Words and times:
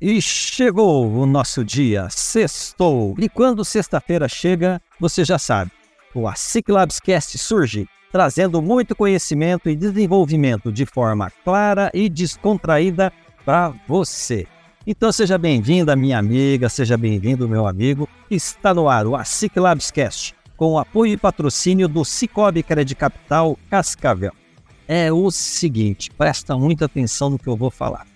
E 0.00 0.22
chegou 0.22 1.12
o 1.12 1.26
nosso 1.26 1.64
dia, 1.64 2.06
sextou. 2.08 3.16
E 3.18 3.28
quando 3.28 3.64
sexta-feira 3.64 4.28
chega, 4.28 4.80
você 5.00 5.24
já 5.24 5.40
sabe, 5.40 5.72
o 6.14 6.28
ASIC 6.28 6.70
Labs 6.70 7.00
Cast 7.00 7.36
surge 7.36 7.88
trazendo 8.12 8.62
muito 8.62 8.94
conhecimento 8.94 9.68
e 9.68 9.74
desenvolvimento 9.74 10.70
de 10.70 10.86
forma 10.86 11.32
clara 11.44 11.90
e 11.92 12.08
descontraída 12.08 13.12
para 13.44 13.74
você. 13.88 14.46
Então 14.86 15.10
seja 15.10 15.36
bem-vinda, 15.36 15.96
minha 15.96 16.16
amiga, 16.16 16.68
seja 16.68 16.96
bem-vindo, 16.96 17.48
meu 17.48 17.66
amigo. 17.66 18.08
Está 18.30 18.72
no 18.72 18.88
ar 18.88 19.04
o 19.04 19.16
ASIC 19.16 19.58
Labs 19.58 19.90
Cast, 19.90 20.32
com 20.56 20.74
o 20.74 20.78
apoio 20.78 21.14
e 21.14 21.16
patrocínio 21.16 21.88
do 21.88 22.04
Cicobi 22.04 22.62
Credit 22.62 22.94
Capital 22.94 23.58
Cascavel. 23.68 24.32
É 24.86 25.12
o 25.12 25.28
seguinte, 25.32 26.08
presta 26.12 26.56
muita 26.56 26.84
atenção 26.84 27.30
no 27.30 27.38
que 27.38 27.48
eu 27.48 27.56
vou 27.56 27.70
falar. 27.70 28.06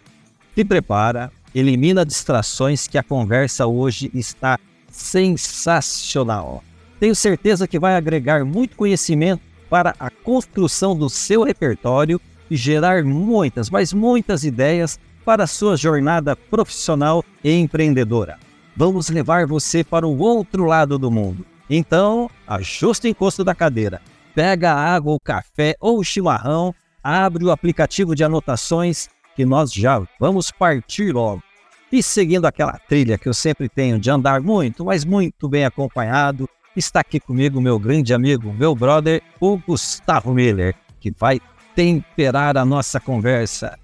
Se 0.54 0.64
prepara, 0.64 1.32
elimina 1.54 2.04
distrações 2.04 2.86
que 2.86 2.98
a 2.98 3.02
conversa 3.02 3.66
hoje 3.66 4.10
está 4.14 4.58
sensacional. 4.90 6.62
Tenho 7.00 7.14
certeza 7.14 7.66
que 7.66 7.78
vai 7.78 7.96
agregar 7.96 8.44
muito 8.44 8.76
conhecimento 8.76 9.42
para 9.68 9.94
a 9.98 10.10
construção 10.10 10.96
do 10.96 11.08
seu 11.08 11.42
repertório 11.42 12.20
e 12.50 12.56
gerar 12.56 13.02
muitas, 13.02 13.70
mas 13.70 13.92
muitas 13.92 14.44
ideias 14.44 15.00
para 15.24 15.44
a 15.44 15.46
sua 15.46 15.76
jornada 15.76 16.36
profissional 16.36 17.24
e 17.42 17.50
empreendedora. 17.52 18.38
Vamos 18.76 19.08
levar 19.08 19.46
você 19.46 19.82
para 19.82 20.06
o 20.06 20.18
outro 20.18 20.64
lado 20.64 20.98
do 20.98 21.10
mundo. 21.10 21.46
Então, 21.68 22.30
ajuste 22.46 23.06
o 23.06 23.10
encosto 23.10 23.42
da 23.42 23.54
cadeira, 23.54 24.00
pega 24.34 24.74
água, 24.74 25.14
o 25.14 25.20
café 25.20 25.74
ou 25.80 25.98
o 25.98 26.04
chimarrão, 26.04 26.74
abre 27.02 27.44
o 27.44 27.50
aplicativo 27.50 28.14
de 28.14 28.24
anotações 28.24 29.08
que 29.34 29.44
nós 29.44 29.72
já 29.72 30.02
vamos 30.18 30.50
partir 30.50 31.12
logo. 31.12 31.42
E 31.90 32.02
seguindo 32.02 32.46
aquela 32.46 32.78
trilha 32.78 33.18
que 33.18 33.28
eu 33.28 33.34
sempre 33.34 33.68
tenho 33.68 33.98
de 33.98 34.10
andar 34.10 34.40
muito, 34.40 34.84
mas 34.84 35.04
muito 35.04 35.48
bem 35.48 35.64
acompanhado, 35.64 36.48
está 36.74 37.00
aqui 37.00 37.20
comigo 37.20 37.60
meu 37.60 37.78
grande 37.78 38.14
amigo, 38.14 38.52
meu 38.52 38.74
brother, 38.74 39.22
o 39.38 39.58
Gustavo 39.58 40.32
Miller, 40.32 40.74
que 40.98 41.10
vai 41.10 41.40
temperar 41.74 42.56
a 42.56 42.64
nossa 42.64 42.98
conversa. 42.98 43.78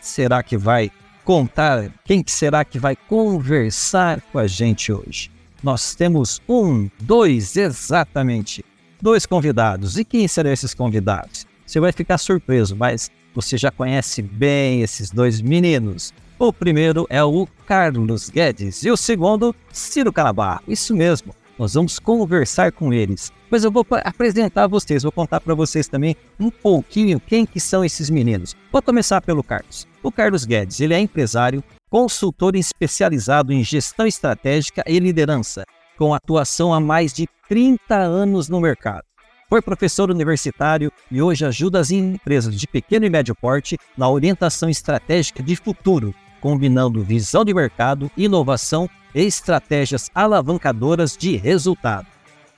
Será 0.00 0.42
que 0.42 0.56
vai 0.56 0.90
contar? 1.24 1.90
Quem 2.04 2.24
será 2.26 2.64
que 2.64 2.78
vai 2.78 2.96
conversar 2.96 4.20
com 4.32 4.38
a 4.38 4.46
gente 4.46 4.92
hoje? 4.92 5.30
Nós 5.62 5.94
temos 5.94 6.40
um, 6.48 6.90
dois, 7.00 7.56
exatamente, 7.56 8.64
dois 9.00 9.24
convidados. 9.26 9.98
E 9.98 10.04
quem 10.04 10.28
serão 10.28 10.52
esses 10.52 10.74
convidados? 10.74 11.46
Você 11.66 11.80
vai 11.80 11.92
ficar 11.92 12.18
surpreso, 12.18 12.76
mas 12.76 13.10
você 13.34 13.58
já 13.58 13.70
conhece 13.70 14.22
bem 14.22 14.82
esses 14.82 15.10
dois 15.10 15.40
meninos. 15.40 16.12
O 16.38 16.52
primeiro 16.52 17.06
é 17.10 17.22
o 17.22 17.46
Carlos 17.66 18.30
Guedes 18.30 18.84
e 18.84 18.90
o 18.90 18.96
segundo, 18.96 19.54
Ciro 19.72 20.12
Canabarro. 20.12 20.62
Isso 20.68 20.94
mesmo, 20.94 21.34
nós 21.58 21.74
vamos 21.74 21.98
conversar 21.98 22.72
com 22.72 22.92
eles. 22.92 23.32
Mas 23.50 23.64
eu 23.64 23.70
vou 23.70 23.86
apresentar 24.02 24.66
vocês, 24.66 25.02
vou 25.02 25.12
contar 25.12 25.40
para 25.40 25.54
vocês 25.54 25.86
também 25.86 26.16
um 26.38 26.50
pouquinho 26.50 27.20
quem 27.20 27.46
que 27.46 27.60
são 27.60 27.84
esses 27.84 28.10
meninos. 28.10 28.54
Vou 28.72 28.82
começar 28.82 29.20
pelo 29.20 29.42
Carlos. 29.42 29.86
O 30.02 30.10
Carlos 30.10 30.44
Guedes, 30.44 30.80
ele 30.80 30.94
é 30.94 30.98
empresário, 30.98 31.62
consultor 31.88 32.56
especializado 32.56 33.52
em 33.52 33.62
gestão 33.62 34.06
estratégica 34.06 34.82
e 34.86 34.98
liderança, 34.98 35.64
com 35.96 36.12
atuação 36.12 36.74
há 36.74 36.80
mais 36.80 37.12
de 37.12 37.28
30 37.48 37.94
anos 37.94 38.48
no 38.48 38.60
mercado. 38.60 39.04
Foi 39.48 39.60
professor 39.60 40.10
universitário 40.10 40.90
e 41.10 41.20
hoje 41.20 41.44
ajuda 41.44 41.78
as 41.78 41.90
empresas 41.90 42.54
de 42.56 42.66
pequeno 42.66 43.04
e 43.04 43.10
médio 43.10 43.34
porte 43.34 43.78
na 43.96 44.08
orientação 44.08 44.68
estratégica 44.68 45.42
de 45.42 45.54
futuro, 45.54 46.14
combinando 46.40 47.04
visão 47.04 47.44
de 47.44 47.52
mercado, 47.52 48.10
inovação 48.16 48.88
e 49.14 49.22
estratégias 49.22 50.10
alavancadoras 50.14 51.16
de 51.16 51.36
resultado. 51.36 52.06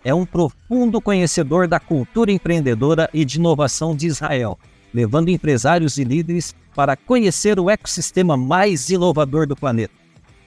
É 0.04 0.14
um 0.14 0.24
profundo 0.24 1.00
conhecedor 1.00 1.66
da 1.66 1.80
cultura 1.80 2.30
empreendedora 2.30 3.10
e 3.12 3.24
de 3.24 3.38
inovação 3.38 3.94
de 3.94 4.06
Israel, 4.06 4.56
levando 4.94 5.28
empresários 5.28 5.98
e 5.98 6.04
líderes 6.04 6.54
para 6.74 6.96
conhecer 6.96 7.58
o 7.58 7.68
ecossistema 7.68 8.36
mais 8.36 8.88
inovador 8.88 9.46
do 9.46 9.56
planeta. 9.56 9.94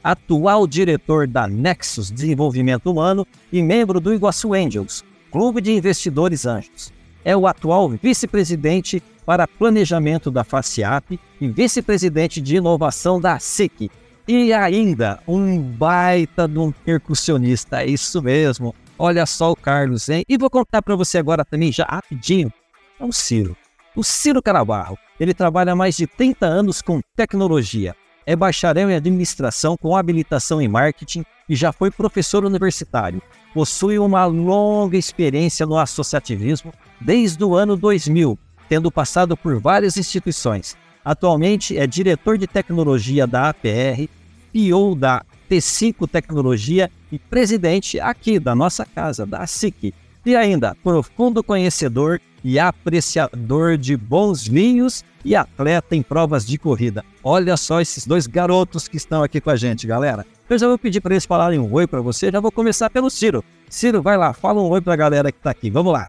Atual 0.02 0.66
diretor 0.66 1.28
da 1.28 1.46
Nexus 1.46 2.10
Desenvolvimento 2.10 2.90
Humano 2.90 3.28
e 3.52 3.62
membro 3.62 4.00
do 4.00 4.14
Iguaçu 4.14 4.54
Angels, 4.54 5.04
Clube 5.32 5.62
de 5.62 5.72
Investidores 5.72 6.46
Anjos. 6.46 6.92
É 7.24 7.36
o 7.36 7.46
atual 7.46 7.90
vice-presidente 7.90 9.04
para 9.26 9.48
planejamento 9.48 10.32
da 10.32 10.44
FACIAP 10.44 11.20
e 11.40 11.48
vice-presidente 11.48 12.42
de 12.42 12.56
inovação 12.56 13.22
da 13.22 13.38
SIC. 13.38 13.92
E 14.28 14.52
ainda 14.54 15.20
um 15.28 15.62
baita 15.62 16.48
de 16.48 16.58
um 16.58 16.72
percussionista, 16.72 17.84
é 17.84 17.88
isso 17.88 18.22
mesmo. 18.22 18.74
Olha 18.98 19.26
só 19.26 19.52
o 19.52 19.56
Carlos, 19.56 20.10
hein? 20.10 20.24
E 20.28 20.38
vou 20.38 20.50
contar 20.50 20.82
para 20.82 20.96
você 20.96 21.18
agora 21.18 21.46
também, 21.46 21.72
já 21.72 21.86
rapidinho, 21.86 22.52
é 23.00 23.06
o 23.06 23.12
Ciro. 23.12 23.56
O 23.96 24.04
Ciro 24.04 24.42
Carabarro, 24.42 24.98
ele 25.20 25.34
trabalha 25.34 25.74
há 25.74 25.76
mais 25.76 25.96
de 25.96 26.08
30 26.08 26.46
anos 26.46 26.82
com 26.82 27.02
tecnologia. 27.16 27.96
É 28.26 28.36
bacharel 28.36 28.90
em 28.90 28.96
administração 28.96 29.76
com 29.78 29.96
habilitação 29.96 30.62
em 30.62 30.68
marketing 30.68 31.24
e 31.48 31.56
já 31.56 31.72
foi 31.72 31.90
professor 31.90 32.46
universitário. 32.46 33.22
Possui 33.54 33.98
uma 33.98 34.26
longa 34.26 34.98
experiência 34.98 35.66
no 35.66 35.78
associativismo 35.78 36.74
desde 37.00 37.44
o 37.44 37.56
ano 37.56 37.76
2000, 37.76 38.38
tendo 38.68 38.92
passado 38.92 39.36
por 39.36 39.60
várias 39.60 39.98
instituições. 39.98 40.78
Atualmente 41.04 41.78
é 41.78 41.88
diretor 41.88 42.38
de 42.38 42.46
tecnologia 42.46 43.26
da 43.26 43.50
APR, 43.50 44.08
PO 44.54 44.96
da 44.96 45.24
T5 45.50 46.08
Tecnologia 46.08 46.92
e 47.12 47.18
presidente 47.18 48.00
aqui 48.00 48.40
da 48.40 48.54
nossa 48.54 48.86
casa, 48.86 49.26
da 49.26 49.46
SIC. 49.48 49.94
E 50.26 50.36
ainda, 50.36 50.76
profundo 50.84 51.44
conhecedor 51.44 52.22
e 52.44 52.60
apreciador 52.60 53.78
de 53.78 53.98
bons 53.98 54.48
vinhos 54.48 55.04
e 55.26 55.36
atleta 55.36 55.96
em 55.96 56.02
provas 56.02 56.46
de 56.46 56.58
corrida. 56.58 57.04
Olha 57.24 57.58
só 57.58 57.82
esses 57.82 58.06
dois 58.06 58.28
garotos 58.28 58.88
que 58.88 58.98
estão 58.98 59.24
aqui 59.24 59.42
com 59.42 59.50
a 59.50 59.56
gente, 59.56 59.88
galera. 59.88 60.26
Eu 60.50 60.58
já 60.58 60.68
vou 60.68 60.80
pedir 60.80 61.00
para 61.00 61.14
eles 61.14 61.28
falarem 61.28 61.60
um 61.60 61.72
oi 61.72 61.86
para 61.86 62.02
você, 62.02 62.32
já 62.32 62.40
vou 62.40 62.52
começar 62.52 62.90
pelo 62.90 63.08
Ciro. 63.12 63.44
Ciro, 63.70 64.02
vai 64.02 64.18
lá, 64.18 64.34
fala 64.34 64.60
um 64.60 64.68
oi 64.70 64.82
para 64.82 64.94
a 64.94 64.98
galera 64.98 65.32
que 65.32 65.38
está 65.38 65.52
aqui, 65.52 65.70
vamos 65.70 65.94
lá. 65.94 66.08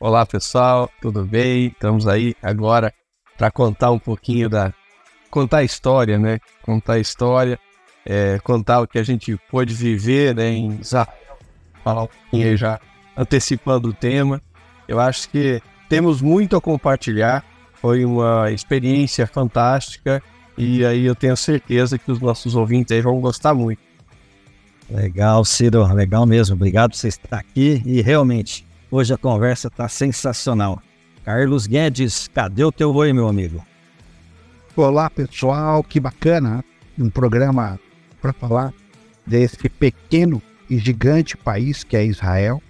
Olá 0.00 0.24
pessoal, 0.24 0.90
tudo 1.02 1.22
bem? 1.22 1.66
Estamos 1.66 2.08
aí 2.08 2.34
agora 2.42 2.94
para 3.36 3.50
contar 3.50 3.90
um 3.90 3.98
pouquinho 3.98 4.48
da. 4.48 4.72
contar 5.30 5.58
a 5.58 5.64
história, 5.64 6.18
né? 6.18 6.38
Contar 6.62 6.94
a 6.94 6.98
história, 6.98 7.58
é, 8.06 8.38
contar 8.38 8.80
o 8.80 8.88
que 8.88 8.98
a 8.98 9.02
gente 9.02 9.36
pôde 9.50 9.74
viver 9.74 10.34
né, 10.34 10.48
em 10.48 10.80
Israel, 10.80 11.06
falar 11.84 12.04
um 12.04 12.06
pouquinho 12.06 12.48
aí 12.48 12.56
já 12.56 12.80
antecipando 13.14 13.90
o 13.90 13.92
tema. 13.92 14.40
Eu 14.88 14.98
acho 14.98 15.28
que 15.28 15.60
temos 15.90 16.22
muito 16.22 16.56
a 16.56 16.60
compartilhar. 16.60 17.44
Foi 17.74 18.02
uma 18.02 18.50
experiência 18.50 19.26
fantástica 19.26 20.22
e 20.56 20.84
aí 20.84 21.04
eu 21.04 21.14
tenho 21.14 21.36
certeza 21.36 21.98
que 21.98 22.10
os 22.10 22.20
nossos 22.20 22.54
ouvintes 22.54 22.92
aí 22.92 23.00
vão 23.00 23.20
gostar 23.20 23.54
muito. 23.54 23.80
Legal, 24.90 25.44
Ciro, 25.44 25.86
legal 25.92 26.26
mesmo. 26.26 26.54
Obrigado 26.54 26.90
por 26.90 26.96
você 26.96 27.08
estar 27.08 27.38
aqui 27.38 27.82
e 27.84 28.02
realmente 28.02 28.66
hoje 28.90 29.12
a 29.12 29.18
conversa 29.18 29.68
está 29.68 29.88
sensacional. 29.88 30.80
Carlos 31.24 31.66
Guedes, 31.66 32.28
cadê 32.28 32.64
o 32.64 32.72
teu 32.72 32.94
oi, 32.94 33.12
meu 33.12 33.26
amigo? 33.26 33.64
Olá, 34.76 35.08
pessoal, 35.08 35.82
que 35.82 35.98
bacana 35.98 36.64
um 36.98 37.08
programa 37.08 37.80
para 38.20 38.32
falar 38.32 38.72
desse 39.26 39.56
pequeno 39.68 40.42
e 40.68 40.78
gigante 40.78 41.36
país 41.36 41.82
que 41.82 41.96
é 41.96 42.04
Israel 42.04 42.62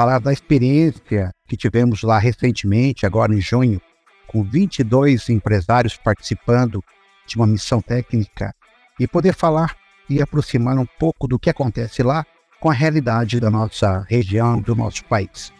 falar 0.00 0.18
da 0.18 0.32
experiência 0.32 1.30
que 1.46 1.58
tivemos 1.58 2.02
lá 2.02 2.18
recentemente, 2.18 3.04
agora 3.04 3.34
em 3.34 3.40
junho, 3.40 3.78
com 4.26 4.42
22 4.42 5.28
empresários 5.28 5.94
participando 5.94 6.82
de 7.30 7.36
uma 7.36 7.46
missão 7.46 7.80
técnica 7.80 8.52
e 8.98 9.06
poder 9.06 9.32
falar 9.32 9.76
e 10.08 10.20
aproximar 10.20 10.76
um 10.76 10.86
pouco 10.98 11.28
do 11.28 11.38
que 11.38 11.48
acontece 11.48 12.02
lá 12.02 12.26
com 12.60 12.68
a 12.68 12.74
realidade 12.74 13.38
da 13.38 13.48
nossa 13.48 14.04
região, 14.08 14.60
do 14.60 14.74
nosso 14.74 15.04
país. 15.04 15.52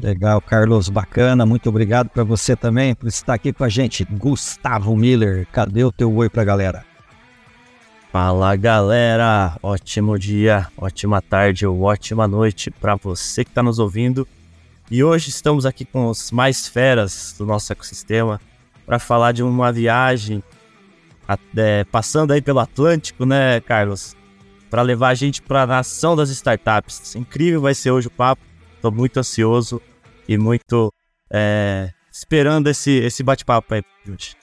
Legal, 0.00 0.40
Carlos, 0.40 0.88
bacana. 0.88 1.46
Muito 1.46 1.68
obrigado 1.68 2.08
para 2.08 2.24
você 2.24 2.56
também 2.56 2.94
por 2.94 3.06
estar 3.06 3.34
aqui 3.34 3.52
com 3.52 3.64
a 3.64 3.68
gente. 3.68 4.04
Gustavo 4.04 4.96
Miller, 4.96 5.46
cadê 5.52 5.84
o 5.84 5.92
teu 5.92 6.12
oi 6.14 6.28
para 6.28 6.42
a 6.42 6.44
galera? 6.44 6.84
Fala 8.12 8.56
galera, 8.56 9.56
ótimo 9.62 10.18
dia, 10.18 10.66
ótima 10.76 11.20
tarde 11.20 11.66
ou 11.66 11.82
ótima 11.82 12.26
noite 12.26 12.70
para 12.70 12.96
você 12.96 13.44
que 13.44 13.50
está 13.50 13.62
nos 13.62 13.78
ouvindo. 13.78 14.26
E 14.90 15.04
hoje 15.04 15.28
estamos 15.28 15.66
aqui 15.66 15.84
com 15.84 16.08
os 16.08 16.32
mais 16.32 16.66
feras 16.66 17.34
do 17.38 17.44
nosso 17.44 17.72
ecossistema 17.72 18.40
para 18.88 18.98
falar 18.98 19.32
de 19.32 19.42
uma 19.42 19.70
viagem 19.70 20.42
é, 21.54 21.84
passando 21.84 22.32
aí 22.32 22.40
pelo 22.40 22.58
Atlântico, 22.58 23.26
né, 23.26 23.60
Carlos? 23.60 24.16
Para 24.70 24.80
levar 24.80 25.08
a 25.08 25.14
gente 25.14 25.42
para 25.42 25.64
a 25.64 25.66
nação 25.66 26.16
das 26.16 26.30
startups. 26.30 27.14
Incrível 27.14 27.60
vai 27.60 27.74
ser 27.74 27.90
hoje 27.90 28.06
o 28.06 28.10
papo. 28.10 28.40
Estou 28.74 28.90
muito 28.90 29.18
ansioso 29.18 29.78
e 30.26 30.38
muito 30.38 30.90
é, 31.30 31.90
esperando 32.10 32.68
esse, 32.68 32.90
esse 32.92 33.22
bate-papo 33.22 33.74
aí, 33.74 33.82
gente. 34.06 34.34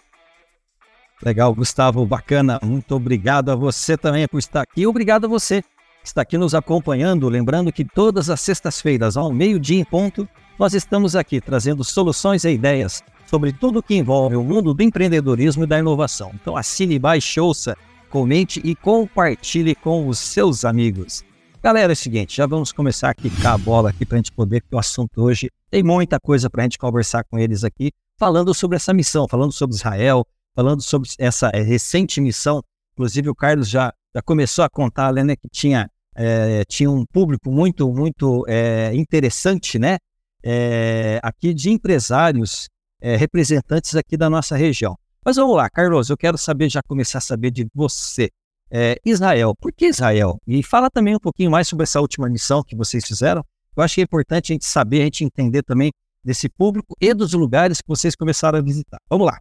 Legal, 1.24 1.52
Gustavo, 1.56 2.06
bacana. 2.06 2.60
Muito 2.62 2.96
obrigado 2.96 3.50
a 3.50 3.56
você 3.56 3.98
também 3.98 4.28
por 4.28 4.38
estar 4.38 4.62
aqui. 4.62 4.86
Obrigado 4.86 5.26
a 5.26 5.28
você 5.28 5.64
que 5.64 5.70
está 6.04 6.22
aqui 6.22 6.38
nos 6.38 6.54
acompanhando. 6.54 7.28
Lembrando 7.30 7.74
que 7.74 7.84
todas 7.84 8.30
as 8.30 8.42
sextas-feiras, 8.42 9.18
ao 9.18 9.32
meio-dia 9.32 9.80
em 9.80 9.86
ponto, 9.86 10.30
nós 10.60 10.76
estamos 10.76 11.16
aqui 11.16 11.42
trazendo 11.42 11.84
soluções 11.84 12.44
e 12.44 12.52
ideias 12.52 13.02
sobre 13.26 13.52
tudo 13.52 13.84
que 13.84 13.96
envolve 13.96 14.36
o 14.36 14.44
mundo 14.44 14.74
do 14.74 14.84
empreendedorismo 14.84 15.64
e 15.64 15.68
da 15.68 15.80
inovação. 15.80 16.32
Então 16.34 16.56
assine, 16.56 17.00
baixe, 17.00 17.40
ouça, 17.40 17.76
comente 18.10 18.62
e 18.64 18.76
compartilhe 18.76 19.76
com 19.76 20.08
os 20.08 20.20
seus 20.20 20.64
amigos. 20.64 21.24
Galera, 21.62 21.92
é 21.92 21.96
o 21.96 21.98
seguinte, 21.98 22.38
já 22.38 22.46
vamos 22.46 22.72
começar 22.72 23.10
a 23.10 23.14
quicar 23.16 23.56
a 23.56 23.58
bola 23.58 23.90
aqui 23.90 24.06
para 24.06 24.18
a 24.18 24.20
gente 24.20 24.32
poder, 24.32 24.62
porque 24.62 24.76
o 24.76 24.80
assunto 24.80 25.22
hoje 25.22 25.50
tem 25.72 25.82
muita 25.82 26.20
coisa 26.20 26.48
para 26.50 26.62
a 26.62 26.66
gente 26.66 26.78
conversar 26.78 27.24
com 27.24 27.40
eles 27.40 27.64
aqui, 27.64 27.92
falando 28.20 28.54
sobre 28.54 28.76
essa 28.76 28.94
missão, 28.94 29.28
falando 29.28 29.52
sobre 29.52 29.76
Israel, 29.76 30.26
falando 30.56 30.82
sobre 30.82 31.10
essa 31.18 31.50
é, 31.54 31.62
recente 31.62 32.22
missão. 32.22 32.62
Inclusive, 32.94 33.30
o 33.30 33.36
Carlos 33.36 33.68
já, 33.68 33.92
já 34.16 34.22
começou 34.22 34.64
a 34.64 34.70
contar 34.70 35.12
né, 35.14 35.36
que 35.36 35.50
tinha, 35.50 35.90
é, 36.16 36.64
tinha 36.66 36.90
um 36.90 37.06
público 37.06 37.52
muito, 37.52 37.92
muito 37.92 38.46
é, 38.48 38.96
interessante, 38.96 39.78
né? 39.78 39.98
É, 40.44 41.20
aqui 41.24 41.52
de 41.54 41.72
empresários, 41.72 42.70
é, 43.06 43.16
representantes 43.16 43.96
aqui 43.96 44.18
da 44.18 44.32
nossa 44.32 44.58
região. 44.58 44.98
Mas 45.24 45.36
vamos 45.36 45.56
lá, 45.56 45.70
Carlos, 45.70 46.10
eu 46.10 46.18
quero 46.18 46.40
saber, 46.40 46.70
já 46.70 46.82
começar 46.82 47.20
a 47.20 47.22
saber 47.22 47.52
de 47.52 47.68
você. 47.72 48.32
É, 48.72 49.00
Israel, 49.06 49.54
por 49.54 49.72
que 49.72 49.86
Israel? 49.86 50.42
E 50.48 50.64
fala 50.64 50.90
também 50.90 51.16
um 51.16 51.20
pouquinho 51.20 51.52
mais 51.52 51.68
sobre 51.68 51.84
essa 51.84 52.02
última 52.02 52.28
missão 52.28 52.64
que 52.64 52.76
vocês 52.76 53.06
fizeram. 53.06 53.46
Eu 53.78 53.84
acho 53.84 53.94
que 53.94 54.02
é 54.02 54.04
importante 54.04 54.52
a 54.52 54.56
gente 54.56 54.66
saber, 54.66 55.02
a 55.02 55.04
gente 55.04 55.24
entender 55.24 55.62
também 55.62 55.92
desse 56.24 56.50
público 56.50 56.96
e 57.00 57.14
dos 57.14 57.34
lugares 57.34 57.80
que 57.80 57.88
vocês 57.88 58.16
começaram 58.16 58.58
a 58.58 58.62
visitar. 58.64 58.98
Vamos 59.08 59.28
lá. 59.28 59.38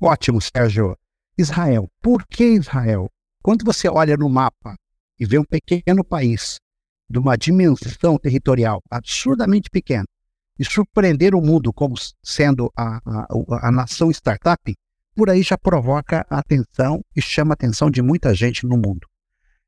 Ótimo, 0.00 0.40
Sérgio. 0.40 0.96
Israel. 1.36 1.90
Por 2.00 2.26
que 2.26 2.42
Israel? 2.42 3.10
Quando 3.42 3.66
você 3.66 3.86
olha 3.86 4.16
no 4.16 4.30
mapa 4.30 4.74
e 5.20 5.26
vê 5.26 5.38
um 5.38 5.44
pequeno 5.44 6.02
país 6.02 6.56
de 7.10 7.18
uma 7.18 7.36
dimensão 7.36 8.16
territorial 8.16 8.80
absurdamente 8.90 9.68
pequena 9.68 10.06
e 10.58 10.64
surpreender 10.64 11.34
o 11.34 11.40
mundo 11.40 11.72
como 11.72 11.94
sendo 12.22 12.70
a, 12.76 12.98
a, 13.04 13.68
a 13.68 13.72
nação 13.72 14.10
startup, 14.10 14.74
por 15.14 15.30
aí 15.30 15.42
já 15.42 15.56
provoca 15.56 16.26
atenção 16.28 17.00
e 17.14 17.22
chama 17.22 17.52
a 17.52 17.54
atenção 17.54 17.90
de 17.90 18.02
muita 18.02 18.34
gente 18.34 18.66
no 18.66 18.76
mundo. 18.76 19.06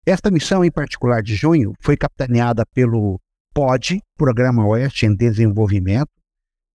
Esta 0.05 0.31
missão, 0.31 0.65
em 0.65 0.71
particular 0.71 1.23
de 1.23 1.35
junho, 1.35 1.73
foi 1.81 1.97
capitaneada 1.97 2.65
pelo 2.73 3.21
POD, 3.53 4.01
Programa 4.17 4.67
Oeste 4.67 5.07
em 5.07 5.15
Desenvolvimento, 5.15 6.11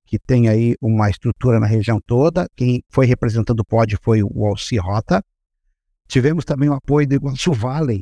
que 0.05 0.19
tem 0.19 0.49
aí 0.49 0.75
uma 0.81 1.09
estrutura 1.09 1.59
na 1.59 1.65
região 1.65 1.99
toda. 2.05 2.45
Quem 2.55 2.83
foi 2.89 3.05
representando 3.05 3.61
o 3.61 3.65
POD 3.65 3.97
foi 4.01 4.21
o 4.21 4.45
Alci 4.45 4.77
Rota. 4.77 5.23
Tivemos 6.07 6.43
também 6.43 6.67
o 6.67 6.73
apoio 6.73 7.07
do 7.07 7.15
Iguaçu 7.15 7.53
Valley, 7.53 8.01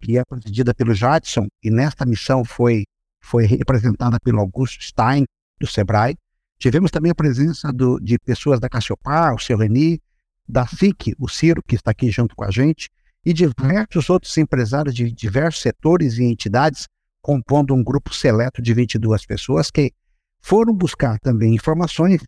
que 0.00 0.18
é 0.18 0.24
presidida 0.24 0.74
pelo 0.74 0.94
Jadson, 0.94 1.46
e 1.62 1.70
nesta 1.70 2.04
missão 2.04 2.44
foi, 2.44 2.84
foi 3.22 3.46
representada 3.46 4.18
pelo 4.18 4.40
Augusto 4.40 4.82
Stein, 4.82 5.24
do 5.58 5.66
Sebrae. 5.66 6.16
Tivemos 6.58 6.90
também 6.90 7.10
a 7.10 7.14
presença 7.14 7.72
do, 7.72 7.98
de 8.00 8.18
pessoas 8.18 8.58
da 8.60 8.68
Cassiopar, 8.68 9.34
o 9.34 9.38
seu 9.38 9.58
Reni, 9.58 10.00
da 10.48 10.66
FIC, 10.66 11.14
o 11.18 11.28
Ciro, 11.28 11.62
que 11.66 11.74
está 11.74 11.90
aqui 11.90 12.10
junto 12.10 12.34
com 12.34 12.44
a 12.44 12.50
gente, 12.50 12.88
e 13.24 13.32
diversos 13.32 14.08
outros 14.08 14.36
empresários 14.38 14.94
de 14.94 15.10
diversos 15.10 15.60
setores 15.60 16.16
e 16.18 16.24
entidades, 16.24 16.86
compondo 17.20 17.74
um 17.74 17.82
grupo 17.82 18.14
seleto 18.14 18.62
de 18.62 18.72
22 18.72 19.26
pessoas 19.26 19.70
que 19.70 19.92
foram 20.40 20.72
buscar 20.72 21.18
também 21.18 21.54
informações 21.54 22.22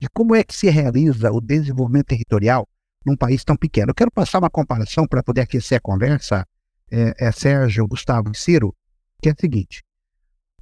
de 0.00 0.08
como 0.12 0.34
é 0.34 0.42
que 0.42 0.54
se 0.54 0.68
realiza 0.68 1.30
o 1.30 1.40
desenvolvimento 1.40 2.06
territorial 2.06 2.66
num 3.06 3.16
país 3.16 3.44
tão 3.44 3.56
pequeno. 3.56 3.90
Eu 3.90 3.94
quero 3.94 4.10
passar 4.10 4.40
uma 4.40 4.50
comparação 4.50 5.06
para 5.06 5.22
poder 5.22 5.42
aquecer 5.42 5.78
a 5.78 5.80
conversa, 5.80 6.44
é, 6.90 7.14
é 7.18 7.32
Sérgio, 7.32 7.86
Gustavo 7.86 8.32
e 8.32 8.36
Ciro, 8.36 8.74
que 9.22 9.28
é 9.28 9.32
a 9.32 9.36
seguinte. 9.38 9.82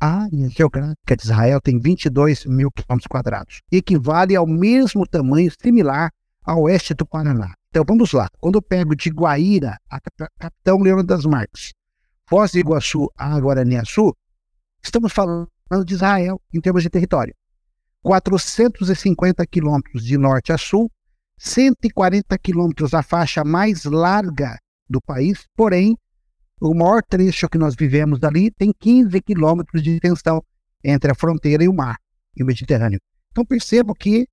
Área 0.00 0.48
geográfica 0.48 1.16
de 1.16 1.24
Israel 1.24 1.60
tem 1.60 1.78
22 1.78 2.46
mil 2.46 2.70
quilômetros 2.70 3.08
quadrados, 3.08 3.60
equivale 3.70 4.36
ao 4.36 4.46
mesmo 4.46 5.06
tamanho 5.06 5.50
similar 5.60 6.10
ao 6.44 6.62
oeste 6.62 6.94
do 6.94 7.04
Paraná. 7.04 7.52
Então 7.70 7.84
vamos 7.86 8.12
lá. 8.12 8.28
Quando 8.40 8.56
eu 8.56 8.62
pego 8.62 8.94
de 8.94 9.10
Guaíra 9.10 9.76
a 9.90 10.00
Capitão 10.38 10.78
Leão 10.78 11.04
das 11.04 11.24
Marques, 11.24 11.72
Foz 12.26 12.52
do 12.52 12.58
Iguaçu 12.58 13.10
a 13.16 13.38
Guaraniaçu, 13.38 14.14
estamos 14.82 15.12
falando 15.12 15.48
de 15.84 15.94
Israel 15.94 16.40
em 16.52 16.60
termos 16.60 16.82
de 16.82 16.90
território. 16.90 17.34
450 18.02 19.46
quilômetros 19.46 20.04
de 20.04 20.16
norte 20.16 20.52
a 20.52 20.58
sul, 20.58 20.90
140 21.38 22.38
quilômetros 22.38 22.94
a 22.94 23.02
faixa 23.02 23.44
mais 23.44 23.84
larga 23.84 24.58
do 24.88 25.00
país, 25.00 25.44
porém, 25.56 25.96
o 26.60 26.74
maior 26.74 27.02
trecho 27.02 27.48
que 27.48 27.58
nós 27.58 27.74
vivemos 27.74 28.18
dali 28.18 28.50
tem 28.50 28.72
15 28.72 29.20
quilômetros 29.22 29.82
de 29.82 29.92
extensão 29.92 30.42
entre 30.82 31.10
a 31.10 31.14
fronteira 31.14 31.62
e 31.62 31.68
o 31.68 31.74
mar, 31.74 31.96
e 32.36 32.42
o 32.42 32.46
Mediterrâneo. 32.46 33.00
Então 33.30 33.44
percebo 33.44 33.94
que 33.94 34.26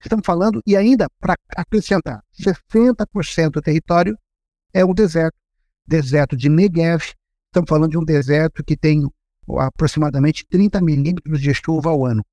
estamos 0.00 0.24
falando, 0.24 0.60
e 0.66 0.76
ainda 0.76 1.08
para 1.18 1.34
acrescentar, 1.56 2.22
60% 2.38 3.50
do 3.50 3.62
território 3.62 4.16
é 4.72 4.84
um 4.84 4.92
deserto, 4.92 5.36
deserto 5.86 6.36
de 6.36 6.48
Negev, 6.48 7.02
estamos 7.46 7.68
falando 7.68 7.90
de 7.90 7.98
um 7.98 8.04
deserto 8.04 8.62
que 8.62 8.76
tem 8.76 9.08
aproximadamente 9.58 10.44
30 10.48 10.80
milímetros 10.80 11.40
de 11.40 11.54
chuva 11.54 11.90
ao 11.90 12.04
ano. 12.04 12.24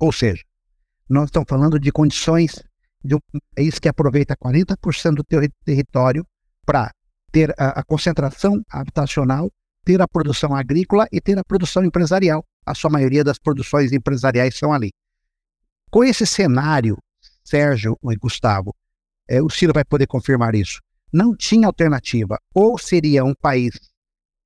Ou 0.00 0.12
seja, 0.12 0.42
nós 1.08 1.26
estamos 1.26 1.48
falando 1.48 1.78
de 1.78 1.90
condições 1.90 2.62
de 3.02 3.14
um 3.14 3.18
país 3.54 3.78
que 3.78 3.88
aproveita 3.88 4.36
40% 4.36 5.14
do 5.14 5.24
ter 5.24 5.50
território 5.64 6.26
para 6.64 6.90
ter 7.30 7.54
a, 7.58 7.80
a, 7.80 7.84
concentração 7.84 8.62
habitacional, 8.70 9.50
ter 9.84 10.00
a 10.00 10.08
produção 10.08 10.54
agrícola 10.54 11.06
e 11.12 11.20
ter 11.20 11.38
a 11.38 11.44
produção 11.44 11.84
empresarial. 11.84 12.44
A 12.66 12.74
sua 12.74 12.90
maioria 12.90 13.24
das 13.24 13.38
produções 13.38 13.92
empresariais 13.92 14.56
são 14.56 14.72
ali. 14.72 14.90
Com 15.90 16.04
esse 16.04 16.26
cenário, 16.26 16.98
Sérgio 17.44 17.98
e 18.04 18.16
Gustavo, 18.16 18.74
é, 19.28 19.42
o 19.42 19.48
Ciro 19.48 19.72
vai 19.72 19.84
poder 19.84 20.06
confirmar 20.06 20.54
isso. 20.54 20.80
Não 21.12 21.34
tinha 21.34 21.66
alternativa. 21.66 22.38
Ou 22.54 22.78
seria 22.78 23.24
um 23.24 23.34
país 23.34 23.70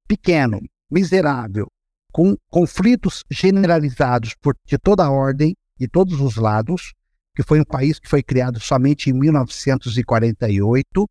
pequeno, 0.07 0.61
miserável, 0.91 1.67
com 2.13 2.37
conflitos 2.49 3.25
generalizados 3.31 4.35
por, 4.41 4.55
de 4.65 4.79
toda 4.79 5.05
a 5.05 5.11
ordem, 5.11 5.57
de 5.79 5.89
todos 5.89 6.21
os 6.21 6.37
lados, 6.37 6.93
que 7.35 7.43
foi 7.43 7.61
um 7.61 7.65
país 7.65 7.99
que 7.99 8.09
foi 8.09 8.23
criado 8.23 8.61
somente 8.61 9.11
em 9.11 9.15
1948, 9.15 11.09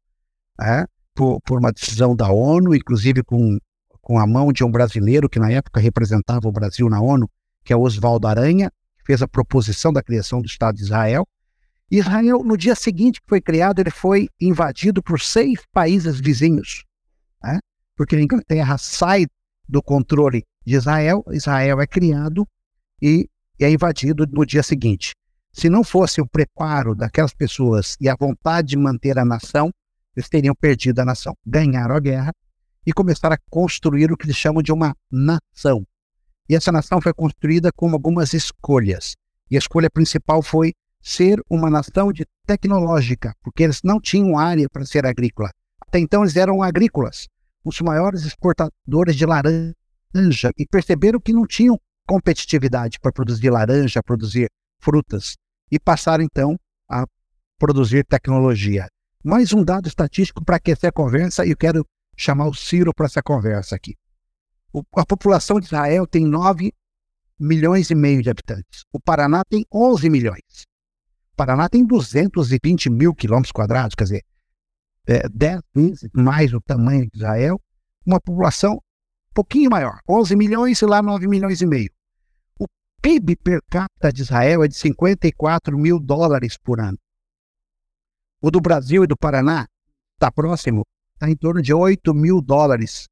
é, 0.62 0.86
por, 1.15 1.39
por, 1.41 1.60
uma 1.60 1.72
decisão 1.72 2.15
da 2.15 2.32
ONU, 2.32 2.75
inclusive 2.75 3.24
com, 3.24 3.58
com 4.01 4.20
a 4.20 4.25
mão 4.25 4.51
de 4.51 4.63
um 4.63 4.72
brasileiro 4.72 5.30
que 5.30 5.39
na 5.39 5.51
época 5.51 5.80
representava 5.80 6.48
o 6.48 6.51
Brasil 6.51 6.89
na 6.89 7.01
ONU, 7.01 7.30
que 7.63 7.74
é 7.74 7.75
Oswaldo 7.75 8.27
Aranha, 8.27 8.72
que 8.98 9.06
fez 9.06 9.22
a 9.22 9.27
proposição 9.27 9.91
da 9.91 10.01
criação 10.01 10.41
do 10.41 10.48
Estado 10.48 10.75
de 10.75 10.84
Israel. 10.84 11.27
Israel, 11.89 12.44
no 12.44 12.56
dia 12.56 12.75
seguinte 12.75 13.20
que 13.20 13.27
foi 13.27 13.41
criado, 13.41 13.80
ele 13.80 13.91
foi 13.91 14.30
invadido 14.39 15.03
por 15.03 15.20
seis 15.20 15.60
países 15.74 16.20
vizinhos, 16.20 16.86
né? 17.44 17.60
porque 17.96 18.15
a 18.15 18.22
Inglaterra 18.22 18.77
sai 18.77 19.25
do 19.68 19.82
controle 19.84 20.44
de 20.65 20.75
Israel, 20.75 21.24
Israel 21.32 21.82
é 21.82 21.88
criado 21.88 22.48
e 23.01 23.27
é 23.60 23.70
invadido 23.70 24.25
no 24.25 24.46
dia 24.46 24.63
seguinte. 24.63 25.13
Se 25.51 25.70
não 25.70 25.84
fosse 25.84 26.22
o 26.22 26.27
preparo 26.27 26.96
daquelas 26.96 27.34
pessoas 27.34 27.98
e 28.00 28.08
a 28.08 28.15
vontade 28.15 28.70
de 28.70 28.77
manter 28.77 29.20
a 29.20 29.25
nação, 29.25 29.70
eles 30.15 30.30
teriam 30.30 30.56
perdido 30.56 31.00
a 31.00 31.06
nação. 31.06 31.36
Ganharam 31.46 31.96
a 31.96 32.00
guerra 32.00 32.34
e 32.86 32.91
começaram 32.91 33.36
a 33.36 33.39
construir 33.50 34.12
o 34.12 34.18
que 34.18 34.25
eles 34.25 34.36
chamam 34.36 34.62
de 34.62 34.72
uma 34.72 34.96
nação. 35.12 35.86
E 36.50 36.56
essa 36.56 36.72
nação 36.72 37.00
foi 37.01 37.13
construída 37.13 37.72
com 37.72 37.89
algumas 37.91 38.34
escolhas. 38.34 39.15
E 39.50 39.56
a 39.56 39.60
escolha 39.60 39.89
principal 39.89 40.41
foi 40.41 40.74
ser 41.01 41.41
uma 41.50 41.70
nação 41.70 42.12
de 42.12 42.25
tecnológica, 42.46 43.34
porque 43.41 43.63
eles 43.63 43.82
não 43.84 44.00
tinham 44.00 44.38
área 44.38 44.68
para 44.70 44.86
ser 44.86 45.06
agrícola. 45.06 45.50
Até 45.82 46.00
então 46.00 46.24
eles 46.24 46.36
eram 46.36 46.62
agrícolas, 46.62 47.27
os 47.63 47.80
maiores 47.82 48.24
exportadores 48.24 49.15
de 49.15 49.25
laranja 49.25 49.74
e 50.58 50.65
perceberam 50.70 51.20
que 51.20 51.34
não 51.34 51.46
tinham 51.46 51.80
competitividade 52.08 53.00
para 53.00 53.12
produzir 53.12 53.50
laranja, 53.50 54.03
produzir 54.03 54.50
frutas, 54.80 55.36
e 55.72 55.80
passaram 55.80 56.24
então 56.24 56.58
a 56.89 57.06
produzir 57.58 58.06
tecnologia. 58.06 58.88
Mais 59.24 59.54
um 59.54 59.63
dado 59.63 59.88
estatístico 59.88 60.44
para 60.44 60.56
aquecer 60.56 60.90
a 60.90 60.92
conversa 60.92 61.46
e 61.46 61.51
eu 61.51 61.58
quero 61.58 61.86
chamar 62.18 62.48
o 62.48 62.56
Ciro 62.56 62.92
para 62.92 63.06
essa 63.06 63.22
conversa 63.22 63.75
aqui. 63.75 63.96
O, 64.74 64.82
a 64.96 65.06
população 65.06 65.60
de 65.60 65.68
Israel 65.68 66.08
tem 66.08 66.25
9 66.25 66.74
milhões 67.40 67.92
e 67.92 67.96
meio 67.96 68.24
de 68.24 68.32
habitantes. 68.32 68.84
O 68.92 69.00
Paraná 69.00 69.44
tem 69.48 69.63
11 69.72 70.10
milhões. 70.10 70.66
O 71.34 71.36
Paraná 71.36 71.70
tem 71.70 71.86
220 71.86 72.90
mil 72.90 73.13
quilômetros 73.13 73.51
quadrados, 73.51 73.94
quer 73.94 74.06
dizer, 74.06 74.24
é, 75.06 75.30
10 75.30 75.62
vezes 75.75 76.10
mais 76.13 76.51
o 76.51 76.60
tamanho 76.60 77.08
de 77.08 77.18
Israel, 77.18 77.62
uma 78.04 78.20
população 78.20 78.74
um 78.74 79.34
pouquinho 79.36 79.70
maior, 79.70 80.00
11 80.10 80.36
milhões 80.36 80.82
e 80.82 80.86
lá 80.86 81.00
9 81.00 81.28
milhões 81.28 81.62
e 81.62 81.68
meio. 81.68 81.92
O 82.60 82.66
PIB 83.04 83.36
per 83.36 83.62
capita 83.70 84.12
de 84.12 84.24
Israel 84.24 84.63
é 84.63 84.68
de 84.68 84.75
54 84.75 85.78
mil 85.78 86.00
dólares 86.00 86.58
por 86.58 86.80
ano. 86.80 86.98
O 88.42 88.50
do 88.50 88.60
Brasil 88.60 89.04
e 89.04 89.08
do 89.08 89.16
Paraná 89.16 89.68
está 90.14 90.32
próximo, 90.32 90.84
está 91.14 91.30
em 91.30 91.36
torno 91.36 91.62
de 91.62 91.74
8 91.74 92.12
mil 92.14 92.42
dólares 92.42 93.08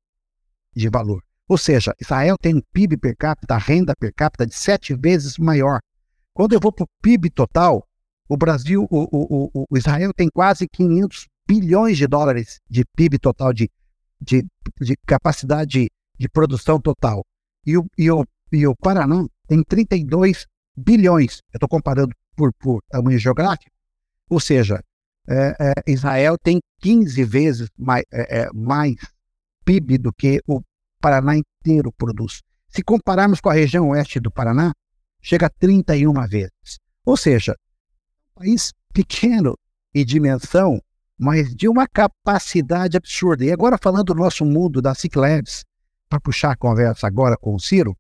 de 0.75 0.89
valor. 0.89 1.23
Ou 1.47 1.57
seja, 1.57 1.93
Israel 1.99 2.35
tem 2.37 2.55
um 2.55 2.61
PIB 2.73 2.97
per 2.97 3.15
capita, 3.15 3.57
renda 3.57 3.93
per 3.95 4.11
capita 4.13 4.45
de 4.45 4.55
sete 4.55 4.95
vezes 4.95 5.37
maior. 5.37 5.79
Quando 6.33 6.53
eu 6.53 6.59
vou 6.59 6.71
para 6.71 6.83
o 6.83 6.89
PIB 7.01 7.29
total, 7.29 7.87
o 8.27 8.37
Brasil, 8.37 8.87
o, 8.89 9.07
o, 9.11 9.65
o, 9.69 9.77
Israel 9.77 10.11
tem 10.13 10.29
quase 10.31 10.67
500 10.67 11.27
bilhões 11.47 11.97
de 11.97 12.07
dólares 12.07 12.59
de 12.69 12.83
PIB 12.95 13.19
total, 13.19 13.51
de, 13.53 13.69
de, 14.21 14.45
de 14.79 14.95
capacidade 15.05 15.71
de, 15.71 15.91
de, 16.17 16.29
produção 16.29 16.79
total. 16.79 17.23
E 17.65 17.77
o, 17.77 17.85
e, 17.97 18.09
o, 18.09 18.23
e 18.51 18.67
o 18.67 18.75
Paraná 18.75 19.25
tem 19.47 19.63
32 19.63 20.45
bilhões. 20.77 21.41
Eu 21.51 21.57
estou 21.57 21.69
comparando 21.69 22.15
por, 22.35 22.53
por 22.53 22.81
tamanho 22.89 23.17
geográfico. 23.17 23.71
Ou 24.29 24.39
seja, 24.39 24.83
é, 25.29 25.55
é, 25.59 25.73
Israel 25.85 26.37
tem 26.41 26.59
15 26.81 27.23
vezes 27.23 27.69
mais, 27.77 28.03
é, 28.11 28.41
é 28.41 28.49
mais 28.51 28.95
PIB 29.63 29.99
do 29.99 30.11
que 30.11 30.41
o 30.47 30.61
Paraná 30.99 31.35
inteiro 31.35 31.91
produz. 31.91 32.41
Se 32.69 32.83
compararmos 32.83 33.39
com 33.39 33.49
a 33.49 33.53
região 33.53 33.89
oeste 33.89 34.19
do 34.19 34.31
Paraná, 34.31 34.71
chega 35.21 35.45
a 35.45 35.49
31 35.49 36.13
vezes. 36.27 36.79
Ou 37.05 37.15
seja, 37.15 37.55
um 38.35 38.39
país 38.39 38.73
pequeno 38.91 39.55
em 39.93 40.03
dimensão, 40.03 40.81
mas 41.17 41.53
de 41.55 41.67
uma 41.67 41.87
capacidade 41.87 42.97
absurda. 42.97 43.45
E 43.45 43.51
agora 43.51 43.77
falando 43.81 44.05
do 44.05 44.15
nosso 44.15 44.43
mundo 44.43 44.81
da 44.81 44.95
Ciclabs, 44.95 45.63
para 46.07 46.19
puxar 46.19 46.51
a 46.51 46.57
conversa 46.57 47.05
agora 47.05 47.37
com 47.37 47.53
o 47.53 47.59
Ciro, 47.59 47.95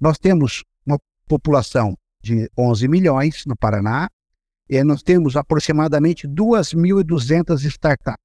nós 0.00 0.18
temos 0.18 0.64
uma 0.86 0.98
população 1.28 1.96
de 2.22 2.50
11 2.56 2.88
milhões 2.88 3.44
no 3.46 3.56
Paraná, 3.56 4.08
e 4.68 4.82
nós 4.82 5.02
temos 5.02 5.36
aproximadamente 5.36 6.26
2.200 6.26 7.64
startups. 7.64 8.24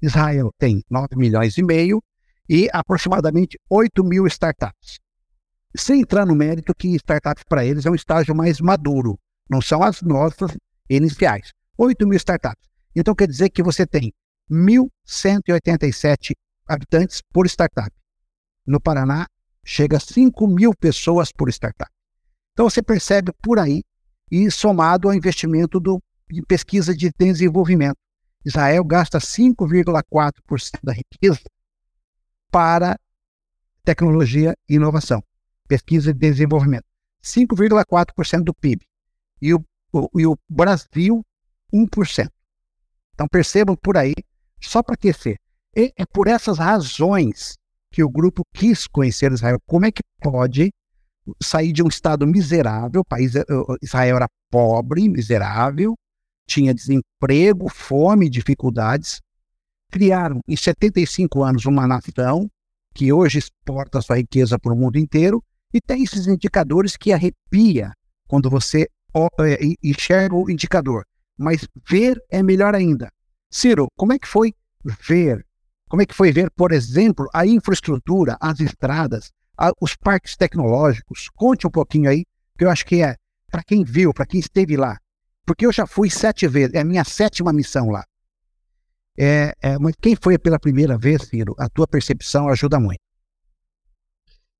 Israel 0.00 0.50
tem 0.58 0.82
9 0.90 1.16
milhões 1.16 1.56
e 1.58 1.62
meio 1.62 2.02
e 2.48 2.68
aproximadamente 2.72 3.58
8 3.68 4.04
mil 4.04 4.26
startups. 4.26 4.98
Sem 5.76 6.00
entrar 6.00 6.24
no 6.26 6.34
mérito 6.34 6.74
que 6.74 6.88
startups 6.96 7.44
para 7.48 7.64
eles 7.64 7.84
é 7.84 7.90
um 7.90 7.94
estágio 7.94 8.34
mais 8.34 8.60
maduro, 8.60 9.18
não 9.48 9.60
são 9.60 9.82
as 9.82 10.02
nossas 10.02 10.56
iniciais. 10.88 11.52
8 11.76 12.06
mil 12.06 12.16
startups. 12.16 12.66
Então 12.94 13.14
quer 13.14 13.28
dizer 13.28 13.50
que 13.50 13.62
você 13.62 13.86
tem 13.86 14.12
1.187 14.50 16.32
habitantes 16.66 17.20
por 17.32 17.46
startup. 17.46 17.90
No 18.66 18.80
Paraná, 18.80 19.26
chega 19.64 19.98
a 19.98 20.00
5 20.00 20.46
mil 20.46 20.72
pessoas 20.74 21.30
por 21.30 21.48
startup. 21.50 21.90
Então 22.52 22.70
você 22.70 22.82
percebe 22.82 23.32
por 23.42 23.58
aí, 23.58 23.82
e 24.30 24.50
somado 24.50 25.08
ao 25.08 25.14
investimento 25.14 25.78
do, 25.78 26.02
de 26.28 26.42
pesquisa 26.42 26.94
de 26.94 27.10
desenvolvimento. 27.16 27.96
Israel 28.44 28.84
gasta 28.84 29.18
5,4% 29.18 30.78
da 30.82 30.92
riqueza 30.92 31.42
para 32.50 32.98
tecnologia 33.84 34.56
e 34.68 34.74
inovação, 34.74 35.22
pesquisa 35.68 36.10
e 36.10 36.14
desenvolvimento. 36.14 36.84
5,4% 37.22 38.42
do 38.42 38.54
PIB. 38.54 38.86
E 39.42 39.52
o, 39.52 39.64
o, 39.92 40.20
e 40.20 40.26
o 40.26 40.38
Brasil, 40.48 41.24
1%. 41.72 42.28
Então 43.14 43.26
percebam 43.28 43.76
por 43.76 43.96
aí, 43.96 44.14
só 44.60 44.82
para 44.82 44.94
aquecer. 44.94 45.38
E 45.74 45.92
é 45.96 46.06
por 46.06 46.28
essas 46.28 46.58
razões 46.58 47.56
que 47.90 48.02
o 48.02 48.08
grupo 48.08 48.42
quis 48.54 48.86
conhecer 48.86 49.32
Israel. 49.32 49.58
Como 49.66 49.86
é 49.86 49.90
que 49.90 50.02
pode 50.20 50.70
sair 51.42 51.72
de 51.72 51.82
um 51.82 51.88
estado 51.88 52.26
miserável? 52.26 53.04
País, 53.04 53.34
eh, 53.34 53.44
Israel 53.82 54.16
era 54.16 54.28
pobre, 54.50 55.08
miserável, 55.08 55.94
tinha 56.46 56.74
desemprego, 56.74 57.68
fome, 57.68 58.30
dificuldades, 58.30 59.20
criaram 59.90 60.40
em 60.46 60.56
75 60.56 61.42
anos 61.42 61.66
uma 61.66 61.86
nação 61.86 62.48
que 62.94 63.12
hoje 63.12 63.38
exporta 63.38 64.00
sua 64.00 64.16
riqueza 64.16 64.58
para 64.58 64.72
o 64.72 64.76
mundo 64.76 64.98
inteiro 64.98 65.42
e 65.72 65.80
tem 65.80 66.02
esses 66.02 66.26
indicadores 66.26 66.96
que 66.96 67.12
arrepia 67.12 67.92
quando 68.26 68.48
você 68.48 68.88
é, 69.40 69.58
enxerga 69.82 70.34
o 70.34 70.50
indicador. 70.50 71.04
Mas 71.38 71.68
ver 71.88 72.18
é 72.30 72.42
melhor 72.42 72.74
ainda. 72.74 73.10
Ciro, 73.50 73.88
como 73.96 74.12
é 74.12 74.18
que 74.18 74.26
foi 74.26 74.54
ver? 75.06 75.44
Como 75.88 76.02
é 76.02 76.06
que 76.06 76.14
foi 76.14 76.32
ver, 76.32 76.50
por 76.50 76.72
exemplo, 76.72 77.28
a 77.32 77.46
infraestrutura, 77.46 78.36
as 78.40 78.58
estradas, 78.60 79.30
os 79.80 79.96
parques 79.96 80.36
tecnológicos? 80.36 81.28
Conte 81.34 81.66
um 81.66 81.70
pouquinho 81.70 82.10
aí, 82.10 82.24
que 82.58 82.64
eu 82.64 82.70
acho 82.70 82.84
que 82.84 83.02
é 83.02 83.16
para 83.50 83.62
quem 83.62 83.84
viu, 83.84 84.12
para 84.12 84.26
quem 84.26 84.40
esteve 84.40 84.76
lá. 84.76 84.98
Porque 85.44 85.64
eu 85.64 85.72
já 85.72 85.86
fui 85.86 86.10
sete 86.10 86.46
vezes, 86.48 86.74
é 86.74 86.80
a 86.80 86.84
minha 86.84 87.04
sétima 87.04 87.52
missão 87.52 87.90
lá. 87.90 88.04
É, 89.18 89.54
é, 89.62 89.78
mas 89.78 89.94
quem 90.00 90.14
foi 90.14 90.38
pela 90.38 90.58
primeira 90.58 90.98
vez, 90.98 91.22
Ciro, 91.22 91.54
a 91.58 91.68
tua 91.68 91.86
percepção 91.86 92.48
ajuda 92.48 92.78
muito. 92.78 93.00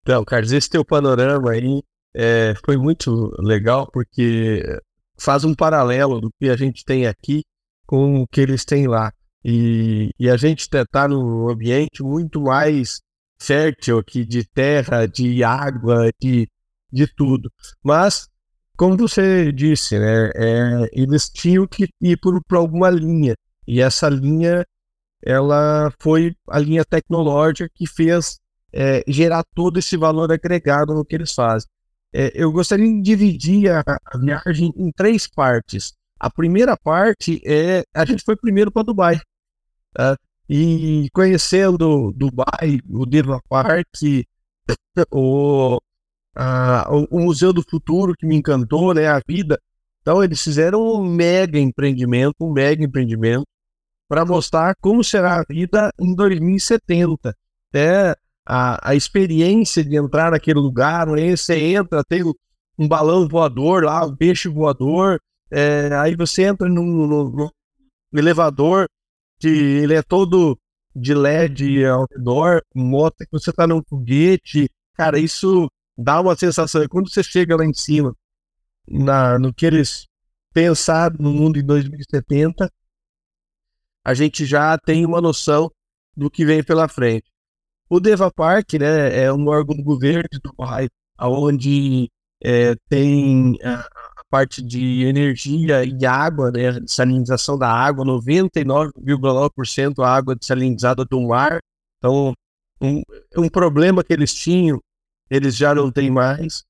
Então, 0.00 0.24
Carlos, 0.24 0.52
esse 0.52 0.70
teu 0.70 0.84
panorama 0.84 1.50
aí 1.50 1.82
é, 2.14 2.54
foi 2.64 2.76
muito 2.76 3.30
legal 3.38 3.90
porque 3.92 4.62
faz 5.18 5.44
um 5.44 5.54
paralelo 5.54 6.20
do 6.20 6.30
que 6.38 6.48
a 6.48 6.56
gente 6.56 6.84
tem 6.84 7.06
aqui 7.06 7.42
com 7.86 8.22
o 8.22 8.26
que 8.26 8.40
eles 8.40 8.64
têm 8.64 8.86
lá. 8.86 9.12
E, 9.44 10.10
e 10.18 10.30
a 10.30 10.36
gente 10.36 10.60
está 10.60 11.06
num 11.08 11.48
ambiente 11.48 12.02
muito 12.02 12.40
mais 12.40 13.00
fértil 13.38 13.98
aqui 13.98 14.24
de 14.24 14.44
terra, 14.44 15.06
de 15.06 15.42
água, 15.44 16.10
de, 16.20 16.48
de 16.92 17.06
tudo. 17.06 17.50
Mas, 17.82 18.28
como 18.76 18.96
você 18.96 19.52
disse, 19.52 19.98
né, 19.98 20.30
é, 20.34 20.88
eles 20.92 21.28
tinham 21.28 21.66
que 21.66 21.88
ir 22.00 22.18
por, 22.18 22.42
por 22.44 22.56
alguma 22.58 22.90
linha. 22.90 23.34
E 23.66 23.80
essa 23.80 24.08
linha, 24.08 24.64
ela 25.24 25.92
foi 26.00 26.34
a 26.48 26.58
linha 26.58 26.84
tecnológica 26.84 27.68
que 27.74 27.86
fez 27.86 28.38
é, 28.72 29.02
gerar 29.08 29.44
todo 29.54 29.78
esse 29.78 29.96
valor 29.96 30.30
agregado 30.30 30.94
no 30.94 31.04
que 31.04 31.14
eles 31.14 31.32
fazem. 31.32 31.68
É, 32.12 32.30
eu 32.34 32.52
gostaria 32.52 32.86
de 32.86 33.02
dividir 33.02 33.70
a, 33.70 33.82
a, 33.86 34.18
viagem 34.18 34.72
em 34.76 34.90
três 34.92 35.26
partes. 35.26 35.92
A 36.18 36.30
primeira 36.30 36.76
parte 36.76 37.40
é 37.44 37.84
a 37.94 38.04
gente 38.04 38.24
foi 38.24 38.36
primeiro 38.36 38.70
para 38.70 38.82
Dubai. 38.82 39.20
Tá? 39.92 40.16
E 40.48 41.08
conhecendo 41.12 42.12
Dubai, 42.12 42.80
o 42.88 43.04
Deva 43.04 43.40
Park, 43.48 43.86
o, 45.10 45.78
a, 46.34 46.86
o, 46.90 47.20
Museu 47.20 47.52
do 47.52 47.62
Futuro 47.62 48.14
que 48.16 48.26
me 48.26 48.36
encantou, 48.36 48.94
né, 48.94 49.08
a 49.08 49.20
vida. 49.26 49.58
Então 50.00 50.22
eles 50.22 50.40
fizeram 50.40 50.80
um 50.82 51.04
mega 51.04 51.58
empreendimento, 51.58 52.36
um 52.40 52.52
mega 52.52 52.84
empreendimento 52.84 53.46
para 54.08 54.24
mostrar 54.24 54.76
como 54.80 55.02
será 55.02 55.40
a 55.40 55.44
vida 55.48 55.90
em 55.98 56.14
2070. 56.14 57.34
Até 57.70 58.14
a, 58.46 58.90
a 58.90 58.94
experiência 58.94 59.84
de 59.84 59.96
entrar 59.96 60.30
naquele 60.30 60.60
lugar, 60.60 61.08
aí 61.08 61.36
você 61.36 61.58
entra, 61.58 62.04
tem 62.04 62.22
um 62.78 62.86
balão 62.86 63.26
voador 63.26 63.84
lá, 63.84 64.04
um 64.06 64.14
peixe 64.14 64.48
voador, 64.48 65.20
é, 65.50 65.90
aí 65.94 66.14
você 66.14 66.44
entra 66.44 66.68
no, 66.68 67.50
elevador, 68.12 68.88
que 69.38 69.48
ele 69.48 69.94
é 69.94 70.02
todo 70.02 70.58
de 70.94 71.14
LED 71.14 71.84
outdoor, 71.86 72.62
mostra 72.74 73.26
que 73.26 73.32
você 73.32 73.50
está 73.50 73.66
num 73.66 73.82
foguete, 73.86 74.68
cara, 74.94 75.18
isso 75.18 75.70
dá 75.96 76.20
uma 76.20 76.34
sensação. 76.36 76.82
E 76.82 76.88
quando 76.88 77.10
você 77.10 77.22
chega 77.22 77.56
lá 77.56 77.64
em 77.64 77.74
cima, 77.74 78.14
na, 78.88 79.38
no 79.38 79.52
que 79.52 79.66
eles 79.66 80.06
pensaram 80.52 81.16
no 81.18 81.32
mundo 81.32 81.58
em 81.58 81.64
2070, 81.64 82.70
a 84.04 84.14
gente 84.14 84.46
já 84.46 84.78
tem 84.78 85.04
uma 85.04 85.20
noção 85.20 85.70
do 86.16 86.30
que 86.30 86.46
vem 86.46 86.62
pela 86.62 86.88
frente. 86.88 87.30
O 87.88 88.00
Deva 88.00 88.30
Park 88.32 88.74
né, 88.74 89.24
é 89.24 89.32
um 89.32 89.48
órgão 89.48 89.76
do 89.76 89.82
governo 89.82 90.24
de 90.30 90.38
Dubai, 90.40 90.88
onde 91.20 92.10
é, 92.42 92.74
tem 92.88 93.58
a, 93.62 93.80
a, 93.80 94.05
parte 94.30 94.62
de 94.62 95.04
energia 95.04 95.84
e 95.84 96.04
água, 96.04 96.50
né, 96.50 96.80
salinização 96.86 97.56
da 97.58 97.70
água, 97.70 98.04
99,9% 98.04 100.02
água 100.02 100.34
desalinizada 100.34 101.04
do 101.04 101.20
mar. 101.22 101.60
Então, 101.98 102.34
um, 102.80 103.02
um 103.36 103.48
problema 103.48 104.02
que 104.04 104.12
eles 104.12 104.34
tinham, 104.34 104.80
eles 105.30 105.56
já 105.56 105.74
não 105.74 105.90
têm 105.90 106.10
mais. 106.10 106.64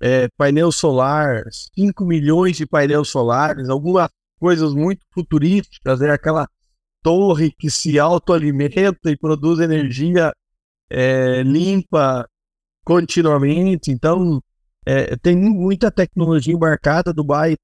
É, 0.00 0.28
painel 0.36 0.72
solar, 0.72 1.44
5 1.76 2.04
milhões 2.06 2.56
de 2.56 2.66
painéis 2.66 3.08
solares, 3.08 3.68
algumas 3.68 4.08
coisas 4.38 4.72
muito 4.72 5.02
futurísticas, 5.12 6.00
né, 6.00 6.10
aquela 6.10 6.48
torre 7.02 7.52
que 7.58 7.70
se 7.70 7.98
autoalimenta 7.98 9.10
e 9.10 9.16
produz 9.16 9.60
energia 9.60 10.32
é, 10.88 11.42
limpa 11.42 12.26
continuamente. 12.84 13.90
Então, 13.90 14.40
é, 14.90 15.16
tem 15.16 15.36
muita 15.36 15.90
tecnologia 15.90 16.52
embarcada. 16.52 17.12
Dubai 17.12 17.56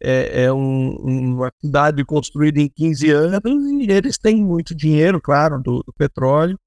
é, 0.00 0.44
é 0.44 0.52
um, 0.52 0.96
uma 0.96 1.52
cidade 1.60 2.02
construída 2.04 2.58
em 2.58 2.68
15 2.68 3.10
anos 3.10 3.40
e 3.44 3.90
eles 3.90 4.16
têm 4.16 4.42
muito 4.42 4.74
dinheiro, 4.74 5.20
claro, 5.20 5.60
do, 5.62 5.82
do 5.82 5.92
petróleo 5.92 6.58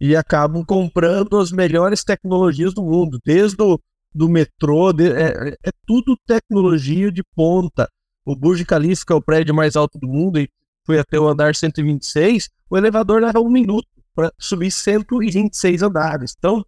e 0.00 0.16
acabam 0.16 0.64
comprando 0.64 1.38
as 1.38 1.52
melhores 1.52 2.02
tecnologias 2.02 2.72
do 2.72 2.82
mundo, 2.82 3.20
desde 3.24 3.62
o 3.62 3.78
do 4.14 4.28
metrô, 4.28 4.92
de, 4.92 5.10
é, 5.10 5.56
é, 5.64 5.70
tudo 5.86 6.16
tecnologia 6.26 7.10
de 7.10 7.22
ponta. 7.34 7.88
O 8.24 8.34
Burj 8.34 8.64
Khalifa, 8.64 9.04
que 9.06 9.12
é 9.12 9.16
o 9.16 9.22
prédio 9.22 9.54
mais 9.54 9.76
alto 9.76 9.98
do 9.98 10.08
mundo, 10.08 10.38
e 10.38 10.48
foi 10.84 10.98
até 10.98 11.18
o 11.18 11.28
andar 11.28 11.54
126, 11.54 12.48
o 12.68 12.76
elevador 12.76 13.22
leva 13.22 13.40
um 13.40 13.50
minuto 13.50 13.86
para 14.14 14.32
subir 14.38 14.70
126 14.70 15.82
andares. 15.82 16.34
Então, 16.36 16.64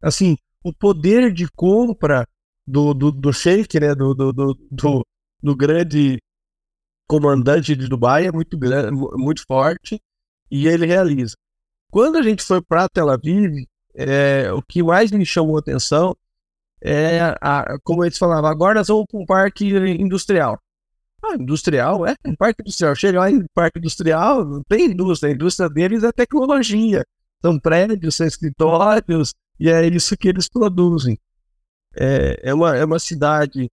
assim, 0.00 0.36
o 0.66 0.72
poder 0.72 1.32
de 1.32 1.48
compra 1.54 2.26
do, 2.66 2.92
do, 2.92 3.12
do 3.12 3.30
né, 3.80 3.94
do, 3.94 4.12
do, 4.12 4.32
do, 4.32 5.06
do, 5.40 5.56
grande 5.56 6.18
comandante 7.06 7.76
de 7.76 7.86
Dubai 7.86 8.26
é 8.26 8.32
muito, 8.32 8.58
muito 9.16 9.44
forte 9.46 10.00
e 10.50 10.66
ele 10.66 10.84
realiza. 10.84 11.36
Quando 11.88 12.16
a 12.18 12.22
gente 12.22 12.42
foi 12.42 12.60
para 12.60 12.88
Tel 12.88 13.08
Aviv, 13.08 13.64
é, 13.94 14.52
o 14.52 14.60
que 14.60 14.82
mais 14.82 15.12
me 15.12 15.24
chamou 15.24 15.54
a 15.54 15.60
atenção 15.60 16.16
é, 16.82 17.20
a, 17.40 17.78
como 17.84 18.04
eles 18.04 18.18
falavam, 18.18 18.50
agora 18.50 18.80
nós 18.80 18.88
vamos 18.88 19.06
para 19.08 19.20
um 19.20 19.24
parque 19.24 19.68
industrial. 19.68 20.58
Ah, 21.22 21.36
industrial? 21.36 22.04
É, 22.04 22.16
um 22.26 22.34
parque 22.34 22.60
industrial. 22.62 22.96
Chega 22.96 23.20
lá 23.20 23.30
em 23.30 23.46
parque 23.54 23.78
industrial, 23.78 24.44
não 24.44 24.62
tem 24.64 24.86
indústria. 24.86 25.30
A 25.30 25.34
indústria 25.34 25.70
deles 25.70 26.02
é 26.02 26.10
tecnologia. 26.10 27.04
São 27.40 27.56
prédios, 27.56 28.16
são 28.16 28.26
escritórios, 28.26 29.32
e 29.58 29.70
é 29.70 29.86
isso 29.86 30.16
que 30.16 30.28
eles 30.28 30.48
produzem. 30.48 31.18
É, 31.96 32.50
é, 32.50 32.54
uma, 32.54 32.76
é 32.76 32.84
uma 32.84 32.98
cidade, 32.98 33.68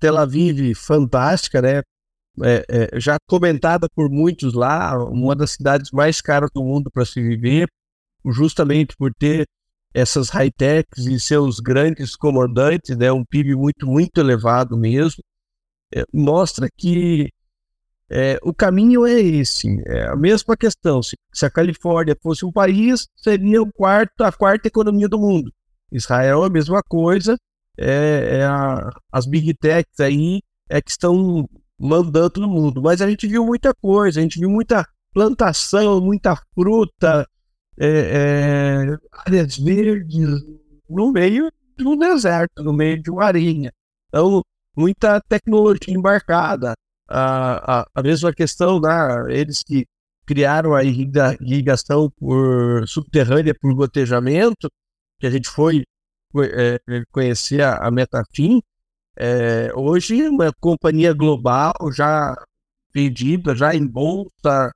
Tel 0.00 0.16
Aviv, 0.16 0.74
fantástica, 0.74 1.62
né? 1.62 1.82
É, 2.42 2.64
é, 2.68 3.00
já 3.00 3.16
comentada 3.28 3.88
por 3.94 4.10
muitos 4.10 4.54
lá, 4.54 4.98
uma 5.04 5.36
das 5.36 5.52
cidades 5.52 5.92
mais 5.92 6.20
caras 6.20 6.50
do 6.52 6.64
mundo 6.64 6.90
para 6.90 7.04
se 7.04 7.22
viver, 7.22 7.68
justamente 8.26 8.96
por 8.96 9.14
ter 9.14 9.46
essas 9.94 10.28
high-techs 10.30 11.06
e 11.06 11.20
seus 11.20 11.60
grandes 11.60 12.16
comandantes, 12.16 12.96
né? 12.96 13.12
Um 13.12 13.24
PIB 13.24 13.54
muito, 13.54 13.86
muito 13.86 14.18
elevado 14.18 14.76
mesmo. 14.76 15.22
É, 15.94 16.02
mostra 16.12 16.68
que 16.76 17.30
é, 18.10 18.38
o 18.42 18.52
caminho 18.52 19.06
é 19.06 19.20
esse. 19.20 19.82
É 19.86 20.08
a 20.08 20.16
mesma 20.16 20.56
questão. 20.56 21.02
Se, 21.02 21.16
se, 21.32 21.46
a 21.46 21.50
Califórnia 21.50 22.16
fosse 22.22 22.44
um 22.44 22.52
país, 22.52 23.06
seria 23.16 23.62
o 23.62 23.72
quarto, 23.72 24.22
a 24.22 24.32
quarta 24.32 24.68
economia 24.68 25.08
do 25.08 25.18
mundo. 25.18 25.50
Israel 25.90 26.44
é 26.44 26.46
a 26.46 26.50
mesma 26.50 26.82
coisa. 26.82 27.36
É, 27.78 28.38
é 28.38 28.44
a, 28.44 28.90
as 29.12 29.26
big 29.26 29.54
techs 29.54 29.98
aí 30.00 30.40
é 30.68 30.80
que 30.80 30.90
estão 30.90 31.48
mandando 31.78 32.40
no 32.40 32.48
mundo. 32.48 32.82
Mas 32.82 33.00
a 33.00 33.08
gente 33.08 33.26
viu 33.26 33.44
muita 33.44 33.72
coisa. 33.74 34.20
A 34.20 34.22
gente 34.22 34.38
viu 34.38 34.50
muita 34.50 34.86
plantação, 35.12 36.00
muita 36.00 36.36
fruta, 36.54 37.26
é, 37.78 37.88
é, 37.88 38.96
áreas 39.26 39.56
verdes 39.56 40.28
no 40.88 41.12
meio 41.12 41.50
de 41.76 41.86
um 41.86 41.96
deserto, 41.96 42.62
no 42.62 42.72
meio 42.72 43.02
de 43.02 43.10
uma 43.10 43.24
arinha. 43.24 43.72
Então, 44.08 44.42
muita 44.76 45.20
tecnologia 45.20 45.94
embarcada 45.94 46.74
a, 47.08 47.80
a, 47.80 47.86
a 47.94 48.02
mesma 48.02 48.32
questão, 48.32 48.80
né? 48.80 48.90
eles 49.28 49.62
que 49.62 49.86
criaram 50.26 50.74
a 50.74 50.82
irrigação 50.82 52.10
por 52.16 52.86
subterrânea 52.88 53.54
por 53.60 53.74
gotejamento, 53.74 54.70
que 55.20 55.26
a 55.26 55.30
gente 55.30 55.48
foi 55.48 55.84
é, 56.42 56.80
conhecer 57.12 57.62
a, 57.62 57.86
a 57.86 57.90
é, 59.16 59.70
hoje 59.74 60.28
uma 60.28 60.52
companhia 60.60 61.12
global 61.12 61.72
já 61.92 62.34
vendida, 62.92 63.54
já 63.54 63.74
em 63.74 63.86
bolsa 63.86 64.72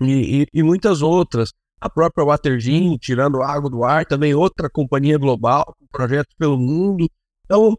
e, 0.00 0.42
e, 0.42 0.46
e 0.52 0.62
muitas 0.62 1.02
outras. 1.02 1.52
A 1.80 1.90
própria 1.90 2.24
Watergin, 2.24 2.96
tirando 2.98 3.42
água 3.42 3.70
do 3.70 3.84
ar, 3.84 4.06
também 4.06 4.34
outra 4.34 4.68
companhia 4.70 5.18
global, 5.18 5.74
projetos 5.90 6.34
pelo 6.38 6.58
mundo. 6.58 7.06
Então, 7.44 7.76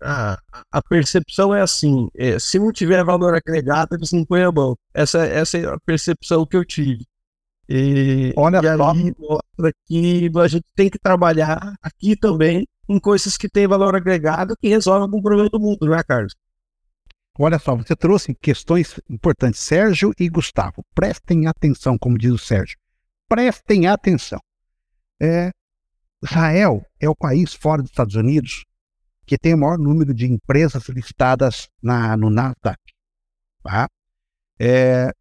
a, 0.00 0.38
a 0.70 0.82
percepção 0.82 1.54
é 1.54 1.60
assim: 1.60 2.08
é, 2.14 2.38
se 2.38 2.58
não 2.58 2.72
tiver 2.72 3.02
valor 3.04 3.34
agregado, 3.34 3.94
eles 3.94 4.12
não 4.12 4.24
põem 4.24 4.42
a 4.42 4.52
mão. 4.52 4.76
Essa, 4.92 5.24
essa 5.26 5.58
é 5.58 5.66
a 5.66 5.78
percepção 5.80 6.46
que 6.46 6.56
eu 6.56 6.64
tive. 6.64 7.06
E, 7.68 8.32
Olha 8.36 8.58
e 8.58 8.76
só. 8.76 8.94
mostra 8.94 9.72
que 9.86 10.30
a 10.36 10.48
gente 10.48 10.66
tem 10.74 10.88
que 10.88 10.98
trabalhar 10.98 11.74
aqui 11.82 12.16
também 12.16 12.66
em 12.88 13.00
coisas 13.00 13.36
que 13.36 13.48
têm 13.48 13.66
valor 13.66 13.96
agregado 13.96 14.56
que 14.56 14.68
resolvem 14.68 15.02
algum 15.02 15.20
problema 15.20 15.50
do 15.50 15.58
mundo, 15.58 15.78
não 15.86 15.94
é, 15.94 16.02
Carlos? 16.04 16.32
Olha 17.38 17.58
só, 17.58 17.74
você 17.76 17.94
trouxe 17.94 18.34
questões 18.34 18.98
importantes. 19.10 19.60
Sérgio 19.60 20.12
e 20.18 20.28
Gustavo, 20.28 20.82
prestem 20.94 21.46
atenção, 21.46 21.98
como 21.98 22.16
diz 22.16 22.32
o 22.32 22.38
Sérgio. 22.38 22.78
Prestem 23.28 23.86
atenção. 23.86 24.38
É, 25.20 25.50
Israel 26.22 26.84
é 27.00 27.08
o 27.08 27.16
país 27.16 27.52
fora 27.52 27.82
dos 27.82 27.90
Estados 27.90 28.14
Unidos 28.14 28.64
que 29.26 29.36
tem 29.36 29.54
o 29.54 29.58
maior 29.58 29.78
número 29.78 30.14
de 30.14 30.26
empresas 30.26 30.88
listadas 30.88 31.68
na, 31.82 32.16
no 32.16 32.30
Nasdaq. 32.30 32.80
Tá? 33.62 33.88
É, 34.58 35.12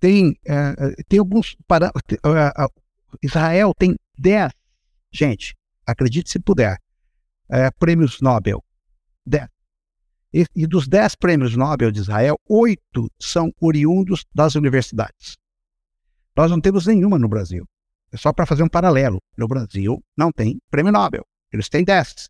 tem, 0.00 0.36
é, 0.44 1.02
tem 1.08 1.18
alguns. 1.18 1.56
Para, 1.66 1.88
uh, 1.88 2.82
Israel 3.22 3.72
tem 3.78 3.96
10, 4.18 4.52
gente, 5.12 5.54
acredite 5.86 6.30
se 6.30 6.40
puder, 6.40 6.78
é, 7.48 7.70
prêmios 7.70 8.20
Nobel. 8.20 8.62
10. 9.24 9.48
E, 10.34 10.44
e 10.56 10.66
dos 10.66 10.88
10 10.88 11.14
prêmios 11.14 11.56
Nobel 11.56 11.92
de 11.92 12.00
Israel, 12.00 12.36
oito 12.48 13.08
são 13.20 13.52
oriundos 13.60 14.24
das 14.34 14.56
universidades. 14.56 15.36
Nós 16.36 16.50
não 16.50 16.60
temos 16.60 16.86
nenhuma 16.86 17.18
no 17.18 17.28
Brasil. 17.28 17.64
É 18.12 18.16
só 18.16 18.32
para 18.32 18.44
fazer 18.44 18.64
um 18.64 18.68
paralelo. 18.68 19.22
No 19.38 19.46
Brasil 19.46 20.02
não 20.16 20.32
tem 20.32 20.60
prêmio 20.70 20.92
Nobel. 20.92 21.24
Eles 21.52 21.68
têm 21.68 21.84
10. 21.84 22.28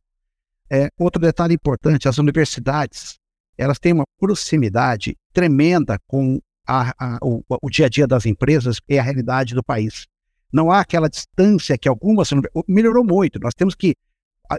É, 0.75 0.89
outro 0.99 1.21
detalhe 1.21 1.55
importante, 1.55 2.09
as 2.09 2.19
universidades, 2.19 3.19
elas 3.57 3.79
têm 3.79 3.93
uma 3.93 4.05
proximidade 4.19 5.17
tremenda 5.33 5.99
com 6.07 6.41
a, 6.67 6.93
a, 6.99 7.19
o, 7.23 7.45
o, 7.63 7.71
dia 7.71 7.87
a 7.87 7.89
dia 7.89 8.07
das 8.07 8.27
empresas 8.27 8.81
e 8.89 8.99
a 8.99 9.03
realidade 9.03 9.55
do 9.55 9.63
país. 9.63 10.07
Não 10.53 10.71
há 10.71 10.81
aquela 10.81 11.09
distância 11.09 11.79
que 11.79 11.89
algumas 11.89 12.31
melhorou 12.67 13.05
muito. 13.05 13.39
Nós 13.39 13.55
temos 13.55 13.75
que 13.75 13.95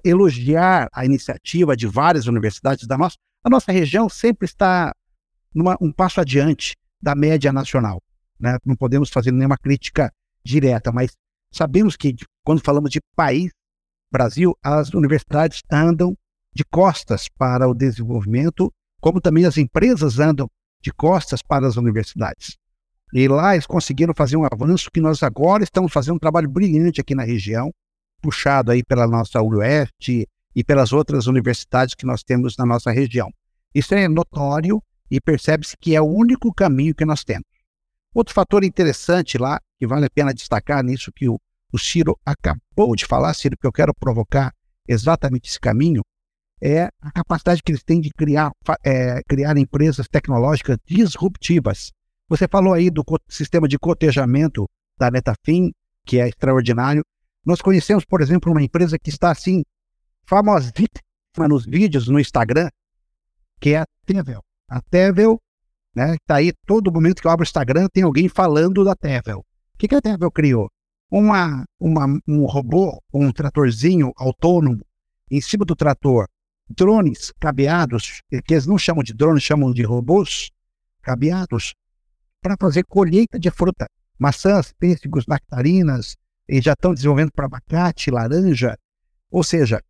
elogiar 0.04 0.88
a 0.94 1.06
iniciativa 1.06 1.76
de 1.76 1.88
várias 1.88 2.28
universidades 2.28 2.88
da 2.88 2.98
nossa. 2.98 3.18
A 3.44 3.50
nossa 3.50 3.72
região 3.72 4.10
sempre 4.10 4.46
está 4.46 4.94
numa, 5.54 5.78
um 5.82 5.92
passo 5.92 6.22
adiante 6.22 6.76
da 7.02 7.16
média 7.16 7.52
nacional. 7.52 8.02
Né? 8.40 8.58
Não 8.66 8.76
podemos 8.76 9.10
fazer 9.10 9.32
nenhuma 9.32 9.58
crítica 9.58 10.12
direta, 10.44 10.92
mas 10.92 11.12
sabemos 11.52 11.96
que 11.96 12.16
quando 12.44 12.62
falamos 12.64 12.90
de 12.90 13.00
país, 13.16 13.52
Brasil, 14.16 14.58
as 14.64 14.94
universidades 14.94 15.62
andam 15.70 16.18
de 16.54 16.64
costas 16.64 17.28
para 17.38 17.68
o 17.68 17.74
desenvolvimento, 17.74 18.72
como 19.02 19.20
também 19.20 19.44
as 19.44 19.58
empresas 19.58 20.20
andam 20.20 20.50
de 20.82 20.90
costas 20.94 21.42
para 21.42 21.68
as 21.68 21.76
universidades. 21.76 22.56
E 23.14 23.28
lá 23.28 23.56
eles 23.56 23.68
conseguiram 23.68 24.14
fazer 24.16 24.38
um 24.38 24.46
avanço 24.46 24.90
que 24.90 25.02
nós 25.02 25.22
agora 25.22 25.66
estamos 25.66 25.92
fazendo 25.92 26.16
um 26.16 26.20
trabalho 26.20 26.50
brilhante 26.50 27.02
aqui 27.02 27.14
na 27.14 27.26
região, 27.26 27.74
puxado 28.22 28.72
aí 28.72 28.82
pela 28.86 29.06
nossa 29.06 29.42
UEST 29.42 30.26
e 30.56 30.64
pelas 30.64 30.94
outras 30.94 31.28
universidades 31.28 31.94
que 31.94 32.06
nós 32.06 32.24
temos 32.24 32.56
na 32.58 32.66
nossa 32.66 32.92
região. 32.92 33.30
Isso 33.74 33.94
é 33.94 34.08
notório 34.08 34.82
e 35.12 35.20
percebe-se 35.20 35.76
que 35.76 35.94
é 35.94 36.00
o 36.00 36.06
único 36.06 36.54
caminho 36.54 36.96
que 36.96 37.04
nós 37.04 37.26
temos. 37.26 37.44
Outro 38.14 38.34
fator 38.34 38.64
interessante 38.64 39.38
lá, 39.38 39.60
que 39.78 39.86
vale 39.86 40.06
a 40.06 40.10
pena 40.10 40.34
destacar 40.34 40.82
nisso 40.82 41.12
que 41.12 41.28
o 41.28 41.38
o 41.76 41.78
Ciro 41.78 42.18
acabou 42.26 42.96
de 42.96 43.06
falar, 43.06 43.34
Ciro, 43.34 43.58
que 43.60 43.68
eu 43.68 43.72
quero 43.72 43.94
provocar 43.94 44.54
exatamente 44.88 45.50
esse 45.50 45.60
caminho, 45.60 46.02
é 46.62 46.86
a 47.02 47.12
capacidade 47.12 47.62
que 47.62 47.72
eles 47.72 47.84
têm 47.84 48.00
de 48.00 48.10
criar, 48.12 48.52
é, 48.84 49.22
criar 49.28 49.58
empresas 49.58 50.08
tecnológicas 50.08 50.78
disruptivas. 50.86 51.92
Você 52.30 52.48
falou 52.48 52.74
aí 52.74 52.90
do 52.90 53.04
sistema 53.28 53.68
de 53.68 53.78
cotejamento 53.78 54.66
da 54.98 55.12
Netafim, 55.12 55.72
que 56.06 56.18
é 56.18 56.30
extraordinário. 56.30 57.04
Nós 57.46 57.62
conhecemos, 57.62 58.06
por 58.06 58.22
exemplo, 58.22 58.52
uma 58.52 58.64
empresa 58.64 58.98
que 58.98 59.10
está 59.10 59.32
assim, 59.32 59.64
famosíssima 60.26 61.48
nos 61.50 61.66
vídeos 61.66 62.08
no 62.08 62.20
Instagram, 62.20 62.70
que 63.60 63.72
é 63.72 63.80
a 63.80 63.86
Tevel. 64.06 64.42
A 64.70 64.82
Tevel, 64.82 65.40
né, 65.94 66.16
está 66.16 66.36
aí 66.38 66.54
todo 66.66 66.92
momento 66.92 67.22
que 67.22 67.28
eu 67.28 67.32
abro 67.32 67.44
o 67.44 67.48
Instagram, 67.48 67.88
tem 67.92 68.04
alguém 68.04 68.30
falando 68.30 68.84
da 68.86 68.96
Tevel. 68.96 69.40
O 69.40 69.78
que, 69.78 69.90
que 69.90 69.96
a 69.96 70.02
Tevel 70.02 70.32
criou? 70.32 70.70
Uma, 71.10 71.66
uma, 71.80 72.20
um 72.28 72.46
robô, 72.46 73.02
um 73.14 73.32
tratorzinho 73.32 74.12
autônomo 74.16 74.82
em 75.30 75.42
cima 75.42 75.66
do 75.66 75.76
trator, 75.76 76.28
drones 76.70 77.32
cabeados, 77.40 78.22
que 78.30 78.54
eles 78.54 78.66
não 78.66 78.78
chamam 78.78 79.04
de 79.04 79.14
drones, 79.14 79.44
chamam 79.44 79.72
de 79.72 79.84
robôs 79.84 80.50
cabeados, 81.02 81.74
para 82.42 82.56
fazer 82.60 82.84
colheita 82.84 83.40
de 83.40 83.50
fruta. 83.50 83.88
Maçãs, 84.20 84.72
pêssegos, 84.74 85.26
nectarinas, 85.28 86.16
e 86.48 86.62
já 86.62 86.74
estão 86.74 86.94
desenvolvendo 86.94 87.32
para 87.32 87.46
abacate, 87.46 88.12
laranja. 88.12 88.78
Ou 89.32 89.44
seja, 89.44 89.82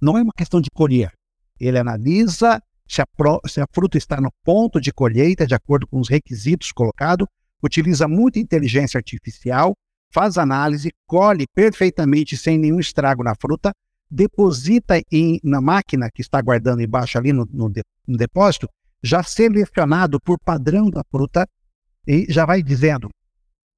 não 0.00 0.16
é 0.16 0.22
uma 0.22 0.32
questão 0.32 0.60
de 0.60 0.70
colher. 0.70 1.12
Ele 1.58 1.78
analisa 1.78 2.62
se 2.86 3.02
a, 3.02 3.06
pro, 3.06 3.40
se 3.46 3.60
a 3.60 3.66
fruta 3.72 3.98
está 3.98 4.20
no 4.20 4.30
ponto 4.44 4.80
de 4.80 4.92
colheita, 4.92 5.46
de 5.46 5.54
acordo 5.54 5.86
com 5.86 5.98
os 5.98 6.08
requisitos 6.08 6.72
colocados, 6.72 7.26
utiliza 7.62 8.06
muita 8.06 8.38
inteligência 8.38 8.98
artificial, 8.98 9.74
faz 10.12 10.38
análise, 10.38 10.90
colhe 11.06 11.46
perfeitamente 11.54 12.36
sem 12.36 12.58
nenhum 12.58 12.80
estrago 12.80 13.22
na 13.22 13.34
fruta, 13.34 13.72
deposita 14.10 15.00
em, 15.12 15.38
na 15.44 15.60
máquina 15.60 16.10
que 16.12 16.22
está 16.22 16.40
guardando 16.40 16.80
embaixo 16.80 17.18
ali 17.18 17.32
no, 17.32 17.46
no, 17.50 17.68
de, 17.68 17.82
no 18.06 18.16
depósito, 18.16 18.68
já 19.02 19.22
selecionado 19.22 20.18
por 20.20 20.38
padrão 20.38 20.90
da 20.90 21.02
fruta 21.10 21.46
e 22.06 22.26
já 22.28 22.46
vai 22.46 22.62
dizendo 22.62 23.08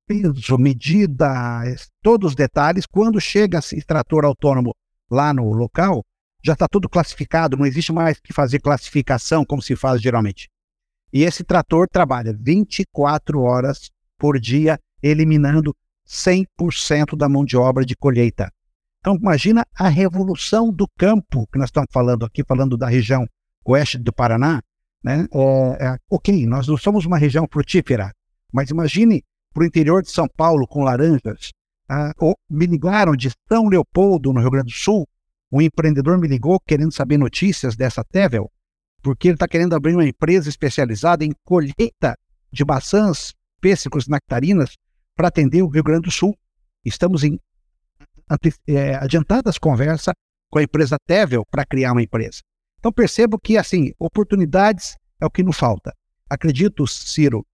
peso, 0.06 0.58
medida, 0.58 1.62
todos 2.02 2.30
os 2.30 2.34
detalhes. 2.34 2.86
Quando 2.86 3.20
chega 3.20 3.58
esse 3.58 3.76
extrator 3.76 4.24
autônomo 4.24 4.74
lá 5.10 5.32
no 5.32 5.52
local, 5.52 6.04
já 6.42 6.54
está 6.54 6.66
tudo 6.66 6.88
classificado, 6.88 7.56
não 7.56 7.66
existe 7.66 7.92
mais 7.92 8.18
que 8.18 8.32
fazer 8.32 8.60
classificação 8.60 9.44
como 9.44 9.60
se 9.60 9.76
faz 9.76 10.00
geralmente. 10.00 10.48
E 11.12 11.22
esse 11.22 11.44
trator 11.44 11.86
trabalha 11.88 12.32
24 12.32 13.40
horas 13.40 13.90
por 14.16 14.38
dia, 14.38 14.78
eliminando 15.02 15.74
100% 16.10 17.16
da 17.16 17.28
mão 17.28 17.44
de 17.44 17.56
obra 17.56 17.84
de 17.84 17.94
colheita. 17.94 18.52
Então, 18.98 19.16
imagina 19.16 19.64
a 19.78 19.88
revolução 19.88 20.72
do 20.72 20.86
campo 20.98 21.46
que 21.52 21.58
nós 21.58 21.68
estamos 21.68 21.88
falando 21.92 22.26
aqui, 22.26 22.42
falando 22.44 22.76
da 22.76 22.88
região 22.88 23.26
oeste 23.64 23.96
do 23.96 24.12
Paraná. 24.12 24.60
Né? 25.02 25.26
É, 25.32 25.86
é, 25.86 25.96
ok, 26.10 26.44
nós 26.46 26.66
não 26.66 26.76
somos 26.76 27.06
uma 27.06 27.16
região 27.16 27.46
frutífera, 27.50 28.12
mas 28.52 28.70
imagine 28.70 29.22
para 29.54 29.62
o 29.62 29.66
interior 29.66 30.02
de 30.02 30.10
São 30.10 30.28
Paulo 30.36 30.66
com 30.66 30.82
laranjas. 30.82 31.52
Ah, 31.88 32.12
me 32.48 32.66
ligaram 32.66 33.16
de 33.16 33.30
São 33.48 33.68
Leopoldo, 33.68 34.32
no 34.32 34.40
Rio 34.40 34.50
Grande 34.50 34.72
do 34.72 34.76
Sul, 34.78 35.08
um 35.50 35.60
empreendedor 35.60 36.18
me 36.18 36.28
ligou 36.28 36.60
querendo 36.60 36.92
saber 36.92 37.18
notícias 37.18 37.74
dessa 37.74 38.04
Tevel, 38.04 38.50
porque 39.02 39.28
ele 39.28 39.34
está 39.34 39.48
querendo 39.48 39.74
abrir 39.74 39.94
uma 39.94 40.06
empresa 40.06 40.48
especializada 40.48 41.24
em 41.24 41.32
colheita 41.44 42.16
de 42.52 42.64
maçãs, 42.64 43.32
pêssegos, 43.60 44.06
nectarinas 44.06 44.76
para 45.20 45.28
atender 45.28 45.60
o 45.60 45.68
Rio 45.68 45.82
Grande 45.82 46.04
do 46.04 46.10
Sul. 46.10 46.34
Estamos 46.82 47.24
em 47.24 47.38
é, 48.66 48.94
adiantadas 48.94 49.58
conversa 49.58 50.12
com 50.50 50.58
a 50.58 50.62
empresa 50.62 50.96
Tevel 51.06 51.44
para 51.50 51.66
criar 51.66 51.92
uma 51.92 52.02
empresa. 52.02 52.40
Então 52.78 52.90
percebo 52.90 53.38
que 53.38 53.58
assim 53.58 53.92
oportunidades 53.98 54.96
é 55.20 55.26
o 55.26 55.30
que 55.30 55.42
nos 55.42 55.58
falta. 55.58 55.92
Acredito, 56.30 56.86
Ciro, 56.86 57.44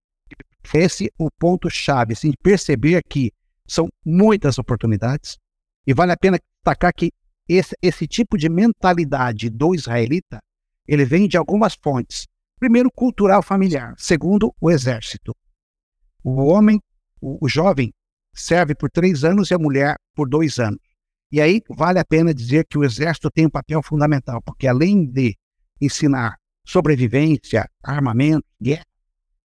esse 0.73 1.07
é 1.07 1.09
o 1.17 1.27
ponto 1.29 1.69
chave, 1.69 2.13
assim, 2.13 2.31
perceber 2.41 3.01
que 3.03 3.33
são 3.67 3.89
muitas 4.05 4.57
oportunidades 4.57 5.37
e 5.85 5.93
vale 5.93 6.13
a 6.13 6.17
pena 6.17 6.39
destacar 6.39 6.93
que 6.93 7.11
esse, 7.49 7.75
esse 7.81 8.07
tipo 8.07 8.37
de 8.37 8.47
mentalidade 8.47 9.49
do 9.49 9.75
israelita, 9.75 10.39
ele 10.87 11.03
vem 11.03 11.27
de 11.27 11.35
algumas 11.35 11.75
fontes. 11.75 12.27
Primeiro, 12.57 12.89
cultural 12.89 13.43
familiar. 13.43 13.93
Segundo, 13.97 14.55
o 14.61 14.71
exército. 14.71 15.35
O 16.23 16.45
homem, 16.45 16.79
o, 17.21 17.45
o 17.45 17.49
jovem, 17.49 17.93
serve 18.33 18.75
por 18.75 18.89
três 18.89 19.23
anos 19.23 19.49
e 19.49 19.53
a 19.53 19.59
mulher 19.59 19.97
por 20.15 20.29
dois 20.29 20.59
anos. 20.59 20.79
E 21.31 21.41
aí 21.41 21.61
vale 21.69 21.99
a 21.99 22.05
pena 22.05 22.33
dizer 22.33 22.65
que 22.65 22.77
o 22.77 22.83
exército 22.83 23.29
tem 23.29 23.45
um 23.45 23.49
papel 23.49 23.81
fundamental, 23.83 24.41
porque 24.41 24.67
além 24.67 25.05
de 25.05 25.37
ensinar 25.81 26.37
sobrevivência, 26.65 27.69
armamento, 27.83 28.45
guerra, 28.61 28.85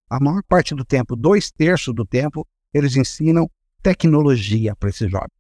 a 0.09 0.21
maior 0.21 0.43
parte 0.45 0.75
do 0.75 0.85
tempo, 0.85 1.17
dois 1.17 1.51
terços 1.51 1.95
do 1.95 2.05
tempo, 2.05 2.47
eles 2.73 2.97
ensinam 2.97 3.51
tecnologia 3.83 4.77
para 4.77 4.91
esses 4.91 5.11
jovens. 5.11 5.33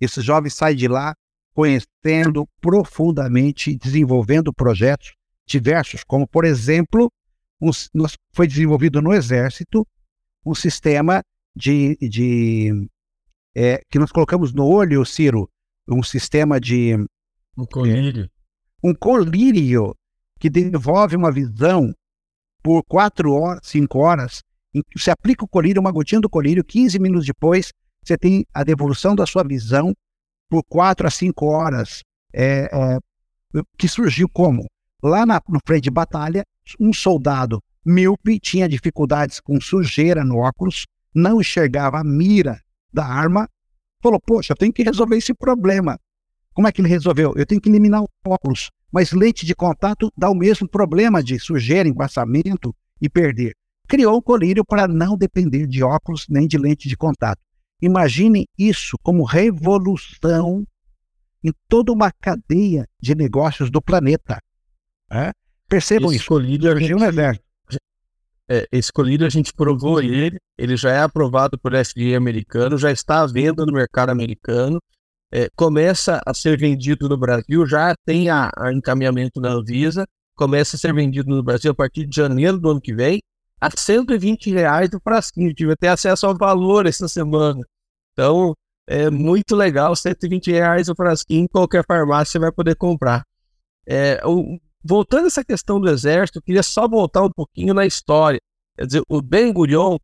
Esses 0.00 0.24
jovens 0.24 0.54
saem 0.54 0.76
de 0.76 0.88
lá 0.88 1.14
conhecendo 1.52 2.48
profundamente, 2.60 3.76
desenvolvendo 3.76 4.52
projetos 4.52 5.12
diversos, 5.44 6.04
como, 6.04 6.26
por 6.26 6.44
exemplo, 6.44 7.10
um, 7.60 7.70
foi 8.32 8.46
desenvolvido 8.46 9.02
no 9.02 9.12
Exército 9.12 9.86
um 10.44 10.54
sistema 10.54 11.22
de, 11.58 11.96
de 11.96 12.88
é, 13.54 13.80
que 13.90 13.98
nós 13.98 14.12
colocamos 14.12 14.52
no 14.54 14.64
olho, 14.64 15.04
Ciro, 15.04 15.50
um 15.88 16.02
sistema 16.04 16.60
de 16.60 16.94
um 17.56 17.66
colírio, 17.66 18.30
um 18.82 18.94
colírio 18.94 19.94
que 20.38 20.48
desenvolve 20.48 21.16
uma 21.16 21.32
visão 21.32 21.92
por 22.62 22.84
quatro 22.84 23.32
horas, 23.32 23.60
cinco 23.64 23.98
horas. 23.98 24.40
Você 24.96 25.10
aplica 25.10 25.44
o 25.44 25.48
colírio, 25.48 25.80
uma 25.80 25.90
gotinha 25.90 26.20
do 26.20 26.30
colírio, 26.30 26.62
15 26.62 26.98
minutos 27.00 27.26
depois, 27.26 27.72
você 28.04 28.16
tem 28.16 28.46
a 28.54 28.62
devolução 28.62 29.16
da 29.16 29.26
sua 29.26 29.42
visão 29.42 29.92
por 30.48 30.62
quatro 30.62 31.08
a 31.08 31.10
cinco 31.10 31.46
horas, 31.46 32.02
é, 32.32 32.70
é, 32.72 32.98
que 33.76 33.88
surgiu 33.88 34.28
como? 34.28 34.66
Lá 35.02 35.26
na, 35.26 35.40
no 35.48 35.58
freio 35.66 35.82
de 35.82 35.90
batalha, 35.90 36.44
um 36.78 36.92
soldado 36.92 37.60
míope 37.84 38.38
tinha 38.38 38.68
dificuldades 38.68 39.40
com 39.40 39.60
sujeira 39.60 40.22
no 40.22 40.36
óculos, 40.36 40.86
não 41.18 41.40
enxergava 41.40 41.98
a 41.98 42.04
mira 42.04 42.60
da 42.92 43.04
arma, 43.04 43.48
falou, 44.02 44.20
poxa, 44.20 44.52
eu 44.52 44.56
tenho 44.56 44.72
que 44.72 44.82
resolver 44.82 45.16
esse 45.16 45.34
problema. 45.34 45.98
Como 46.54 46.66
é 46.66 46.72
que 46.72 46.80
ele 46.80 46.88
resolveu? 46.88 47.34
Eu 47.36 47.44
tenho 47.44 47.60
que 47.60 47.68
eliminar 47.68 48.02
o 48.02 48.08
óculos, 48.26 48.70
mas 48.92 49.12
lente 49.12 49.44
de 49.44 49.54
contato 49.54 50.10
dá 50.16 50.30
o 50.30 50.34
mesmo 50.34 50.68
problema 50.68 51.22
de 51.22 51.38
sujeira, 51.38 51.88
embaçamento 51.88 52.74
e 53.00 53.08
perder. 53.08 53.54
Criou 53.86 54.18
um 54.18 54.22
colírio 54.22 54.64
para 54.64 54.86
não 54.86 55.16
depender 55.16 55.66
de 55.66 55.82
óculos 55.82 56.26
nem 56.28 56.46
de 56.46 56.58
lente 56.58 56.88
de 56.88 56.96
contato. 56.96 57.40
Imaginem 57.80 58.46
isso 58.58 58.98
como 59.02 59.24
revolução 59.24 60.66
em 61.44 61.52
toda 61.68 61.92
uma 61.92 62.10
cadeia 62.10 62.86
de 63.00 63.14
negócios 63.14 63.70
do 63.70 63.80
planeta. 63.80 64.42
É? 65.10 65.32
Percebam 65.68 66.10
esse 66.10 66.16
isso. 66.16 66.28
Colírio, 66.28 66.70
a 66.70 66.78
gente, 66.78 66.92
é, 68.48 68.66
esse 68.72 68.92
colírio 68.92 69.26
a 69.26 69.30
gente 69.30 69.52
provou 69.52 70.00
ele, 70.00 70.38
ele 70.56 70.76
já 70.76 70.90
é 70.90 71.00
aprovado 71.00 71.58
por 71.58 71.72
FDA 71.72 72.16
americano, 72.16 72.78
já 72.78 72.90
está 72.90 73.20
à 73.20 73.26
venda 73.26 73.66
no 73.66 73.72
mercado 73.72 74.10
americano, 74.10 74.80
é, 75.30 75.48
começa 75.54 76.20
a 76.24 76.32
ser 76.32 76.58
vendido 76.58 77.08
no 77.08 77.16
Brasil, 77.16 77.66
já 77.66 77.94
tem 78.06 78.30
a, 78.30 78.50
a 78.56 78.72
encaminhamento 78.72 79.40
na 79.40 79.50
Anvisa, 79.50 80.06
começa 80.34 80.76
a 80.76 80.78
ser 80.78 80.94
vendido 80.94 81.28
no 81.28 81.42
Brasil 81.42 81.70
a 81.70 81.74
partir 81.74 82.06
de 82.06 82.16
janeiro 82.16 82.58
do 82.58 82.70
ano 82.70 82.80
que 82.80 82.94
vem, 82.94 83.20
a 83.60 83.68
120 83.70 84.50
reais 84.50 84.88
do 84.88 85.00
frasquinho. 85.00 85.52
Tive 85.52 85.72
até 85.72 85.88
acesso 85.88 86.26
ao 86.26 86.36
valor 86.36 86.86
essa 86.86 87.08
semana. 87.08 87.60
Então, 88.12 88.54
é 88.86 89.10
muito 89.10 89.54
legal, 89.54 89.94
120 89.94 90.50
reais 90.50 90.88
o 90.88 90.94
frasquinho, 90.94 91.48
qualquer 91.48 91.84
farmácia 91.84 92.40
vai 92.40 92.50
poder 92.52 92.76
comprar. 92.76 93.22
É, 93.86 94.20
o, 94.24 94.58
voltando 94.88 95.24
a 95.24 95.26
essa 95.26 95.44
questão 95.44 95.78
do 95.78 95.90
exército, 95.90 96.38
eu 96.38 96.42
queria 96.42 96.62
só 96.62 96.88
voltar 96.88 97.22
um 97.22 97.30
pouquinho 97.30 97.74
na 97.74 97.84
história. 97.84 98.40
Quer 98.74 98.86
dizer, 98.86 99.02
o 99.06 99.20
Ben 99.20 99.52
Gurion 99.52 99.98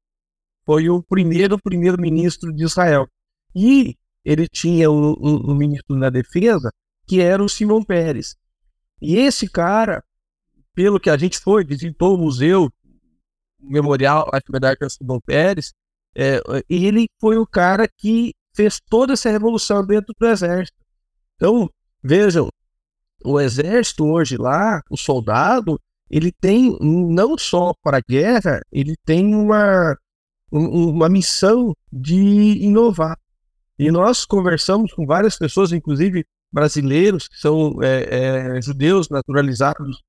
foi 0.67 0.91
o 0.91 1.03
primeiro 1.03 1.59
primeiro-ministro 1.59 2.53
de 2.53 2.65
Israel. 2.65 3.09
E 3.55 3.97
ele 4.23 4.47
tinha 4.47 4.91
o, 4.91 5.13
o, 5.13 5.53
o, 5.53 5.55
ministro 5.55 5.99
da 5.99 6.11
defesa, 6.11 6.71
que 7.07 7.21
era 7.21 7.43
o 7.43 7.49
Simão 7.49 7.83
Pérez. 7.83 8.37
E 9.01 9.17
esse 9.17 9.49
cara, 9.49 10.05
pelo 10.75 11.01
que 11.01 11.09
a 11.09 11.17
gente 11.17 11.39
foi, 11.39 11.65
visitou 11.65 12.15
o 12.15 12.19
museu, 12.19 12.71
memorial, 13.59 14.29
acho 14.33 14.45
que 14.45 14.85
é 14.85 14.89
Simão 14.91 15.21
Pérez, 15.21 15.73
é, 16.15 16.43
ele 16.69 17.07
foi 17.19 17.39
o 17.39 17.47
cara 17.47 17.89
que 17.89 18.35
fez 18.55 18.81
toda 18.81 19.15
essa 19.15 19.31
revolução 19.31 19.85
dentro 19.87 20.15
do 20.19 20.27
exército. 20.27 20.77
Então, 21.37 21.71
vejam, 22.03 22.51
o 23.25 23.41
exército 23.41 24.07
hoje 24.07 24.37
lá, 24.37 24.83
o 24.91 24.97
soldado, 24.97 25.81
ele 26.11 26.31
tem 26.31 26.77
não 26.81 27.37
só 27.39 27.75
para 27.83 27.99
a 27.99 28.03
guerra, 28.07 28.61
ele 28.71 28.95
tem 29.05 29.35
uma, 29.35 29.97
uma 30.53 31.09
missão 31.09 31.75
de 31.93 32.63
inovar. 32.63 33.19
E 33.79 33.91
nós 33.91 34.25
conversamos 34.25 34.93
com 34.93 35.07
várias 35.07 35.37
pessoas, 35.37 35.73
inclusive 35.73 36.25
brasileiros, 36.53 37.27
que 37.27 37.37
são 37.37 37.83
é, 37.83 38.57
é, 38.57 38.63
judeus 38.63 39.09
naturalizados 39.09 40.03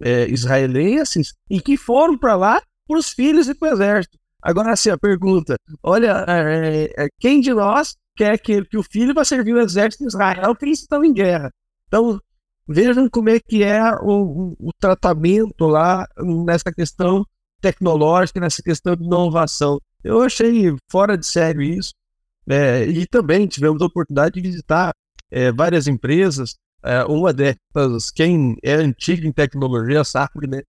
é, 0.00 0.26
israelenses, 0.28 1.34
e 1.50 1.60
que 1.60 1.76
foram 1.76 2.16
para 2.16 2.34
lá 2.34 2.62
para 2.88 2.98
os 2.98 3.10
filhos 3.10 3.48
e 3.48 3.54
para 3.54 3.70
o 3.70 3.74
exército. 3.74 4.18
Agora, 4.40 4.72
assim, 4.72 4.90
a 4.90 4.98
pergunta: 4.98 5.56
olha, 5.82 6.24
é, 6.26 7.04
é, 7.04 7.08
quem 7.20 7.40
de 7.40 7.52
nós 7.52 7.94
quer 8.16 8.38
que, 8.38 8.64
que 8.64 8.76
o 8.76 8.82
filho 8.82 9.14
vá 9.14 9.24
servir 9.24 9.54
o 9.54 9.60
exército 9.60 10.04
de 10.04 10.08
Israel 10.08 10.56
que 10.56 10.64
eles 10.64 10.80
estão 10.80 11.04
em 11.04 11.12
guerra? 11.12 11.50
Então, 11.86 12.18
vejam 12.68 13.08
como 13.08 13.30
é 13.30 13.40
que 13.40 13.62
é 13.62 13.82
o, 14.00 14.54
o, 14.58 14.70
tratamento 14.78 15.66
lá 15.66 16.06
nessa 16.46 16.72
questão 16.72 17.24
tecnológica, 17.60 18.40
nessa 18.40 18.62
questão 18.62 18.96
de 18.96 19.04
inovação. 19.04 19.80
Eu 20.02 20.22
achei 20.22 20.74
fora 20.90 21.16
de 21.16 21.26
sério 21.26 21.62
isso. 21.62 21.92
É, 22.48 22.84
e 22.84 23.06
também 23.06 23.46
tivemos 23.46 23.80
a 23.80 23.86
oportunidade 23.86 24.34
de 24.34 24.40
visitar 24.40 24.92
é, 25.30 25.52
várias 25.52 25.86
empresas. 25.86 26.56
É, 26.84 27.04
uma 27.04 27.32
dessas, 27.32 28.10
quem 28.12 28.56
é 28.62 28.74
antigo 28.74 29.26
em 29.26 29.32
tecnologia 29.32 30.02
sabe, 30.02 30.48
né? 30.48 30.62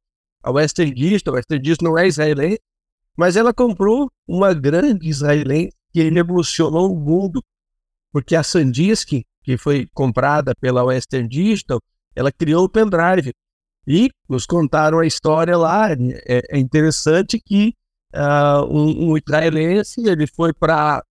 A 0.43 0.51
Western 0.51 0.93
Digital, 0.93 1.33
a 1.33 1.37
Western 1.37 1.63
Digital 1.63 1.89
não 1.89 1.97
é 1.97 2.07
israelense, 2.07 2.59
Mas 3.17 3.35
ela 3.35 3.53
comprou 3.53 4.09
uma 4.27 4.53
grande 4.53 5.07
israelense 5.07 5.71
que 5.91 6.09
revolucionou 6.09 6.93
o 6.93 6.99
mundo, 6.99 7.43
porque 8.13 8.35
a 8.35 8.43
SanDisk, 8.43 9.23
que 9.43 9.57
foi 9.57 9.89
comprada 9.91 10.53
pela 10.55 10.83
Western 10.83 11.27
Digital, 11.27 11.81
ela 12.15 12.31
criou 12.31 12.63
o 12.63 12.69
pendrive. 12.69 13.33
E 13.85 14.09
nos 14.29 14.45
contaram 14.45 14.99
a 14.99 15.05
história 15.05 15.57
lá. 15.57 15.91
É, 15.91 16.55
é 16.55 16.57
interessante 16.59 17.41
que 17.43 17.73
uh, 18.13 18.63
um, 18.71 19.09
um 19.09 19.17
israelense 19.17 20.07
ele 20.07 20.27
foi 20.27 20.53
para 20.53 21.03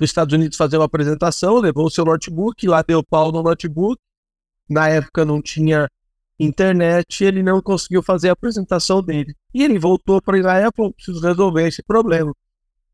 os 0.00 0.04
Estados 0.08 0.32
Unidos 0.32 0.56
fazer 0.56 0.78
uma 0.78 0.86
apresentação, 0.86 1.58
levou 1.58 1.86
o 1.86 1.90
seu 1.90 2.04
notebook, 2.04 2.66
lá 2.66 2.82
deu 2.82 3.02
pau 3.02 3.32
no 3.32 3.42
notebook. 3.42 4.00
Na 4.70 4.88
época 4.88 5.24
não 5.24 5.42
tinha 5.42 5.88
internet, 6.38 7.24
ele 7.24 7.42
não 7.42 7.60
conseguiu 7.60 8.02
fazer 8.02 8.28
a 8.28 8.32
apresentação 8.32 9.02
dele. 9.02 9.34
E 9.52 9.64
ele 9.64 9.78
voltou 9.78 10.22
para 10.22 10.38
Israel 10.38 10.70
e 10.72 10.92
preciso 10.92 11.20
resolver 11.20 11.66
esse 11.66 11.82
problema. 11.82 12.32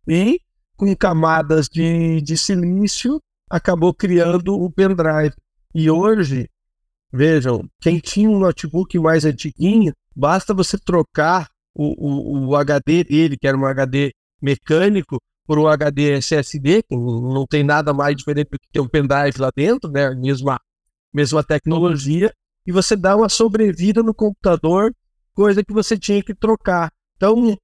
E, 0.08 0.40
com 0.76 0.96
camadas 0.96 1.68
de, 1.68 2.22
de 2.22 2.36
silício, 2.38 3.20
acabou 3.50 3.94
criando 3.94 4.54
o 4.54 4.70
pendrive. 4.70 5.34
E 5.74 5.90
hoje, 5.90 6.48
vejam, 7.12 7.68
quem 7.80 7.98
tinha 7.98 8.30
um 8.30 8.38
notebook 8.38 8.98
mais 8.98 9.24
antiguinho, 9.24 9.92
basta 10.14 10.54
você 10.54 10.78
trocar 10.78 11.48
o, 11.74 12.46
o, 12.46 12.48
o 12.48 12.56
HD 12.56 13.04
dele, 13.04 13.36
que 13.36 13.46
era 13.46 13.56
um 13.56 13.66
HD 13.66 14.12
mecânico, 14.40 15.18
por 15.46 15.58
um 15.58 15.66
HD 15.66 16.18
SSD, 16.18 16.82
que 16.82 16.96
não 16.96 17.46
tem 17.46 17.62
nada 17.62 17.92
mais 17.92 18.16
diferente 18.16 18.48
do 18.50 18.58
que 18.58 18.68
ter 18.72 18.80
um 18.80 18.88
pendrive 18.88 19.38
lá 19.38 19.50
dentro, 19.54 19.90
né? 19.90 20.10
Mesma, 20.14 20.58
mesma 21.12 21.42
tecnologia, 21.42 22.32
e 22.66 22.72
você 22.72 22.96
dá 22.96 23.14
uma 23.14 23.28
sobrevida 23.28 24.02
no 24.02 24.14
computador, 24.14 24.94
coisa 25.34 25.62
que 25.62 25.72
você 25.72 25.98
tinha 25.98 26.22
que 26.22 26.34
trocar. 26.34 26.90
Então, 27.16 27.56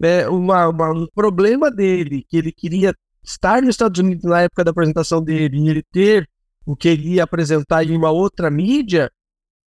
é, 0.00 0.28
uma, 0.28 0.68
uma, 0.68 0.90
um 0.92 1.06
problema 1.14 1.70
dele, 1.70 2.24
que 2.28 2.36
ele 2.36 2.52
queria 2.52 2.94
estar 3.22 3.60
nos 3.60 3.70
Estados 3.70 3.98
Unidos 4.00 4.24
na 4.24 4.42
época 4.42 4.64
da 4.64 4.70
apresentação 4.70 5.22
dele, 5.22 5.58
e 5.58 5.68
ele 5.68 5.82
ter 5.82 6.28
o 6.66 6.76
que 6.76 6.88
ele 6.88 7.14
ia 7.14 7.24
apresentar 7.24 7.84
em 7.84 7.96
uma 7.96 8.10
outra 8.10 8.50
mídia, 8.50 9.10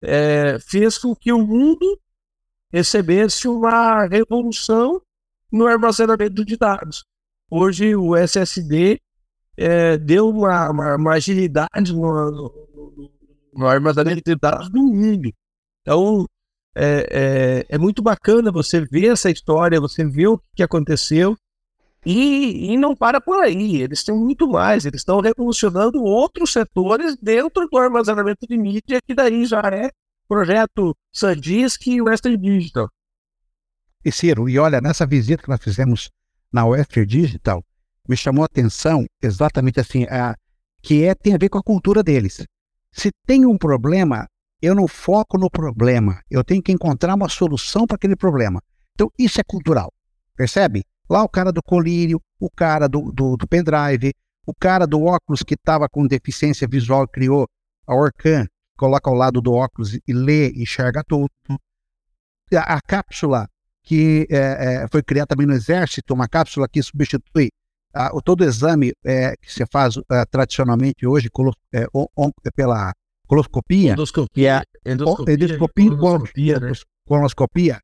é, 0.02 0.58
fez 0.60 0.98
com 0.98 1.16
que 1.16 1.32
o 1.32 1.46
mundo 1.46 2.00
recebesse 2.72 3.48
uma 3.48 4.06
revolução 4.06 5.02
no 5.52 5.68
armazenamento 5.68 6.46
de 6.46 6.58
dados. 6.58 7.04
Hoje 7.50 7.96
o 7.96 8.16
SSD 8.16 9.00
é, 9.58 9.98
deu 9.98 10.30
uma, 10.30 10.70
uma, 10.70 10.96
uma 10.96 11.14
agilidade 11.14 11.94
no, 11.94 12.32
no, 12.32 13.12
no, 13.54 13.68
armazenamento 13.68 14.22
de 14.24 14.36
dados 14.36 14.70
do 14.70 14.82
mundo. 14.82 15.30
Então 15.82 16.26
é, 16.74 17.66
é, 17.68 17.76
é, 17.76 17.78
muito 17.78 18.02
bacana 18.02 18.52
você 18.52 18.80
ver 18.86 19.08
essa 19.08 19.30
história, 19.30 19.82
você 19.82 20.06
ver 20.06 20.28
o 20.28 20.42
que 20.56 20.64
aconteceu. 20.64 21.36
E, 22.06 22.74
e 22.74 22.78
não 22.78 22.96
para 22.96 23.22
por 23.22 23.44
aí, 23.44 23.82
eles 23.82 24.04
têm 24.04 24.16
muito 24.16 24.48
mais, 24.48 24.86
eles 24.86 25.02
estão 25.02 25.20
revolucionando 25.20 26.04
outros 26.04 26.52
setores 26.52 27.16
dentro 27.22 27.68
do 27.70 27.78
armazenamento 27.78 28.48
de 28.48 28.58
mídia, 28.58 29.00
que 29.06 29.14
daí 29.14 29.46
já 29.46 29.62
é 29.72 29.92
projeto 30.28 30.96
SanDisk 31.14 31.86
e 31.88 32.02
Western 32.02 32.38
Digital. 32.38 32.90
E 34.04 34.12
Ciro, 34.12 34.50
e 34.50 34.58
olha, 34.58 34.82
nessa 34.82 35.06
visita 35.06 35.44
que 35.44 35.50
nós 35.50 35.62
fizemos 35.62 36.10
na 36.52 36.66
Western 36.66 37.06
Digital 37.06 37.64
me 38.08 38.18
chamou 38.18 38.44
a 38.44 38.48
atenção 38.48 39.06
exatamente 39.22 39.80
assim, 39.80 40.06
a, 40.06 40.36
que 40.82 41.04
é, 41.04 41.14
tem 41.14 41.36
a 41.36 41.38
ver 41.38 41.50
com 41.50 41.60
a 41.60 41.64
cultura 41.64 42.02
deles. 42.02 42.44
Se 42.92 43.12
tem 43.26 43.46
um 43.46 43.58
problema, 43.58 44.28
eu 44.62 44.74
não 44.74 44.88
foco 44.88 45.38
no 45.38 45.50
problema, 45.50 46.22
eu 46.30 46.44
tenho 46.44 46.64
que 46.64 46.72
encontrar 46.72 47.16
uma 47.16 47.30
solução 47.30 47.86
para 47.86 47.96
aquele 47.96 48.16
problema. 48.16 48.62
Então, 48.94 49.10
isso 49.18 49.40
é 49.40 49.44
cultural, 49.44 49.92
percebe? 50.36 50.84
Lá 51.12 51.24
o 51.24 51.28
cara 51.28 51.52
do 51.52 51.62
colírio, 51.62 52.22
o 52.40 52.50
cara 52.50 52.88
do, 52.88 53.12
do, 53.12 53.36
do 53.36 53.46
pendrive, 53.46 54.14
o 54.48 54.54
cara 54.58 54.88
do 54.88 55.04
óculos 55.04 55.44
que 55.44 55.56
estava 55.56 55.90
com 55.90 56.08
deficiência 56.08 56.66
visual 56.66 57.06
criou 57.06 57.46
a 57.86 57.94
Orcan, 57.94 58.48
coloca 58.78 59.10
ao 59.10 59.16
lado 59.18 59.42
do 59.42 59.52
óculos 59.52 59.94
e 59.94 60.14
lê 60.14 60.52
e 60.52 60.64
enxerga 60.64 61.04
tudo. 61.06 61.30
A, 62.54 62.76
a 62.76 62.82
cápsula 62.82 63.46
que 63.84 64.26
é, 64.32 64.38
é, 64.84 64.88
foi 64.90 65.04
criada 65.04 65.28
também 65.28 65.46
no 65.46 65.52
Exército, 65.52 66.14
uma 66.14 66.30
cápsula 66.30 66.66
que 66.66 66.82
substitui 66.82 67.50
ah, 67.94 68.12
o 68.14 68.22
todo 68.22 68.46
exame 68.46 68.94
é, 69.04 69.36
que 69.36 69.52
se 69.52 69.66
faz 69.66 69.96
ah, 70.10 70.26
tradicionalmente 70.26 71.06
hoje 71.06 71.30
colo, 71.30 71.54
é, 71.74 71.88
on, 71.94 72.06
on, 72.18 72.32
pela 72.56 72.94
coloscopia, 73.28 73.92
endoscopia, 73.92 74.64
é 74.86 74.92
endoscopia, 74.94 75.34
endoscopia, 75.34 75.98
colonoscopia, 75.98 76.60
né? 76.62 76.72
colonoscopia, 77.06 77.80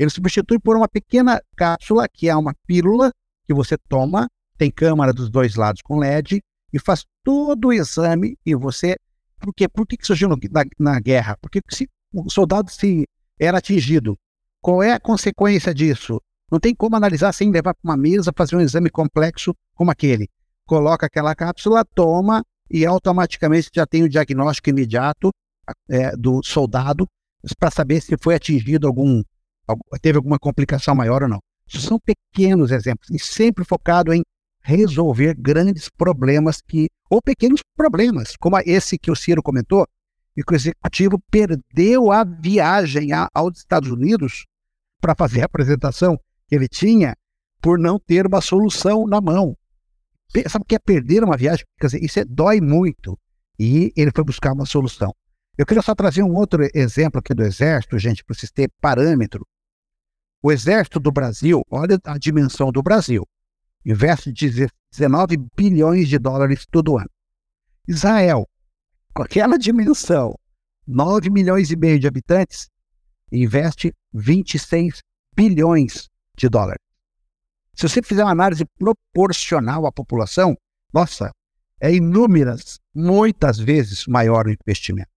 ele 0.00 0.10
substitui 0.10 0.58
por 0.58 0.76
uma 0.76 0.88
pequena 0.88 1.42
cápsula 1.54 2.08
que 2.08 2.26
é 2.26 2.34
uma 2.34 2.54
pílula 2.66 3.12
que 3.46 3.52
você 3.52 3.76
toma, 3.76 4.28
tem 4.56 4.70
câmara 4.70 5.12
dos 5.12 5.28
dois 5.28 5.56
lados 5.56 5.82
com 5.82 5.98
LED 5.98 6.40
e 6.72 6.78
faz 6.78 7.04
todo 7.22 7.68
o 7.68 7.72
exame 7.72 8.38
e 8.46 8.54
você 8.54 8.96
por 9.38 9.52
quê? 9.54 9.68
Por 9.68 9.86
que, 9.86 9.96
que 9.96 10.06
surgiu 10.06 10.28
na, 10.28 10.36
na 10.78 11.00
guerra? 11.00 11.36
Porque 11.40 11.60
se 11.70 11.86
o 12.14 12.30
soldado 12.30 12.70
se 12.70 13.06
era 13.38 13.58
atingido 13.58 14.16
qual 14.62 14.82
é 14.82 14.92
a 14.92 15.00
consequência 15.00 15.74
disso? 15.74 16.18
Não 16.50 16.58
tem 16.58 16.74
como 16.74 16.96
analisar 16.96 17.32
sem 17.32 17.50
levar 17.50 17.74
para 17.74 17.90
uma 17.90 17.96
mesa, 17.96 18.32
fazer 18.34 18.56
um 18.56 18.60
exame 18.60 18.88
complexo 18.90 19.54
como 19.74 19.90
aquele. 19.90 20.28
Coloca 20.66 21.06
aquela 21.06 21.34
cápsula, 21.34 21.84
toma 21.84 22.42
e 22.70 22.86
automaticamente 22.86 23.68
já 23.74 23.86
tem 23.86 24.02
o 24.02 24.08
diagnóstico 24.08 24.70
imediato 24.70 25.30
é, 25.90 26.16
do 26.16 26.42
soldado 26.42 27.06
para 27.58 27.70
saber 27.70 28.00
se 28.00 28.16
foi 28.18 28.34
atingido 28.34 28.86
algum, 28.86 29.22
teve 30.00 30.16
alguma 30.16 30.38
complicação 30.38 30.94
maior 30.94 31.22
ou 31.22 31.28
não. 31.28 31.40
São 31.68 31.98
pequenos 31.98 32.70
exemplos 32.70 33.08
e 33.10 33.18
sempre 33.18 33.64
focado 33.64 34.12
em 34.12 34.22
resolver 34.62 35.34
grandes 35.34 35.88
problemas 35.88 36.60
que 36.60 36.88
ou 37.08 37.20
pequenos 37.20 37.60
problemas, 37.76 38.36
como 38.36 38.58
esse 38.64 38.98
que 38.98 39.10
o 39.10 39.16
Ciro 39.16 39.42
comentou, 39.42 39.86
e 40.36 40.42
que 40.42 40.52
o 40.52 40.56
executivo 40.56 41.20
perdeu 41.30 42.12
a 42.12 42.24
viagem 42.24 43.08
aos 43.34 43.58
Estados 43.58 43.90
Unidos 43.90 44.46
para 45.00 45.14
fazer 45.14 45.42
a 45.42 45.46
apresentação 45.46 46.16
que 46.48 46.54
ele 46.54 46.68
tinha 46.68 47.14
por 47.60 47.78
não 47.78 47.98
ter 47.98 48.26
uma 48.26 48.40
solução 48.40 49.06
na 49.06 49.20
mão. 49.20 49.56
Sabe 50.48 50.62
o 50.62 50.66
que 50.66 50.76
é 50.76 50.78
perder 50.78 51.24
uma 51.24 51.36
viagem? 51.36 51.64
Quer 51.78 51.86
dizer, 51.88 52.04
isso 52.04 52.20
é, 52.20 52.24
dói 52.24 52.60
muito. 52.60 53.18
E 53.58 53.92
ele 53.96 54.12
foi 54.14 54.24
buscar 54.24 54.52
uma 54.52 54.64
solução. 54.64 55.12
Eu 55.58 55.66
queria 55.66 55.82
só 55.82 55.94
trazer 55.94 56.22
um 56.22 56.34
outro 56.34 56.66
exemplo 56.74 57.18
aqui 57.18 57.34
do 57.34 57.42
Exército, 57.42 57.98
gente, 57.98 58.24
para 58.24 58.34
vocês 58.34 58.50
terem 58.50 58.70
parâmetro. 58.80 59.44
O 60.42 60.50
Exército 60.50 60.98
do 60.98 61.12
Brasil, 61.12 61.62
olha 61.70 62.00
a 62.04 62.16
dimensão 62.16 62.72
do 62.72 62.82
Brasil, 62.82 63.26
investe 63.84 64.32
19 64.32 65.36
bilhões 65.54 66.08
de 66.08 66.18
dólares 66.18 66.66
todo 66.70 66.96
ano. 66.96 67.10
Israel, 67.86 68.48
com 69.14 69.22
aquela 69.22 69.58
dimensão, 69.58 70.34
9 70.86 71.28
milhões 71.28 71.70
e 71.70 71.76
meio 71.76 71.98
de 71.98 72.06
habitantes, 72.06 72.70
investe 73.30 73.92
26 74.14 75.02
bilhões 75.36 76.08
de 76.36 76.48
dólares. 76.48 76.82
Se 77.74 77.88
você 77.88 78.02
fizer 78.02 78.24
uma 78.24 78.32
análise 78.32 78.64
proporcional 78.78 79.86
à 79.86 79.92
população, 79.92 80.56
nossa, 80.92 81.30
é 81.80 81.94
inúmeras, 81.94 82.78
muitas 82.94 83.58
vezes 83.58 84.06
maior 84.06 84.46
o 84.46 84.50
investimento. 84.50 85.10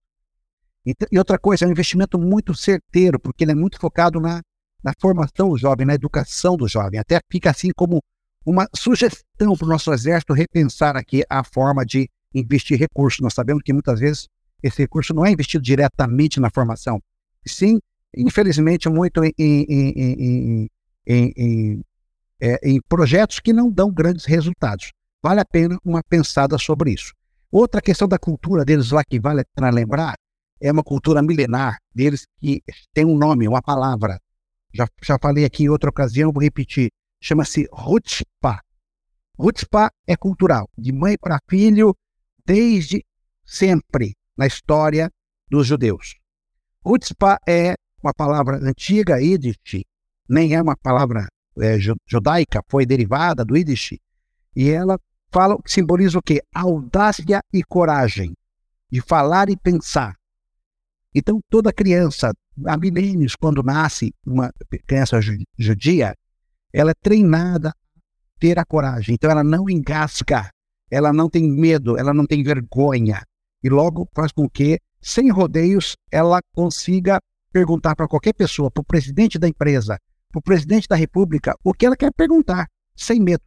E 0.84 1.18
outra 1.18 1.38
coisa, 1.38 1.64
é 1.64 1.68
um 1.68 1.70
investimento 1.70 2.18
muito 2.18 2.54
certeiro, 2.54 3.18
porque 3.18 3.44
ele 3.44 3.52
é 3.52 3.54
muito 3.54 3.78
focado 3.78 4.20
na, 4.20 4.42
na 4.84 4.92
formação 5.00 5.48
do 5.48 5.56
jovem, 5.56 5.86
na 5.86 5.94
educação 5.94 6.56
do 6.56 6.68
jovem. 6.68 7.00
Até 7.00 7.18
fica 7.30 7.50
assim 7.50 7.70
como 7.74 8.02
uma 8.44 8.68
sugestão 8.76 9.56
para 9.56 9.66
o 9.66 9.70
nosso 9.70 9.92
exército 9.92 10.34
repensar 10.34 10.96
aqui 10.96 11.24
a 11.30 11.42
forma 11.42 11.84
de 11.84 12.08
investir 12.34 12.78
recursos. 12.78 13.20
Nós 13.20 13.32
sabemos 13.32 13.62
que 13.64 13.72
muitas 13.72 13.98
vezes 13.98 14.28
esse 14.62 14.82
recurso 14.82 15.14
não 15.14 15.24
é 15.24 15.30
investido 15.30 15.64
diretamente 15.64 16.38
na 16.38 16.50
formação, 16.50 17.00
sim 17.46 17.80
infelizmente, 18.16 18.88
muito 18.88 19.24
em, 19.24 19.32
em, 19.38 20.68
em, 21.06 21.84
é, 22.40 22.60
em, 22.62 22.80
projetos 22.88 23.40
que 23.40 23.52
não 23.52 23.70
dão 23.70 23.90
grandes 23.90 24.24
resultados. 24.24 24.92
Vale 25.22 25.40
a 25.40 25.44
pena 25.44 25.78
uma 25.84 26.02
pensada 26.02 26.58
sobre 26.58 26.92
isso. 26.92 27.12
Outra 27.50 27.80
questão 27.80 28.06
da 28.06 28.18
cultura 28.18 28.64
deles 28.64 28.90
lá 28.90 29.02
que 29.04 29.20
vale 29.20 29.40
a 29.40 29.44
pena 29.54 29.70
lembrar 29.70 30.14
é 30.60 30.70
uma 30.70 30.82
cultura 30.82 31.22
milenar 31.22 31.78
deles 31.94 32.26
que 32.40 32.62
tem 32.92 33.04
um 33.04 33.16
nome, 33.16 33.48
uma 33.48 33.62
palavra. 33.62 34.18
Já, 34.74 34.88
já 35.02 35.16
falei 35.20 35.44
aqui 35.44 35.64
em 35.64 35.68
outra 35.68 35.88
ocasião, 35.88 36.32
vou 36.32 36.42
repetir. 36.42 36.90
Chama-se 37.22 37.68
Rutzpah. 37.72 38.60
Rutzpah 39.38 39.90
é 40.06 40.16
cultural, 40.16 40.68
de 40.76 40.92
mãe 40.92 41.16
para 41.16 41.38
filho, 41.48 41.96
desde 42.44 43.04
sempre 43.44 44.16
na 44.36 44.46
história 44.46 45.10
dos 45.48 45.66
judeus. 45.66 46.16
Rutzpah 46.84 47.38
é 47.48 47.74
uma 48.02 48.12
palavra 48.12 48.56
antiga, 48.56 49.20
Yiddish, 49.20 49.84
nem 50.28 50.54
é 50.54 50.60
uma 50.60 50.76
palavra 50.76 51.26
é, 51.58 51.78
judaica, 52.06 52.60
foi 52.68 52.84
derivada 52.84 53.44
do 53.44 53.56
Yiddish, 53.56 53.96
e 54.54 54.70
ela 54.70 54.98
fala, 55.32 55.56
simboliza 55.66 56.18
o 56.18 56.22
quê? 56.22 56.40
Audácia 56.54 57.40
e 57.52 57.62
coragem 57.62 58.34
de 58.90 59.00
falar 59.00 59.48
e 59.48 59.56
pensar. 59.56 60.14
Então, 61.14 61.40
toda 61.48 61.72
criança, 61.72 62.32
há 62.66 62.76
milênios, 62.76 63.34
quando 63.34 63.62
nasce 63.62 64.12
uma 64.26 64.52
criança 64.86 65.18
judia, 65.58 66.14
ela 66.72 66.90
é 66.90 66.94
treinada 66.94 67.70
a 67.70 67.74
ter 68.38 68.58
a 68.58 68.64
coragem. 68.64 69.14
Então 69.14 69.30
ela 69.30 69.44
não 69.44 69.68
engasga, 69.68 70.50
ela 70.90 71.12
não 71.12 71.28
tem 71.28 71.50
medo, 71.50 71.98
ela 71.98 72.12
não 72.12 72.26
tem 72.26 72.42
vergonha. 72.42 73.22
E 73.62 73.68
logo 73.68 74.08
faz 74.14 74.32
com 74.32 74.48
que, 74.48 74.78
sem 75.00 75.30
rodeios, 75.30 75.96
ela 76.10 76.40
consiga 76.54 77.18
perguntar 77.52 77.94
para 77.94 78.08
qualquer 78.08 78.32
pessoa, 78.34 78.70
para 78.70 78.82
o 78.82 78.84
presidente 78.84 79.38
da 79.38 79.48
empresa, 79.48 79.98
para 80.30 80.38
o 80.38 80.42
presidente 80.42 80.88
da 80.88 80.96
república, 80.96 81.56
o 81.62 81.72
que 81.72 81.86
ela 81.86 81.96
quer 81.96 82.12
perguntar, 82.12 82.68
sem 82.96 83.20
medo. 83.20 83.42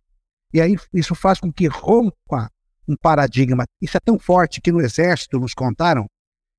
E 0.53 0.61
aí 0.61 0.77
isso 0.93 1.13
faz 1.13 1.39
com 1.39 1.51
que 1.51 1.67
rompa 1.67 2.49
um 2.87 2.95
paradigma. 2.95 3.65
Isso 3.81 3.97
é 3.97 3.99
tão 3.99 4.17
forte 4.17 4.61
que 4.61 4.71
no 4.71 4.79
exército 4.79 5.37
nos 5.39 5.53
contaram 5.53 6.07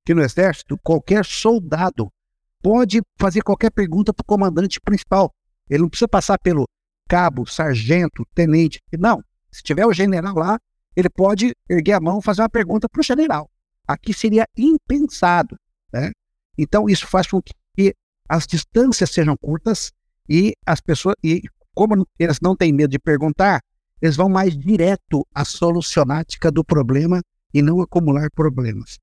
que 0.05 0.13
no 0.13 0.21
exército 0.21 0.77
qualquer 0.77 1.25
soldado 1.25 2.11
pode 2.61 3.01
fazer 3.17 3.41
qualquer 3.41 3.71
pergunta 3.71 4.13
para 4.13 4.23
o 4.23 4.25
comandante 4.25 4.79
principal. 4.79 5.31
Ele 5.69 5.83
não 5.83 5.89
precisa 5.89 6.07
passar 6.07 6.37
pelo 6.39 6.65
cabo, 7.07 7.45
sargento, 7.45 8.25
tenente. 8.33 8.79
Não. 8.97 9.23
Se 9.51 9.63
tiver 9.63 9.85
o 9.85 9.93
general 9.93 10.35
lá, 10.35 10.59
ele 10.95 11.09
pode 11.09 11.53
erguer 11.67 11.93
a 11.93 11.99
mão 11.99 12.19
e 12.19 12.23
fazer 12.23 12.41
uma 12.41 12.49
pergunta 12.49 12.87
para 12.87 12.99
o 12.99 13.03
general. 13.03 13.49
Aqui 13.87 14.13
seria 14.13 14.47
impensado. 14.55 15.55
Né? 15.91 16.11
Então, 16.57 16.87
isso 16.87 17.07
faz 17.07 17.27
com 17.27 17.41
que 17.41 17.95
as 18.27 18.45
distâncias 18.45 19.09
sejam 19.09 19.35
curtas 19.37 19.91
e 20.27 20.53
as 20.65 20.79
pessoas, 20.79 21.15
e 21.23 21.41
como 21.73 22.05
eles 22.19 22.39
não 22.41 22.55
têm 22.55 22.71
medo 22.71 22.91
de 22.91 22.99
perguntar, 22.99 23.61
eles 24.01 24.15
vão 24.15 24.29
mais 24.29 24.55
direto 24.55 25.25
à 25.33 25.43
solucionática 25.43 26.51
do 26.51 26.63
problema 26.63 27.21
e 27.53 27.61
não 27.61 27.81
acumular 27.81 28.29
problemas. 28.31 28.99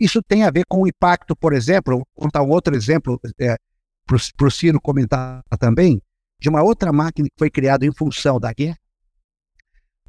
Isso 0.00 0.22
tem 0.22 0.44
a 0.44 0.50
ver 0.50 0.64
com 0.66 0.82
o 0.82 0.88
impacto, 0.88 1.36
por 1.36 1.52
exemplo, 1.52 1.98
vou 1.98 2.06
contar 2.14 2.42
um 2.42 2.48
outro 2.48 2.74
exemplo 2.74 3.20
é, 3.38 3.56
para 4.06 4.46
o 4.46 4.50
Ciro 4.50 4.80
comentar 4.80 5.42
também, 5.58 6.00
de 6.40 6.48
uma 6.48 6.62
outra 6.62 6.90
máquina 6.90 7.28
que 7.28 7.38
foi 7.38 7.50
criada 7.50 7.84
em 7.84 7.92
função 7.92 8.40
da 8.40 8.50
guerra. 8.50 8.78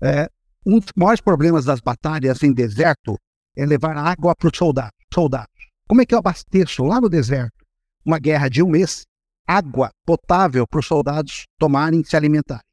É, 0.02 0.30
um 0.66 0.80
dos 0.80 0.94
maiores 0.96 1.20
problemas 1.20 1.66
das 1.66 1.82
batalhas 1.82 2.42
em 2.42 2.54
deserto 2.54 3.18
é 3.56 3.66
levar 3.66 3.98
água 3.98 4.34
para 4.34 4.48
os 4.48 4.58
soldados. 4.58 4.98
soldados. 5.14 5.52
Como 5.90 6.02
é 6.02 6.06
que 6.06 6.16
eu 6.16 6.20
abasteço 6.20 6.86
lá 6.86 7.02
no 7.02 7.10
deserto, 7.10 7.66
uma 8.06 8.18
guerra 8.18 8.48
de 8.48 8.64
um 8.64 8.70
mês, 8.70 9.04
água 9.46 9.92
potável 10.06 10.66
para 10.66 10.80
os 10.80 10.88
soldados 10.88 11.46
tomarem 11.60 12.00
e 12.00 12.06
se 12.06 12.16
alimentarem? 12.16 12.64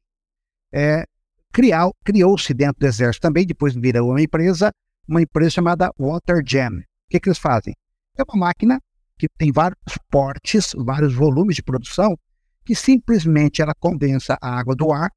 É, 0.71 1.03
criou-se 2.05 2.53
dentro 2.53 2.79
do 2.79 2.87
exército 2.87 3.21
também, 3.21 3.45
depois 3.45 3.75
virou 3.75 4.11
uma 4.11 4.21
empresa, 4.21 4.71
uma 5.05 5.21
empresa 5.21 5.51
chamada 5.51 5.91
Water 5.99 6.41
Jam. 6.45 6.81
O 7.09 7.11
que, 7.11 7.19
que 7.19 7.29
eles 7.29 7.39
fazem? 7.39 7.73
É 8.15 8.21
uma 8.21 8.45
máquina 8.45 8.79
que 9.17 9.27
tem 9.27 9.51
vários 9.51 9.97
portes, 10.11 10.73
vários 10.77 11.15
volumes 11.15 11.55
de 11.55 11.63
produção, 11.63 12.15
que 12.63 12.75
simplesmente 12.75 13.63
ela 13.63 13.73
condensa 13.73 14.37
a 14.39 14.59
água 14.59 14.75
do 14.75 14.93
ar 14.93 15.11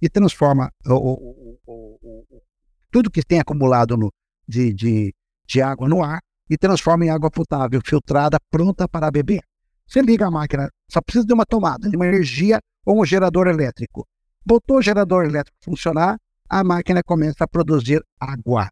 e 0.00 0.08
transforma 0.08 0.72
o, 0.86 0.94
o, 0.94 1.58
o, 1.66 2.42
tudo 2.90 3.10
que 3.10 3.22
tem 3.22 3.38
acumulado 3.38 3.98
no, 3.98 4.10
de, 4.48 4.72
de, 4.72 5.14
de 5.46 5.60
água 5.60 5.86
no 5.86 6.02
ar 6.02 6.20
e 6.48 6.56
transforma 6.56 7.04
em 7.04 7.10
água 7.10 7.30
potável, 7.30 7.82
filtrada, 7.84 8.38
pronta 8.50 8.88
para 8.88 9.10
beber. 9.10 9.42
Você 9.86 10.00
liga 10.00 10.26
a 10.26 10.30
máquina, 10.30 10.70
só 10.90 11.02
precisa 11.02 11.26
de 11.26 11.34
uma 11.34 11.44
tomada, 11.44 11.86
de 11.90 11.96
uma 11.96 12.06
energia 12.06 12.60
ou 12.86 13.02
um 13.02 13.04
gerador 13.04 13.46
elétrico. 13.46 14.08
Botou 14.42 14.78
o 14.78 14.82
gerador 14.82 15.26
elétrico 15.26 15.58
funcionar, 15.62 16.16
a 16.48 16.64
máquina 16.64 17.02
começa 17.02 17.44
a 17.44 17.46
produzir 17.46 18.02
água. 18.18 18.70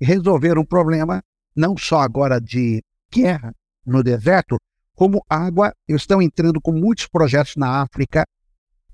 E 0.00 0.06
resolver 0.06 0.58
um 0.58 0.64
problema, 0.64 1.22
não 1.54 1.76
só 1.76 2.00
agora 2.00 2.40
de 2.40 2.82
guerra 3.12 3.54
no 3.86 4.02
deserto, 4.02 4.56
como 4.94 5.24
água, 5.28 5.72
estão 5.88 6.22
entrando 6.22 6.60
com 6.60 6.72
muitos 6.72 7.06
projetos 7.06 7.56
na 7.56 7.82
África 7.82 8.24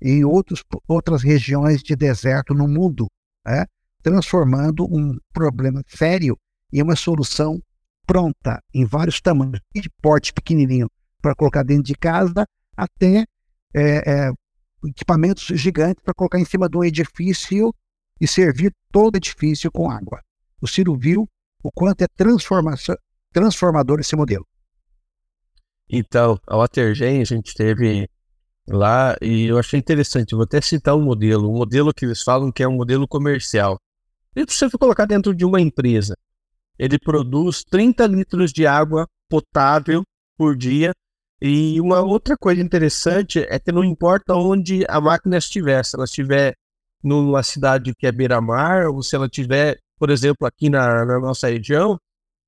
e 0.01 0.09
em 0.09 0.25
outros, 0.25 0.63
outras 0.87 1.21
regiões 1.21 1.81
de 1.81 1.95
deserto 1.95 2.53
no 2.53 2.67
mundo, 2.67 3.07
né? 3.45 3.65
transformando 4.01 4.85
um 4.85 5.15
problema 5.31 5.83
sério 5.87 6.37
em 6.73 6.81
uma 6.81 6.95
solução 6.95 7.61
pronta, 8.05 8.61
em 8.73 8.83
vários 8.83 9.21
tamanhos, 9.21 9.61
de 9.73 9.89
porte 10.01 10.33
pequenininho 10.33 10.89
para 11.21 11.35
colocar 11.35 11.63
dentro 11.63 11.83
de 11.83 11.95
casa, 11.95 12.45
até 12.75 13.25
é, 13.73 14.11
é, 14.11 14.31
equipamentos 14.85 15.45
gigantes 15.57 16.03
para 16.03 16.13
colocar 16.13 16.39
em 16.39 16.45
cima 16.45 16.67
de 16.67 16.77
um 16.77 16.83
edifício 16.83 17.73
e 18.19 18.27
servir 18.27 18.73
todo 18.91 19.15
o 19.15 19.17
edifício 19.17 19.71
com 19.71 19.89
água. 19.89 20.19
O 20.59 20.67
Ciro 20.67 20.97
viu 20.97 21.27
o 21.63 21.71
quanto 21.71 22.01
é 22.01 22.07
transformador 23.33 23.99
esse 23.99 24.15
modelo. 24.15 24.45
Então, 25.89 26.39
a 26.47 26.55
Watergen 26.57 27.21
a 27.21 27.25
gente 27.25 27.53
teve 27.53 28.07
lá 28.67 29.15
e 29.21 29.47
eu 29.47 29.57
achei 29.57 29.79
interessante. 29.79 30.33
Vou 30.33 30.43
até 30.43 30.61
citar 30.61 30.95
um 30.95 31.03
modelo, 31.03 31.49
um 31.49 31.57
modelo 31.57 31.93
que 31.93 32.05
eles 32.05 32.21
falam 32.21 32.51
que 32.51 32.63
é 32.63 32.67
um 32.67 32.75
modelo 32.75 33.07
comercial. 33.07 33.77
E 34.35 34.45
se 34.47 34.69
você 34.69 34.77
colocar 34.77 35.05
dentro 35.05 35.35
de 35.35 35.43
uma 35.43 35.59
empresa, 35.59 36.15
ele 36.79 36.97
produz 36.97 37.63
30 37.63 38.07
litros 38.07 38.53
de 38.53 38.65
água 38.65 39.05
potável 39.29 40.03
por 40.37 40.55
dia 40.55 40.93
e 41.41 41.81
uma 41.81 42.01
outra 42.01 42.37
coisa 42.37 42.61
interessante 42.61 43.39
é 43.49 43.59
que 43.59 43.71
não 43.71 43.83
importa 43.83 44.35
onde 44.35 44.85
a 44.87 45.01
máquina 45.01 45.37
estiver, 45.37 45.83
se 45.83 45.95
ela 45.95 46.05
estiver 46.05 46.53
numa 47.03 47.41
cidade 47.41 47.95
que 47.95 48.05
é 48.05 48.11
beira-mar, 48.11 48.87
ou 48.87 49.01
se 49.01 49.15
ela 49.15 49.25
estiver, 49.25 49.79
por 50.01 50.09
exemplo, 50.09 50.47
aqui 50.47 50.67
na, 50.67 51.05
na, 51.05 51.19
nossa 51.19 51.47
região, 51.47 51.95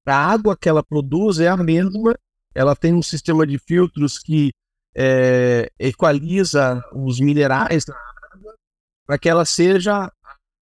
a 0.07 0.15
água 0.15 0.57
que 0.57 0.67
ela 0.67 0.83
produz 0.83 1.39
é 1.39 1.47
a 1.47 1.55
mesma, 1.55 2.17
ela 2.51 2.75
tem 2.75 2.95
um 2.95 3.03
sistema 3.03 3.45
de 3.45 3.59
filtros 3.59 4.17
que 4.17 4.51
é, 4.95 5.71
equaliza 5.77 6.83
os 6.91 7.19
minerais 7.19 7.85
na 7.85 7.93
água 7.93 8.55
para 9.05 9.19
que 9.19 9.29
ela 9.29 9.45
seja 9.45 10.05
a 10.05 10.11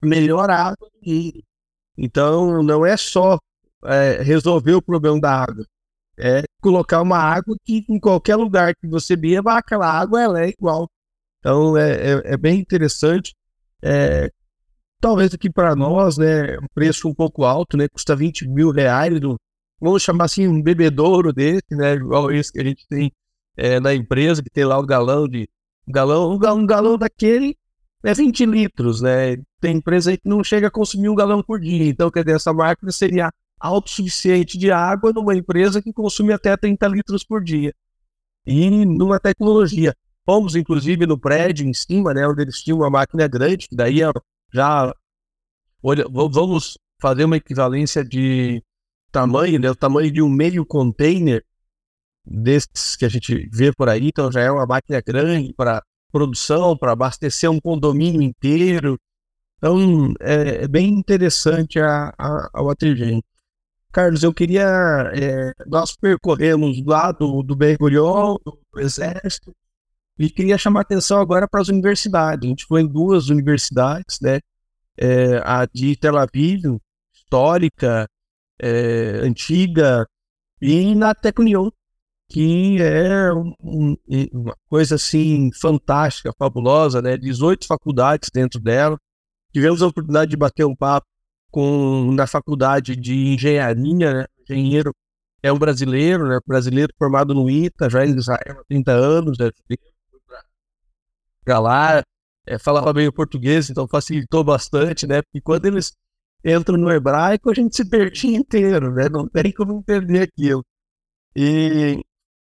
melhor 0.01 0.49
água 0.49 0.89
do 0.89 1.07
mundo. 1.07 1.43
Então, 1.95 2.63
não 2.63 2.83
é 2.83 2.97
só 2.97 3.37
é, 3.85 4.23
resolver 4.23 4.73
o 4.73 4.81
problema 4.81 5.21
da 5.21 5.43
água, 5.43 5.63
é 6.17 6.41
colocar 6.59 7.03
uma 7.03 7.19
água 7.19 7.55
que 7.63 7.85
em 7.87 7.99
qualquer 7.99 8.35
lugar 8.35 8.73
que 8.75 8.87
você 8.87 9.15
beba, 9.15 9.59
aquela 9.59 9.85
água 9.87 10.23
ela 10.23 10.41
é 10.43 10.49
igual. 10.49 10.89
Então 11.37 11.77
é, 11.77 11.91
é, 11.91 12.33
é 12.33 12.37
bem 12.37 12.59
interessante. 12.59 13.35
É, 14.99 15.01
talvez 15.01 15.33
aqui 15.33 15.49
para 15.49 15.75
nós, 15.75 16.17
né, 16.17 16.57
um 16.57 16.67
preço 16.73 17.07
um 17.07 17.13
pouco 17.13 17.43
alto, 17.45 17.77
né, 17.77 17.87
custa 17.87 18.15
20 18.15 18.47
mil 18.47 18.71
reais, 18.71 19.19
do, 19.19 19.39
vamos 19.79 20.03
chamar 20.03 20.25
assim, 20.25 20.47
um 20.47 20.61
bebedouro 20.61 21.33
desse, 21.33 21.71
né, 21.71 21.95
igual 21.95 22.31
esse 22.31 22.51
que 22.51 22.59
a 22.59 22.63
gente 22.63 22.85
tem 22.87 23.11
é, 23.57 23.79
na 23.79 23.93
empresa, 23.93 24.43
que 24.43 24.49
tem 24.49 24.65
lá 24.65 24.77
o 24.77 24.85
galão 24.85 25.27
de, 25.27 25.47
um 25.87 25.91
galão, 25.91 26.31
um 26.33 26.37
galão, 26.37 26.59
um 26.59 26.65
galão 26.65 26.97
daquele 26.97 27.57
é 28.03 28.13
20 28.13 28.45
litros, 28.45 29.01
né, 29.01 29.37
tem 29.59 29.77
empresa 29.77 30.11
aí 30.11 30.17
que 30.17 30.27
não 30.27 30.43
chega 30.43 30.67
a 30.67 30.71
consumir 30.71 31.09
um 31.09 31.15
galão 31.15 31.41
por 31.41 31.59
dia, 31.59 31.85
então 31.85 32.11
quer 32.11 32.23
dizer, 32.23 32.35
essa 32.35 32.53
máquina 32.53 32.91
seria 32.91 33.31
autossuficiente 33.59 34.57
de 34.57 34.71
água 34.71 35.11
numa 35.11 35.35
empresa 35.35 35.81
que 35.81 35.91
consome 35.91 36.31
até 36.31 36.55
30 36.55 36.87
litros 36.87 37.25
por 37.25 37.43
dia. 37.43 37.73
E 38.45 38.69
numa 38.85 39.19
tecnologia. 39.19 39.93
Fomos, 40.25 40.55
inclusive, 40.55 41.05
no 41.05 41.19
prédio 41.19 41.67
em 41.67 41.73
cima, 41.73 42.13
né, 42.13 42.25
onde 42.25 42.41
eles 42.43 42.63
tinham 42.63 42.77
uma 42.77 42.89
máquina 42.89 43.27
grande, 43.27 43.67
que 43.67 43.75
daí 43.75 44.01
já 44.53 44.93
olha, 45.83 46.05
vamos 46.09 46.77
fazer 47.01 47.25
uma 47.25 47.37
equivalência 47.37 48.03
de 48.03 48.63
tamanho, 49.11 49.59
né, 49.59 49.69
o 49.69 49.75
tamanho 49.75 50.11
de 50.11 50.21
um 50.21 50.29
meio 50.29 50.65
container 50.65 51.43
desses 52.25 52.95
que 52.95 53.05
a 53.05 53.09
gente 53.09 53.49
vê 53.51 53.71
por 53.73 53.89
aí, 53.89 54.07
então 54.07 54.31
já 54.31 54.41
é 54.41 54.51
uma 54.51 54.65
máquina 54.65 55.01
grande 55.01 55.53
para 55.53 55.81
produção, 56.11 56.77
para 56.77 56.91
abastecer 56.91 57.49
um 57.49 57.59
condomínio 57.59 58.21
inteiro. 58.21 58.99
Então, 59.57 60.13
é, 60.19 60.63
é 60.63 60.67
bem 60.67 60.89
interessante 60.89 61.79
a, 61.79 62.13
a, 62.17 62.49
a 62.53 62.63
Watergen. 62.63 63.21
Carlos, 63.91 64.23
eu 64.23 64.33
queria. 64.33 64.65
É, 65.13 65.51
nós 65.67 65.95
percorremos 65.95 66.83
lá 66.85 67.11
do, 67.11 67.41
do 67.43 67.55
Ben 67.55 67.75
do 67.77 68.59
Exército, 68.77 69.53
e 70.19 70.29
queria 70.29 70.57
chamar 70.57 70.81
atenção 70.81 71.21
agora 71.21 71.47
para 71.47 71.61
as 71.61 71.69
universidades. 71.69 72.45
A 72.45 72.49
gente 72.49 72.65
foi 72.65 72.81
em 72.81 72.87
duas 72.87 73.29
universidades, 73.29 74.19
né? 74.21 74.39
É, 74.97 75.41
a 75.45 75.65
de 75.65 75.95
Tel 75.95 76.17
Aviv, 76.17 76.77
histórica, 77.13 78.05
é, 78.61 79.21
antiga, 79.23 80.05
e 80.61 80.93
na 80.93 81.15
Tecnion, 81.15 81.69
que 82.27 82.81
é 82.81 83.33
um, 83.33 83.53
um, 83.63 83.97
uma 84.33 84.55
coisa 84.69 84.95
assim 84.95 85.51
fantástica, 85.53 86.33
fabulosa, 86.37 87.01
né? 87.01 87.17
18 87.17 87.65
faculdades 87.65 88.29
dentro 88.33 88.59
dela. 88.59 88.97
Tivemos 89.53 89.81
a 89.81 89.87
oportunidade 89.87 90.31
de 90.31 90.37
bater 90.37 90.65
um 90.65 90.75
papo 90.75 91.07
com, 91.49 92.11
na 92.13 92.27
faculdade 92.27 92.95
de 92.95 93.33
engenharia, 93.33 94.13
né? 94.13 94.25
engenheiro 94.49 94.93
é 95.41 95.51
um 95.51 95.57
brasileiro, 95.57 96.27
né? 96.27 96.39
brasileiro 96.45 96.93
formado 96.97 97.33
no 97.33 97.49
ITA, 97.49 97.89
já 97.89 98.05
em 98.05 98.15
Israel 98.17 98.59
há 98.59 98.63
30 98.67 98.91
anos, 98.91 99.37
né? 99.37 99.49
Para 101.49 101.59
lá, 101.59 102.03
é, 102.45 102.59
falava 102.59 102.93
bem 102.93 103.07
o 103.07 103.13
português, 103.13 103.71
então 103.71 103.87
facilitou 103.87 104.43
bastante, 104.43 105.07
né? 105.07 105.23
Porque 105.23 105.41
quando 105.41 105.65
eles 105.65 105.91
entram 106.45 106.77
no 106.77 106.91
hebraico, 106.91 107.49
a 107.49 107.53
gente 107.55 107.75
se 107.75 107.83
perdia 107.89 108.37
inteiro, 108.37 108.93
né? 108.93 109.09
Não 109.09 109.27
tem 109.27 109.51
como 109.51 109.83
perder 109.83 110.29
aquilo. 110.31 110.63
E, 111.35 111.99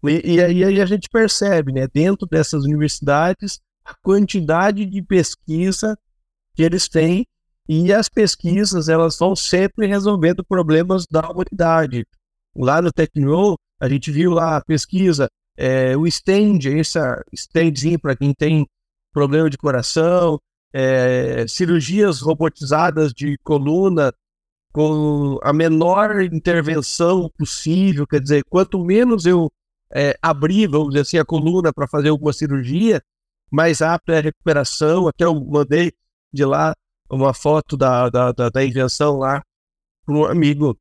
e, 0.04 0.34
e 0.36 0.64
aí, 0.64 0.80
a 0.80 0.86
gente 0.86 1.10
percebe, 1.10 1.72
né? 1.74 1.88
Dentro 1.92 2.28
dessas 2.28 2.64
universidades, 2.64 3.60
a 3.84 3.96
quantidade 4.04 4.86
de 4.86 5.02
pesquisa 5.02 5.98
que 6.54 6.62
eles 6.62 6.88
têm 6.88 7.26
e 7.68 7.92
as 7.92 8.08
pesquisas 8.08 8.88
elas 8.88 9.18
vão 9.18 9.36
sempre 9.36 9.88
resolvendo 9.88 10.46
problemas 10.46 11.08
da 11.10 11.28
humanidade. 11.28 12.06
Lá 12.56 12.80
no 12.84 12.92
Tecno, 12.92 13.56
a 13.80 13.90
gente 13.90 14.12
viu 14.12 14.32
lá 14.32 14.58
a 14.58 14.64
pesquisa, 14.64 15.28
é, 15.58 15.98
o 15.98 16.06
stand, 16.06 16.60
esse 16.66 17.00
standzinho 17.34 18.00
para 18.00 18.16
quem 18.16 18.32
tem 18.34 18.68
problema 19.14 19.50
de 19.50 19.58
coração, 19.58 20.40
é, 20.74 21.46
cirurgias 21.48 22.22
robotizadas 22.22 23.14
de 23.14 23.38
coluna 23.44 24.14
com 24.72 25.38
a 25.44 25.52
menor 25.52 26.22
intervenção 26.22 27.30
possível, 27.38 28.08
quer 28.08 28.22
dizer, 28.22 28.44
quanto 28.50 28.84
menos 28.84 29.26
eu 29.26 29.52
é, 29.94 30.18
abrir, 30.22 30.68
vamos 30.68 30.90
dizer 30.90 31.02
assim, 31.02 31.18
a 31.18 31.26
coluna 31.26 31.74
para 31.74 31.88
fazer 31.88 32.10
alguma 32.10 32.32
cirurgia, 32.32 33.02
mais 33.52 33.82
rápida 33.82 34.16
é 34.16 34.20
a 34.20 34.22
recuperação. 34.22 35.08
Até 35.08 35.26
eu 35.26 35.36
mandei 35.36 35.92
de 36.32 36.46
lá 36.46 36.74
uma 37.10 37.34
foto 37.34 37.76
da, 37.76 38.10
da, 38.10 38.32
da, 38.32 38.50
da 38.50 38.66
invenção 38.66 39.18
lá 39.18 39.44
para 40.06 40.16
um 40.16 40.26
amigo 40.26 40.78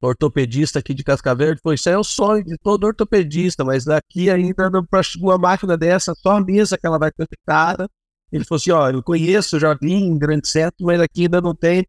ortopedista 0.00 0.78
aqui 0.78 0.94
de 0.94 1.04
Cascavel, 1.04 1.56
foi 1.62 1.74
isso 1.74 1.88
é 1.88 1.98
o 1.98 2.04
sonho 2.04 2.44
de 2.44 2.56
todo 2.58 2.84
ortopedista, 2.84 3.64
mas 3.64 3.84
daqui 3.84 4.30
ainda 4.30 4.70
para 4.82 5.02
uma 5.18 5.38
máquina 5.38 5.76
dessa, 5.76 6.14
só 6.14 6.36
a 6.36 6.40
mesa 6.40 6.78
que 6.78 6.86
ela 6.86 6.98
vai 6.98 7.10
conectada. 7.12 7.88
Ele 8.32 8.44
falou 8.44 8.58
assim, 8.58 8.70
ó, 8.70 8.90
eu 8.90 9.02
conheço, 9.02 9.58
já 9.58 9.74
vi 9.74 9.92
em 9.92 10.16
grande 10.18 10.48
centro, 10.48 10.86
mas 10.86 11.00
aqui 11.00 11.22
ainda 11.22 11.40
não 11.40 11.54
tem. 11.54 11.86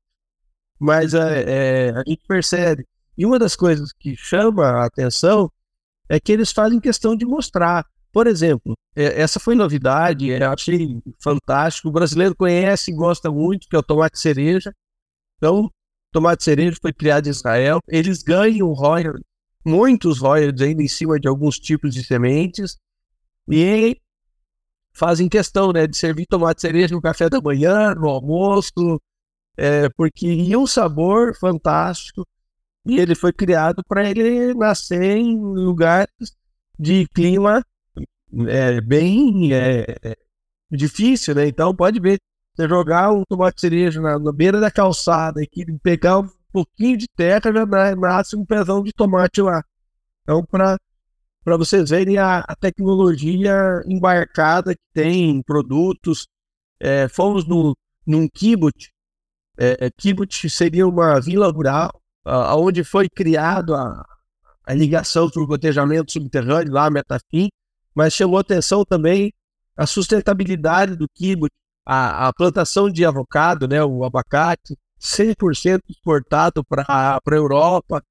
Mas 0.80 1.14
é, 1.14 1.44
é, 1.48 1.90
a 1.92 2.04
gente 2.06 2.24
percebe. 2.28 2.86
E 3.18 3.26
uma 3.26 3.38
das 3.38 3.56
coisas 3.56 3.94
que 3.94 4.16
chama 4.16 4.66
a 4.66 4.86
atenção 4.86 5.52
é 6.10 6.20
que 6.20 6.32
eles 6.32 6.52
fazem 6.52 6.80
questão 6.80 7.16
de 7.16 7.26
mostrar. 7.26 7.86
Por 8.12 8.28
exemplo, 8.28 8.74
é, 8.96 9.22
essa 9.22 9.40
foi 9.40 9.56
novidade, 9.56 10.28
eu 10.28 10.50
achei 10.50 11.00
fantástico. 11.22 11.88
O 11.88 11.92
brasileiro 11.92 12.36
conhece 12.36 12.92
e 12.92 12.96
gosta 12.96 13.32
muito, 13.32 13.68
que 13.70 13.76
é 13.76 13.80
o 13.80 13.84
tomate 13.84 14.20
cereja. 14.20 14.74
Então, 15.38 15.70
tomate 16.12 16.44
cereja 16.44 16.78
foi 16.82 16.94
criado 16.94 17.28
em 17.28 17.32
Israel. 17.32 17.80
Eles 17.88 18.24
ganham 18.24 18.72
royalties, 18.74 19.24
muitos 19.66 20.20
royalties 20.20 20.62
ainda 20.62 20.84
em 20.84 20.88
cima 20.88 21.20
de 21.20 21.28
alguns 21.28 21.58
tipos 21.58 21.94
de 21.94 22.04
sementes. 22.04 22.78
E 23.50 23.98
fazem 24.94 25.30
questão 25.30 25.72
né, 25.72 25.88
de 25.88 25.98
servir 25.98 26.26
tomate 26.26 26.62
cereja 26.62 26.94
no 26.94 27.02
café 27.02 27.30
da 27.30 27.42
manhã, 27.42 27.96
no 27.96 28.10
almoço, 28.10 29.02
é, 29.58 29.90
porque 29.90 30.48
é 30.52 30.58
um 30.58 30.68
sabor 30.68 31.36
fantástico. 31.38 32.26
E 32.86 33.00
ele 33.00 33.16
foi 33.16 33.32
criado 33.32 33.84
para 33.88 34.10
ele 34.10 34.54
nascer 34.54 35.18
em 35.18 35.38
lugares 35.38 36.36
de 36.80 37.08
clima 37.14 37.64
é, 38.48 38.82
bem 38.82 39.54
é, 39.54 40.16
difícil, 40.70 41.36
né? 41.36 41.48
Então 41.48 41.76
pode 41.76 42.00
ver, 42.00 42.20
você 42.56 42.68
jogar 42.68 43.12
um 43.12 43.24
tomate 43.24 43.62
cereja 43.62 44.02
na, 44.02 44.20
na 44.20 44.32
beira 44.32 44.60
da 44.60 44.70
calçada 44.70 45.42
e 45.42 45.80
pegar 45.80 46.20
um 46.20 46.30
pouquinho 46.52 46.98
de 46.98 47.08
terra, 47.08 47.52
já 47.54 47.66
nasce 47.96 48.36
um 48.36 48.46
pezão 48.46 48.84
de 48.84 48.92
tomate 48.92 49.42
lá. 49.42 49.64
Então, 50.24 50.46
para 50.46 50.78
para 51.44 51.58
vocês 51.58 51.90
verem 51.90 52.20
a, 52.20 52.40
a, 52.40 52.56
tecnologia 52.56 53.82
embarcada 53.88 54.76
que 54.76 54.82
tem 54.94 55.32
em 55.32 55.42
produtos. 55.42 56.28
É, 56.80 57.08
fomos 57.08 57.48
no, 57.48 57.76
num 58.06 58.28
kibbutz. 58.28 58.90
É, 59.58 59.88
é 59.88 59.90
kibbutz 59.90 60.54
seria 60.54 60.88
uma 60.88 61.20
vila 61.20 61.52
rural 61.52 61.92
onde 62.26 62.84
foi 62.84 63.10
criado 63.10 63.74
a, 63.74 64.06
a 64.64 64.74
ligação 64.74 65.30
para 65.30 65.42
o 65.42 65.48
gotejamento 65.48 66.12
subterrâneo, 66.12 66.72
lá, 66.72 66.90
Metafim, 66.90 67.50
mas 67.96 68.14
chamou 68.14 68.40
atenção 68.40 68.86
também 68.86 69.34
a 69.76 69.86
sustentabilidade 69.88 70.96
do 70.96 71.08
kibbutz, 71.10 71.56
a, 71.86 72.28
a 72.28 72.34
plantação 72.34 72.90
de 72.90 73.06
avocado, 73.06 73.68
né, 73.68 73.84
o 73.84 74.04
abacate, 74.04 74.78
100% 75.00 75.82
exportado 75.90 76.64
para 76.64 76.86
a 76.88 77.20
Europa, 77.32 78.04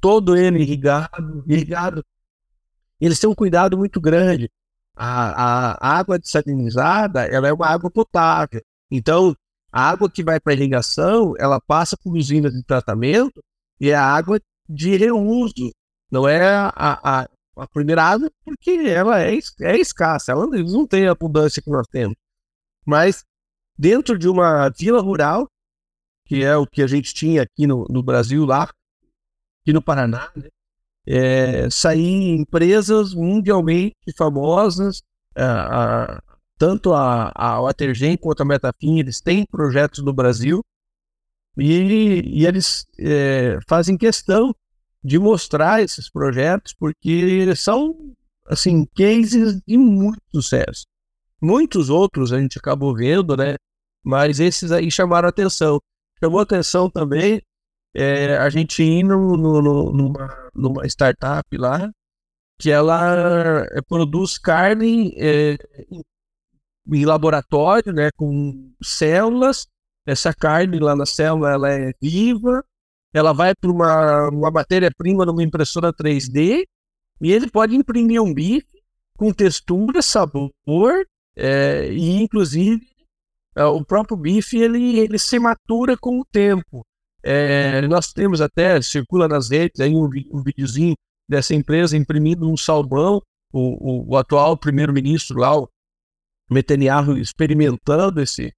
todo 0.00 0.36
ele 0.36 0.60
irrigado, 0.62 1.44
irrigado. 1.46 2.04
Eles 3.00 3.18
têm 3.18 3.28
um 3.28 3.34
cuidado 3.34 3.76
muito 3.76 4.00
grande. 4.00 4.50
A, 4.96 5.74
a 5.74 5.98
água 5.98 6.18
desalinizada, 6.18 7.24
ela 7.26 7.48
é 7.48 7.52
uma 7.52 7.66
água 7.66 7.90
potável. 7.90 8.62
Então, 8.90 9.34
a 9.72 9.88
água 9.88 10.10
que 10.10 10.24
vai 10.24 10.40
para 10.40 10.52
irrigação, 10.52 11.34
ela 11.38 11.60
passa 11.60 11.96
por 11.96 12.16
usinas 12.16 12.52
de 12.52 12.62
tratamento 12.62 13.42
e 13.78 13.90
é 13.90 13.94
água 13.94 14.40
de 14.68 14.96
reuso. 14.96 15.70
Não 16.10 16.28
é 16.28 16.42
a, 16.42 16.72
a, 16.74 17.28
a 17.56 17.68
primeira 17.68 18.02
água, 18.02 18.30
porque 18.44 18.70
ela 18.70 19.22
é, 19.22 19.38
é 19.60 19.76
escassa, 19.78 20.32
ela 20.32 20.46
não 20.46 20.86
tem 20.86 21.06
a 21.06 21.12
abundância 21.12 21.62
que 21.62 21.70
nós 21.70 21.86
temos. 21.86 22.16
Mas 22.86 23.24
dentro 23.78 24.18
de 24.18 24.28
uma 24.28 24.68
vila 24.70 25.00
rural, 25.00 25.48
que 26.26 26.44
é 26.44 26.56
o 26.56 26.66
que 26.66 26.82
a 26.82 26.86
gente 26.86 27.12
tinha 27.14 27.42
aqui 27.42 27.66
no, 27.66 27.86
no 27.88 28.02
Brasil, 28.02 28.44
lá, 28.44 28.70
aqui 29.62 29.72
no 29.72 29.82
Paraná, 29.82 30.30
né? 30.36 30.48
é, 31.06 31.68
empresas 31.94 33.14
mundialmente 33.14 33.96
famosas, 34.16 35.02
a, 35.34 36.14
a, 36.16 36.22
tanto 36.58 36.92
a, 36.92 37.32
a 37.34 37.60
Watergen 37.62 38.16
quanto 38.16 38.42
a 38.42 38.44
Metafim, 38.44 38.98
eles 38.98 39.20
têm 39.20 39.46
projetos 39.46 40.04
no 40.04 40.12
Brasil 40.12 40.62
e, 41.56 42.22
e 42.40 42.46
eles 42.46 42.86
é, 42.98 43.58
fazem 43.68 43.96
questão 43.96 44.54
de 45.02 45.18
mostrar 45.18 45.82
esses 45.82 46.10
projetos, 46.10 46.74
porque 46.74 47.10
eles 47.10 47.60
são, 47.60 48.14
assim, 48.46 48.84
cases 48.94 49.60
de 49.66 49.78
muito 49.78 50.20
sucesso. 50.32 50.84
Muitos 51.40 51.88
outros 51.88 52.32
a 52.32 52.40
gente 52.40 52.58
acabou 52.58 52.94
vendo, 52.94 53.36
né? 53.36 53.56
Mas 54.04 54.40
esses 54.40 54.72
aí 54.72 54.90
chamaram 54.90 55.28
atenção. 55.28 55.80
Chamou 56.22 56.40
atenção 56.40 56.90
também 56.90 57.40
é, 57.94 58.36
a 58.36 58.48
gente 58.50 58.82
ir 58.82 59.02
no, 59.02 59.36
no, 59.36 59.92
numa, 59.92 60.50
numa 60.54 60.86
startup 60.86 61.44
lá, 61.56 61.90
que 62.58 62.70
ela 62.70 63.64
é, 63.72 63.80
produz 63.82 64.38
carne 64.38 65.14
é, 65.16 65.56
em 66.92 67.04
laboratório, 67.04 67.92
né, 67.92 68.10
com 68.16 68.72
células, 68.82 69.66
essa 70.06 70.34
carne 70.34 70.78
lá 70.78 70.94
na 70.94 71.06
célula 71.06 71.50
ela 71.50 71.70
é 71.70 71.92
viva, 72.00 72.64
ela 73.12 73.32
vai 73.32 73.54
para 73.54 73.70
uma, 73.70 74.28
uma 74.28 74.50
matéria-prima 74.50 75.24
numa 75.24 75.42
impressora 75.42 75.92
3D 75.92 76.64
e 77.20 77.32
ele 77.32 77.50
pode 77.50 77.74
imprimir 77.74 78.22
um 78.22 78.32
bife 78.32 78.66
com 79.16 79.32
textura, 79.32 80.00
sabor 80.00 80.50
é, 81.36 81.92
e 81.92 82.22
inclusive 82.22 82.86
é, 83.54 83.64
o 83.64 83.84
próprio 83.84 84.16
bife 84.16 84.58
ele, 84.58 84.98
ele 84.98 85.18
se 85.18 85.38
matura 85.38 85.96
com 85.96 86.20
o 86.20 86.24
tempo. 86.24 86.84
É, 87.22 87.82
nós 87.82 88.12
temos 88.12 88.40
até, 88.40 88.80
circula 88.80 89.28
nas 89.28 89.50
redes 89.50 89.80
aí 89.80 89.94
um, 89.94 90.08
um 90.32 90.42
videozinho 90.42 90.94
dessa 91.28 91.54
empresa 91.54 91.96
imprimindo 91.96 92.50
um 92.50 92.56
salmão, 92.56 93.20
o, 93.52 93.60
o, 93.60 94.12
o 94.12 94.16
atual 94.16 94.56
primeiro-ministro 94.56 95.38
lá, 95.38 95.56
o 95.56 95.68
Netanyahu, 96.50 97.18
experimentando 97.18 98.20
esse, 98.20 98.52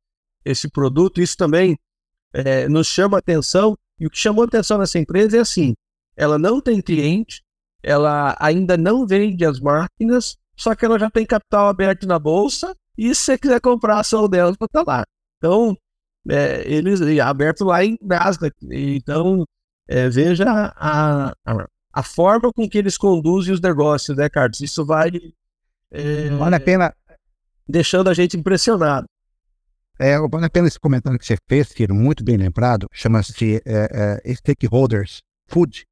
esse 0.44 0.70
produto. 0.70 1.20
Isso 1.20 1.36
também 1.36 1.76
é, 2.32 2.68
nos 2.68 2.86
chama 2.86 3.18
atenção. 3.18 3.76
E 3.98 4.06
o 4.06 4.10
que 4.10 4.18
chamou 4.18 4.44
atenção 4.44 4.78
nessa 4.78 4.98
empresa 4.98 5.36
é 5.36 5.40
assim: 5.40 5.74
ela 6.16 6.38
não 6.38 6.60
tem 6.60 6.80
cliente, 6.80 7.42
ela 7.82 8.36
ainda 8.40 8.76
não 8.76 9.06
vende 9.06 9.44
as 9.44 9.60
máquinas, 9.60 10.36
só 10.57 10.74
que 10.74 10.84
ela 10.84 10.98
já 10.98 11.11
tem 11.11 11.26
capital 11.26 11.68
aberto 11.68 12.07
na 12.07 12.18
bolsa. 12.18 12.74
E 12.96 13.14
se 13.14 13.22
você 13.22 13.38
quiser 13.38 13.61
comprar 13.61 13.96
a 13.96 14.00
ação 14.00 14.28
dela, 14.28 14.53
está 14.53 14.84
lá. 14.86 15.05
Então, 15.38 15.76
é, 16.28 16.62
eles 16.70 17.00
aberto 17.18 17.64
lá 17.64 17.84
em 17.84 17.96
Nasdaq. 18.00 18.55
Então, 18.70 19.44
é, 19.88 20.09
veja 20.09 20.44
a, 20.76 21.32
a, 21.44 21.66
a, 21.92 22.03
forma 22.03 22.53
com 22.53 22.68
que 22.68 22.78
eles 22.78 22.96
conduzem 22.96 23.53
os 23.53 23.61
negócios, 23.61 24.16
né, 24.16 24.28
Carlos? 24.28 24.61
Isso 24.61 24.84
vai. 24.84 25.11
É, 25.90 26.28
vale 26.30 26.57
a 26.57 26.61
pena. 26.61 26.94
Deixando 27.66 28.09
a 28.09 28.14
gente 28.14 28.36
impressionado. 28.36 29.07
É, 29.98 30.18
vale 30.18 30.46
a 30.46 30.50
pena 30.50 30.68
esse 30.68 30.78
comentário 30.78 31.18
que 31.18 31.26
você 31.26 31.36
fez, 31.48 31.68
Ciro, 31.68 31.94
muito 31.94 32.24
bem 32.24 32.36
lembrado, 32.36 32.88
chama-se 32.92 33.62
é, 33.64 34.20
é, 34.26 34.34
Stakeholders 34.34 35.22
Food. 35.48 35.84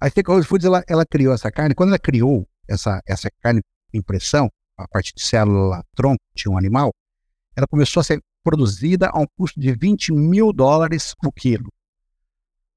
A 0.00 0.08
Stakeholders 0.08 0.46
Foods, 0.46 0.66
ela, 0.66 0.84
ela 0.86 1.04
criou 1.06 1.34
essa 1.34 1.50
carne, 1.50 1.74
quando 1.74 1.88
ela 1.88 1.98
criou 1.98 2.46
essa, 2.68 3.00
essa 3.06 3.28
carne 3.42 3.60
impressão, 3.92 4.50
a 4.76 4.86
partir 4.88 5.14
de 5.14 5.22
célula 5.22 5.82
tronco 5.94 6.22
de 6.34 6.48
um 6.48 6.56
animal, 6.56 6.92
ela 7.56 7.66
começou 7.66 8.00
a 8.00 8.04
ser 8.04 8.20
produzida 8.42 9.08
a 9.08 9.18
um 9.18 9.26
custo 9.36 9.58
de 9.58 9.74
20 9.74 10.12
mil 10.12 10.52
dólares 10.52 11.14
o 11.24 11.32
quilo. 11.32 11.72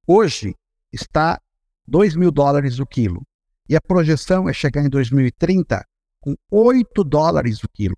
Hoje 0.08 0.56
está 0.92 1.40
2 1.88 2.16
mil 2.16 2.32
dólares 2.32 2.80
o 2.80 2.86
quilo. 2.86 3.22
E 3.68 3.76
a 3.76 3.82
projeção 3.82 4.50
é 4.50 4.54
chegar 4.54 4.84
em 4.84 4.90
2030 4.90 5.86
com 6.22 6.36
8 6.50 7.04
dólares 7.04 7.64
o 7.64 7.70
quilo. 7.70 7.96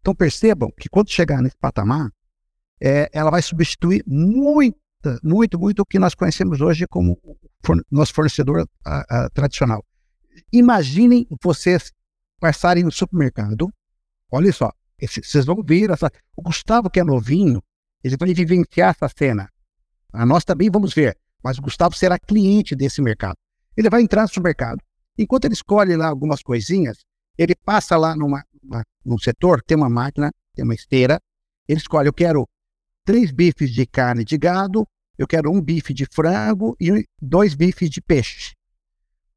Então 0.00 0.14
percebam 0.14 0.70
que 0.76 0.88
quando 0.88 1.10
chegar 1.10 1.40
nesse 1.40 1.56
patamar, 1.56 2.10
é, 2.80 3.08
ela 3.12 3.30
vai 3.30 3.40
substituir 3.40 4.02
muito, 4.06 4.76
muito, 5.22 5.58
muito 5.58 5.80
o 5.80 5.86
que 5.86 5.98
nós 5.98 6.14
conhecemos 6.14 6.60
hoje 6.60 6.86
como 6.88 7.18
nosso 7.90 8.12
fornecedor 8.12 8.68
a, 8.84 9.24
a, 9.24 9.30
tradicional. 9.30 9.84
Imaginem 10.52 11.26
vocês 11.42 11.92
passarem 12.40 12.84
no 12.84 12.92
supermercado, 12.92 13.72
olha 14.30 14.52
só, 14.52 14.72
vocês 15.00 15.44
vão 15.44 15.62
ver 15.62 15.90
essa. 15.90 16.10
O 16.36 16.42
Gustavo, 16.42 16.90
que 16.90 17.00
é 17.00 17.04
novinho, 17.04 17.62
ele 18.02 18.16
vai 18.16 18.32
vivenciar 18.34 18.90
essa 18.90 19.12
cena. 19.14 19.50
A 20.12 20.24
nós 20.24 20.44
também 20.44 20.70
vamos 20.70 20.94
ver, 20.94 21.18
mas 21.42 21.58
o 21.58 21.62
Gustavo 21.62 21.96
será 21.96 22.18
cliente 22.18 22.74
desse 22.74 23.02
mercado. 23.02 23.36
Ele 23.76 23.90
vai 23.90 24.02
entrar 24.02 24.26
no 24.36 24.42
mercado. 24.42 24.78
Enquanto 25.18 25.44
ele 25.46 25.54
escolhe 25.54 25.96
lá 25.96 26.08
algumas 26.08 26.42
coisinhas, 26.42 26.98
ele 27.36 27.54
passa 27.54 27.96
lá 27.96 28.14
numa, 28.14 28.44
uma, 28.62 28.84
num 29.04 29.18
setor, 29.18 29.62
tem 29.62 29.76
uma 29.76 29.88
máquina, 29.88 30.30
tem 30.54 30.64
uma 30.64 30.74
esteira, 30.74 31.20
ele 31.68 31.78
escolhe, 31.78 32.08
eu 32.08 32.12
quero 32.12 32.46
três 33.04 33.30
bifes 33.30 33.70
de 33.72 33.86
carne 33.86 34.24
de 34.24 34.38
gado, 34.38 34.86
eu 35.16 35.26
quero 35.26 35.50
um 35.50 35.60
bife 35.60 35.92
de 35.92 36.06
frango 36.06 36.76
e 36.80 37.06
dois 37.20 37.54
bifes 37.54 37.90
de 37.90 38.00
peixe. 38.00 38.54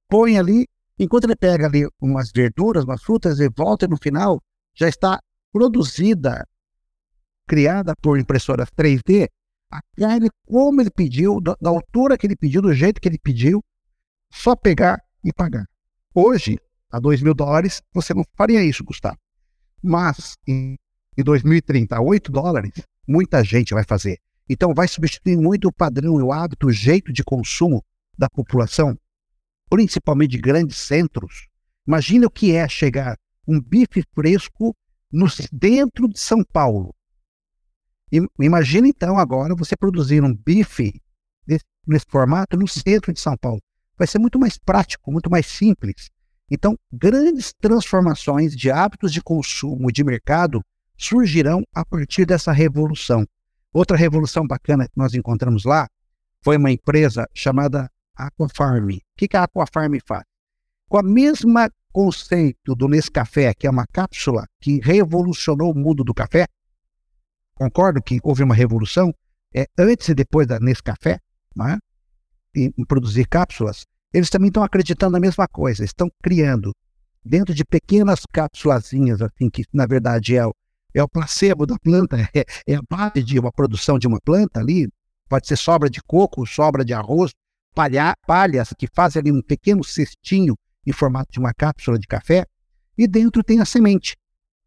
Põe 0.08 0.38
ali, 0.38 0.68
enquanto 0.98 1.26
ele 1.26 1.36
pega 1.36 1.66
ali 1.66 1.88
umas 2.02 2.32
verduras, 2.32 2.84
umas 2.84 3.02
frutas, 3.02 3.39
e 3.39 3.50
volta 3.50 3.86
e 3.86 3.88
no 3.88 3.98
final 3.98 4.41
já 4.76 4.88
está 4.88 5.20
produzida, 5.52 6.48
criada 7.48 7.95
por 8.02 8.20
impressoras 8.20 8.70
3D, 8.70 9.28
a 9.72 9.82
carne 9.98 10.30
como 10.45 10.82
ele 10.82 10.91
pediu, 10.91 11.41
da, 11.41 11.56
altura 11.70 12.18
que 12.18 12.26
ele 12.26 12.36
pediu, 12.36 12.62
do 12.62 12.74
jeito 12.74 13.02
que 13.02 13.08
ele 13.08 13.20
pediu, 13.20 13.64
só 14.32 14.56
pegar 14.56 15.02
e 15.24 15.34
pagar. 15.34 15.66
Hoje, 16.14 16.60
a 16.91 17.00
2 17.00 17.22
mil 17.22 17.34
dólares, 17.34 17.82
você 17.93 18.14
não 18.14 18.24
faria 18.36 18.64
isso, 18.64 18.84
Gustavo. 18.84 19.18
Mas 19.84 20.36
em, 20.48 20.76
em 21.18 21.24
2030, 21.24 21.95
a 21.95 22.02
8 22.02 22.32
dólares, 22.32 22.72
muita 23.08 23.43
gente 23.43 23.74
vai 23.74 23.84
fazer. 23.84 24.18
Então, 24.50 24.74
vai 24.74 24.88
substituir 24.88 25.38
muito 25.38 25.68
o 25.68 25.74
padrão, 25.74 26.16
o 26.16 26.32
hábito, 26.32 26.68
o 26.68 26.72
jeito 26.72 27.12
de 27.12 27.24
consumo 27.24 27.84
da 28.18 28.30
população, 28.30 28.98
principalmente 29.70 30.32
de 30.32 30.38
grandes 30.38 30.78
centros. 30.78 31.47
Imagina 31.88 32.28
o 32.28 32.32
que 32.32 32.53
é 32.53 32.68
chegar 32.68 33.18
um 33.47 33.61
bife 33.61 34.03
fresco 34.13 34.76
no, 35.11 35.28
dentro 35.51 36.07
de 36.07 36.20
São 36.20 36.43
Paulo. 36.43 36.93
Imagina 38.39 38.88
então 38.88 39.18
agora 39.18 39.55
você 39.55 39.76
produzir 39.76 40.24
um 40.24 40.34
bife 40.34 40.93
desse, 41.45 41.65
nesse 41.86 42.05
formato 42.07 42.57
no 42.57 42.68
centro 42.68 43.11
de 43.11 43.20
São 43.20 43.38
Paulo. 43.38 43.61
Vai 43.97 44.07
ser 44.07 44.20
muito 44.20 44.39
mais 44.39 44.57
prático, 44.57 45.11
muito 45.11 45.30
mais 45.30 45.45
simples. 45.45 46.09
Então, 46.49 46.78
grandes 46.91 47.53
transformações 47.53 48.55
de 48.55 48.72
hábitos 48.72 49.11
de 49.11 49.22
consumo 49.22 49.91
de 49.91 50.03
mercado 50.03 50.61
surgirão 50.97 51.63
a 51.74 51.86
partir 51.86 52.26
dessa 52.26 52.51
revolução. 52.51 53.26
Outra 53.74 53.97
revolução 53.97 54.47
bacana 54.47 54.86
que 54.86 54.97
nós 54.97 55.13
encontramos 55.13 55.65
lá 55.65 55.88
foi 56.41 56.57
uma 56.57 56.72
empresa 56.72 57.28
chamada 57.34 57.91
Aquafarm. 58.26 58.89
O 58.89 58.99
que 59.15 59.36
a 59.36 59.43
Aquafarm 59.43 59.97
faz? 60.05 60.24
Com 60.89 60.97
a 60.97 61.03
mesma 61.03 61.70
conceito 61.91 62.76
do 62.76 62.88
Nescafé, 62.88 63.53
que 63.53 63.68
é 63.68 63.70
uma 63.70 63.86
cápsula 63.88 64.45
que 64.61 64.80
revolucionou 64.80 65.72
o 65.72 65.78
mundo 65.78 66.03
do 66.03 66.13
café, 66.13 66.47
concordo 67.55 68.01
que 68.01 68.20
houve 68.24 68.43
uma 68.43 68.55
revolução 68.55 69.13
é, 69.53 69.65
antes 69.78 70.07
e 70.09 70.13
depois 70.13 70.45
da 70.45 70.59
Nescafé, 70.59 71.20
né, 71.55 71.78
em 72.55 72.86
produzir 72.86 73.28
cápsulas, 73.28 73.86
eles 74.13 74.30
também 74.30 74.47
estão 74.47 74.63
acreditando 74.63 75.13
na 75.13 75.20
mesma 75.20 75.47
coisa, 75.47 75.84
estão 75.84 76.09
criando 76.24 76.74
dentro 77.24 77.53
de 77.53 77.65
pequenas 77.65 78.22
cápsulazinhas, 78.32 79.22
assim, 79.22 79.49
que 79.49 79.63
na 79.74 79.86
verdade 79.86 80.36
é 80.36 80.45
o, 80.45 80.53
é 80.93 81.03
o 81.03 81.09
placebo 81.09 81.65
da 81.65 81.78
planta, 81.78 82.18
é, 82.34 82.45
é 82.65 82.76
a 82.76 82.82
base 82.89 83.24
de 83.24 83.39
uma 83.39 83.51
produção 83.51 83.99
de 83.99 84.07
uma 84.07 84.20
planta 84.24 84.59
ali, 84.59 84.88
pode 85.28 85.47
ser 85.47 85.57
sobra 85.57 85.89
de 85.89 86.01
coco, 86.01 86.45
sobra 86.45 86.86
de 86.86 86.93
arroz, 86.93 87.32
palha, 87.78 88.15
palhas 88.25 88.73
que 88.75 88.88
fazem 88.91 89.19
ali 89.19 89.32
um 89.32 89.39
pequeno 89.39 89.84
cestinho 89.84 90.55
em 90.84 90.91
formato 90.91 91.32
de 91.32 91.38
uma 91.38 91.53
cápsula 91.53 91.99
de 91.99 92.07
café, 92.07 92.43
e 92.97 93.07
dentro 93.07 93.43
tem 93.43 93.59
a 93.59 93.65
semente 93.65 94.15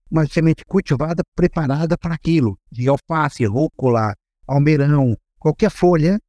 uma 0.08 0.26
semente 0.26 0.64
cultivada 0.64 1.22
preparada 1.34 1.98
para 1.98 2.14
aquilo, 2.14 2.56
de 2.70 2.88
alface, 2.88 3.44
rúcula, 3.44 4.14
almeirão, 4.46 5.16
qualquer 5.38 5.70
folha, 5.70 6.20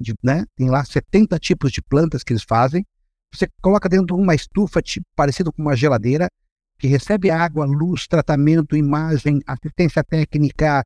de, 0.00 0.14
né? 0.22 0.44
tem 0.56 0.68
lá 0.68 0.84
70 0.84 1.38
tipos 1.38 1.72
de 1.72 1.80
plantas 1.80 2.22
que 2.22 2.32
eles 2.32 2.42
fazem. 2.42 2.84
Você 3.32 3.48
coloca 3.60 3.88
dentro 3.88 4.06
de 4.06 4.12
uma 4.12 4.34
estufa 4.34 4.80
tipo, 4.82 5.06
parecido 5.14 5.52
com 5.52 5.62
uma 5.62 5.76
geladeira, 5.76 6.28
que 6.78 6.86
recebe 6.86 7.30
água, 7.30 7.64
luz, 7.64 8.06
tratamento, 8.08 8.76
imagem, 8.76 9.40
assistência 9.46 10.02
técnica, 10.02 10.82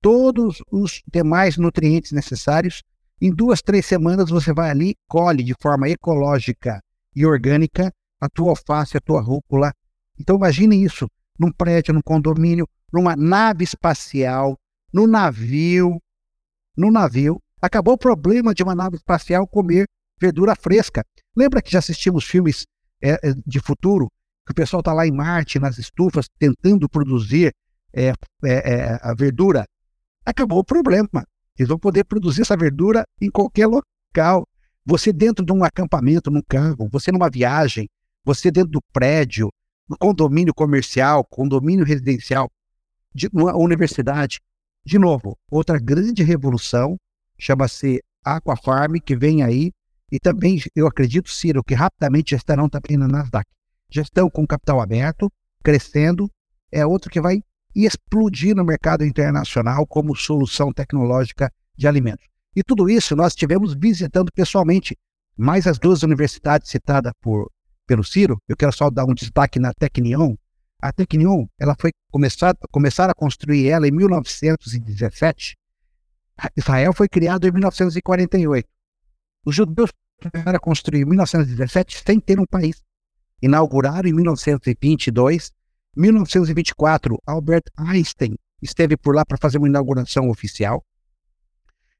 todos 0.00 0.62
os 0.70 1.02
demais 1.12 1.56
nutrientes 1.56 2.12
necessários. 2.12 2.82
Em 3.20 3.30
duas, 3.30 3.60
três 3.60 3.84
semanas 3.84 4.30
você 4.30 4.52
vai 4.52 4.70
ali, 4.70 4.96
colhe 5.06 5.42
de 5.42 5.54
forma 5.60 5.88
ecológica 5.88 6.80
e 7.14 7.26
orgânica 7.26 7.92
a 8.20 8.28
tua 8.28 8.50
alface, 8.50 8.96
a 8.96 9.00
tua 9.00 9.20
rúcula. 9.20 9.72
Então 10.18 10.36
imagine 10.36 10.82
isso 10.82 11.06
num 11.38 11.52
prédio, 11.52 11.92
num 11.92 12.02
condomínio, 12.02 12.66
numa 12.92 13.14
nave 13.16 13.64
espacial, 13.64 14.58
no 14.92 15.06
navio. 15.06 16.00
No 16.76 16.90
navio. 16.90 17.42
Acabou 17.60 17.94
o 17.94 17.98
problema 17.98 18.54
de 18.54 18.62
uma 18.62 18.74
nave 18.74 18.96
espacial 18.96 19.46
comer 19.46 19.86
verdura 20.20 20.54
fresca. 20.54 21.04
Lembra 21.36 21.60
que 21.62 21.70
já 21.70 21.78
assistimos 21.78 22.24
filmes 22.24 22.64
é, 23.02 23.12
é 23.22 23.34
de 23.46 23.60
futuro? 23.60 24.10
Que 24.46 24.52
o 24.52 24.54
pessoal 24.54 24.80
está 24.80 24.92
lá 24.92 25.06
em 25.06 25.12
Marte, 25.12 25.58
nas 25.58 25.78
estufas, 25.78 26.26
tentando 26.38 26.88
produzir 26.88 27.52
é, 27.92 28.08
é, 28.08 28.14
é, 28.44 28.98
a 29.02 29.14
verdura. 29.14 29.64
Acabou 30.24 30.58
o 30.58 30.64
problema. 30.64 31.24
Eles 31.60 31.68
vão 31.68 31.78
poder 31.78 32.04
produzir 32.04 32.40
essa 32.40 32.56
verdura 32.56 33.04
em 33.20 33.30
qualquer 33.30 33.66
local. 33.66 34.48
Você 34.82 35.12
dentro 35.12 35.44
de 35.44 35.52
um 35.52 35.62
acampamento, 35.62 36.30
num 36.30 36.40
carro, 36.40 36.88
você 36.90 37.12
numa 37.12 37.28
viagem, 37.28 37.86
você 38.24 38.50
dentro 38.50 38.70
do 38.70 38.80
prédio, 38.94 39.50
no 39.86 39.94
condomínio 39.98 40.54
comercial, 40.54 41.22
condomínio 41.22 41.84
residencial, 41.84 42.50
de 43.14 43.28
uma 43.30 43.54
universidade. 43.54 44.40
De 44.86 44.98
novo, 44.98 45.36
outra 45.50 45.78
grande 45.78 46.22
revolução 46.22 46.96
chama-se 47.38 48.00
Aquafarm, 48.24 48.94
que 48.94 49.14
vem 49.14 49.42
aí, 49.42 49.70
e 50.10 50.18
também 50.18 50.62
eu 50.74 50.86
acredito, 50.86 51.28
Ciro, 51.28 51.62
que 51.62 51.74
rapidamente 51.74 52.30
já 52.30 52.38
estarão 52.38 52.70
também 52.70 52.96
na 52.96 53.06
Nasdaq. 53.06 53.46
Já 53.90 54.00
estão 54.00 54.30
com 54.30 54.46
capital 54.46 54.80
aberto, 54.80 55.30
crescendo, 55.62 56.26
é 56.72 56.86
outro 56.86 57.10
que 57.10 57.20
vai 57.20 57.42
explodir 57.74 58.54
no 58.54 58.64
mercado 58.64 59.04
internacional 59.04 59.86
como 59.86 60.16
solução 60.16 60.72
tecnológica 60.72 61.52
de 61.76 61.86
alimentos. 61.86 62.26
E 62.54 62.62
tudo 62.62 62.88
isso 62.88 63.14
nós 63.14 63.32
estivemos 63.32 63.74
visitando 63.74 64.30
pessoalmente, 64.34 64.96
mais 65.36 65.66
as 65.66 65.78
duas 65.78 66.02
universidades 66.02 66.68
citadas 66.68 67.12
por 67.20 67.50
pelo 67.90 68.04
Ciro, 68.04 68.40
eu 68.48 68.56
quero 68.56 68.72
só 68.72 68.88
dar 68.88 69.04
um 69.04 69.12
destaque 69.12 69.58
na 69.58 69.74
Tecnion. 69.74 70.36
A 70.80 70.92
Tecnion, 70.92 71.46
ela 71.58 71.74
foi 71.76 71.90
começar, 72.08 72.56
começar 72.70 73.10
a 73.10 73.14
construir 73.14 73.66
ela 73.66 73.88
em 73.88 73.90
1917. 73.90 75.56
Israel 76.56 76.92
foi 76.92 77.08
criado 77.08 77.48
em 77.48 77.50
1948. 77.50 78.68
Os 79.44 79.56
judeus 79.56 79.90
começaram 80.22 80.56
a 80.56 80.60
construir 80.60 81.00
em 81.00 81.04
1917 81.04 82.04
sem 82.06 82.20
ter 82.20 82.38
um 82.38 82.46
país. 82.46 82.80
Inauguraram 83.42 84.08
em 84.08 84.12
1922. 84.12 85.50
1924, 85.96 87.18
Albert 87.26 87.64
Einstein 87.76 88.36
esteve 88.62 88.96
por 88.96 89.14
lá 89.14 89.24
para 89.24 89.38
fazer 89.38 89.58
uma 89.58 89.68
inauguração 89.68 90.28
oficial. 90.28 90.84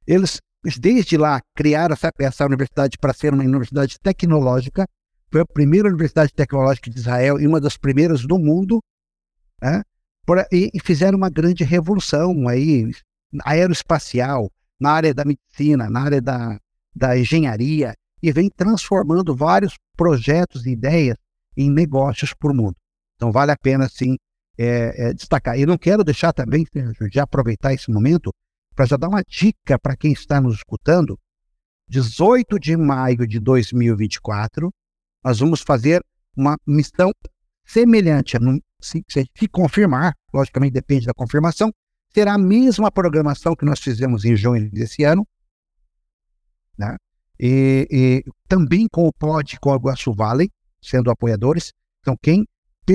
Eles, 0.06 0.40
desde 0.78 1.16
lá, 1.16 1.40
criaram 1.54 1.94
essa, 1.94 2.10
essa 2.18 2.46
universidade 2.46 2.98
para 2.98 3.12
ser 3.12 3.32
uma 3.32 3.42
universidade 3.42 3.98
tecnológica 4.00 4.86
foi 5.30 5.42
a 5.42 5.46
primeira 5.46 5.88
universidade 5.88 6.32
tecnológica 6.34 6.90
de 6.90 6.98
Israel 6.98 7.40
e 7.40 7.46
uma 7.46 7.60
das 7.60 7.76
primeiras 7.76 8.26
do 8.26 8.36
mundo, 8.38 8.82
né? 9.62 9.82
e, 10.50 10.70
e 10.74 10.80
fizeram 10.80 11.16
uma 11.16 11.30
grande 11.30 11.62
revolução 11.62 12.48
aí, 12.48 12.90
aeroespacial, 13.44 14.50
na 14.78 14.90
área 14.90 15.14
da 15.14 15.24
medicina, 15.24 15.88
na 15.88 16.00
área 16.00 16.20
da, 16.20 16.58
da 16.94 17.16
engenharia, 17.16 17.94
e 18.22 18.32
vem 18.32 18.50
transformando 18.50 19.34
vários 19.34 19.74
projetos 19.96 20.66
e 20.66 20.70
ideias 20.70 21.16
em 21.56 21.70
negócios 21.70 22.34
por 22.34 22.52
mundo. 22.52 22.76
Então 23.20 23.30
vale 23.30 23.52
a 23.52 23.56
pena, 23.56 23.86
sim, 23.86 24.16
é, 24.56 25.08
é, 25.08 25.12
destacar. 25.12 25.58
E 25.58 25.66
não 25.66 25.76
quero 25.76 26.02
deixar 26.02 26.32
também, 26.32 26.64
Sérgio, 26.72 27.10
de 27.10 27.20
aproveitar 27.20 27.74
esse 27.74 27.90
momento 27.90 28.32
para 28.74 28.86
já 28.86 28.96
dar 28.96 29.08
uma 29.08 29.22
dica 29.28 29.78
para 29.78 29.94
quem 29.94 30.10
está 30.10 30.40
nos 30.40 30.56
escutando. 30.56 31.20
18 31.86 32.58
de 32.58 32.74
maio 32.78 33.26
de 33.26 33.38
2024, 33.38 34.72
nós 35.22 35.38
vamos 35.38 35.60
fazer 35.60 36.02
uma 36.34 36.56
missão 36.66 37.12
semelhante. 37.62 38.38
Se, 38.80 39.04
se 39.06 39.48
confirmar, 39.48 40.14
logicamente 40.32 40.72
depende 40.72 41.04
da 41.04 41.12
confirmação, 41.12 41.70
será 42.14 42.34
a 42.34 42.38
mesma 42.38 42.90
programação 42.90 43.54
que 43.54 43.66
nós 43.66 43.80
fizemos 43.80 44.24
em 44.24 44.34
junho 44.34 44.70
desse 44.70 45.04
ano, 45.04 45.28
né? 46.78 46.96
E, 47.38 47.86
e, 47.90 48.24
também 48.48 48.88
com 48.90 49.06
o 49.06 49.12
POD 49.12 49.58
com 49.60 49.72
o 49.72 49.76
Iguaçu 49.76 50.14
Valley, 50.14 50.50
sendo 50.80 51.10
apoiadores. 51.10 51.74
Então, 52.00 52.16
quem 52.22 52.46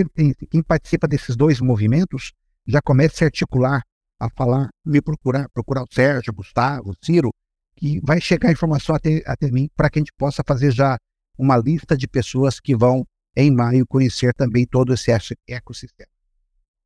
pertence, 0.04 0.46
quem 0.48 0.62
participa 0.62 1.08
desses 1.08 1.36
dois 1.36 1.62
movimentos, 1.62 2.34
já 2.68 2.82
começa 2.82 3.16
a 3.16 3.18
se 3.18 3.24
articular, 3.26 3.82
a 4.20 4.30
falar, 4.30 4.70
me 4.84 5.02
procurar, 5.02 5.48
procurar 5.54 5.84
o 5.84 5.88
Sérgio, 5.92 6.34
o 6.34 6.36
Gustavo, 6.36 6.92
o 6.92 6.96
Ciro, 7.06 7.30
que 7.76 8.00
vai 8.04 8.20
chegar 8.20 8.50
a 8.50 8.52
informação 8.52 8.96
até, 8.96 9.22
até 9.26 9.52
mim 9.52 9.70
para 9.76 9.90
que 9.90 10.00
a 10.00 10.02
gente 10.02 10.14
possa 10.18 10.44
fazer 10.46 10.72
já 10.72 10.98
uma 11.38 11.58
lista 11.58 11.96
de 11.96 12.08
pessoas 12.08 12.60
que 12.60 12.76
vão, 12.76 13.06
em 13.36 13.52
maio, 13.52 13.86
conhecer 13.86 14.34
também 14.34 14.66
todo 14.66 14.94
esse 14.94 15.12
ecossistema. 15.48 16.10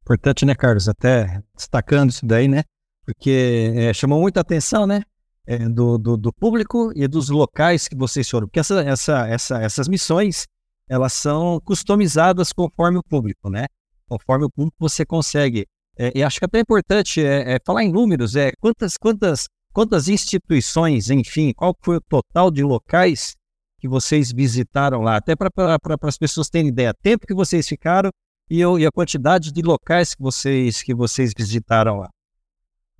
Importante, 0.01 0.45
né, 0.45 0.55
Carlos? 0.55 0.89
Até 0.89 1.41
destacando 1.55 2.09
isso 2.09 2.25
daí, 2.25 2.47
né? 2.47 2.63
Porque 3.05 3.73
é, 3.75 3.93
chamou 3.93 4.19
muita 4.19 4.39
atenção, 4.41 4.87
né? 4.87 5.03
É, 5.45 5.57
do, 5.69 5.97
do, 5.97 6.17
do, 6.17 6.33
público 6.33 6.91
e 6.95 7.07
dos 7.07 7.29
locais 7.29 7.87
que 7.87 7.95
vocês 7.95 8.27
foram. 8.29 8.47
Porque 8.47 8.59
essa, 8.59 8.81
essa, 8.81 9.27
essa, 9.27 9.61
essas 9.61 9.87
missões, 9.87 10.45
elas 10.89 11.13
são 11.13 11.61
customizadas 11.63 12.51
conforme 12.51 12.97
o 12.97 13.03
público, 13.03 13.49
né? 13.49 13.67
Conforme 14.07 14.45
o 14.45 14.49
público 14.49 14.75
você 14.79 15.05
consegue. 15.05 15.67
É, 15.97 16.11
e 16.15 16.23
acho 16.23 16.39
que 16.39 16.45
até 16.45 16.57
é 16.57 16.61
importante 16.61 17.23
é, 17.23 17.53
é, 17.53 17.57
falar 17.63 17.83
em 17.83 17.91
números, 17.91 18.35
é 18.35 18.51
quantas, 18.59 18.97
quantas, 18.97 19.47
quantas 19.71 20.07
instituições, 20.07 21.09
enfim, 21.09 21.53
qual 21.53 21.75
foi 21.81 21.97
o 21.97 22.01
total 22.01 22.49
de 22.49 22.63
locais 22.63 23.35
que 23.79 23.87
vocês 23.87 24.31
visitaram 24.31 25.01
lá, 25.01 25.17
até 25.17 25.35
para 25.35 25.49
as 26.01 26.17
pessoas 26.17 26.49
terem 26.49 26.69
ideia, 26.69 26.93
tempo 26.93 27.27
que 27.27 27.33
vocês 27.33 27.67
ficaram 27.67 28.09
e, 28.49 28.59
e, 28.59 28.85
a 28.85 28.91
quantidade 28.91 29.51
de 29.51 29.61
locais 29.61 30.15
que 30.15 30.21
vocês, 30.21 30.81
que 30.81 30.93
vocês 30.93 31.33
visitaram 31.37 31.97
lá. 31.97 32.09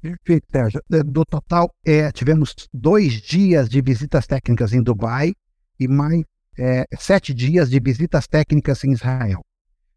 Perfeito, 0.02 0.46
Sérgio. 0.52 0.82
É, 0.92 1.04
do 1.04 1.26
total, 1.26 1.70
é, 1.86 2.12
tivemos 2.12 2.54
dois 2.74 3.14
dias 3.22 3.68
de 3.68 3.82
visitas 3.82 4.26
técnicas 4.26 4.74
em 4.74 4.82
Dubai 4.82 5.34
e 5.80 5.88
mais 5.88 6.24
é, 6.60 6.86
sete 7.00 7.34
dias 7.34 7.70
de 7.70 7.80
visitas 7.80 8.28
técnicas 8.28 8.84
em 8.84 8.92
Israel. 8.92 9.42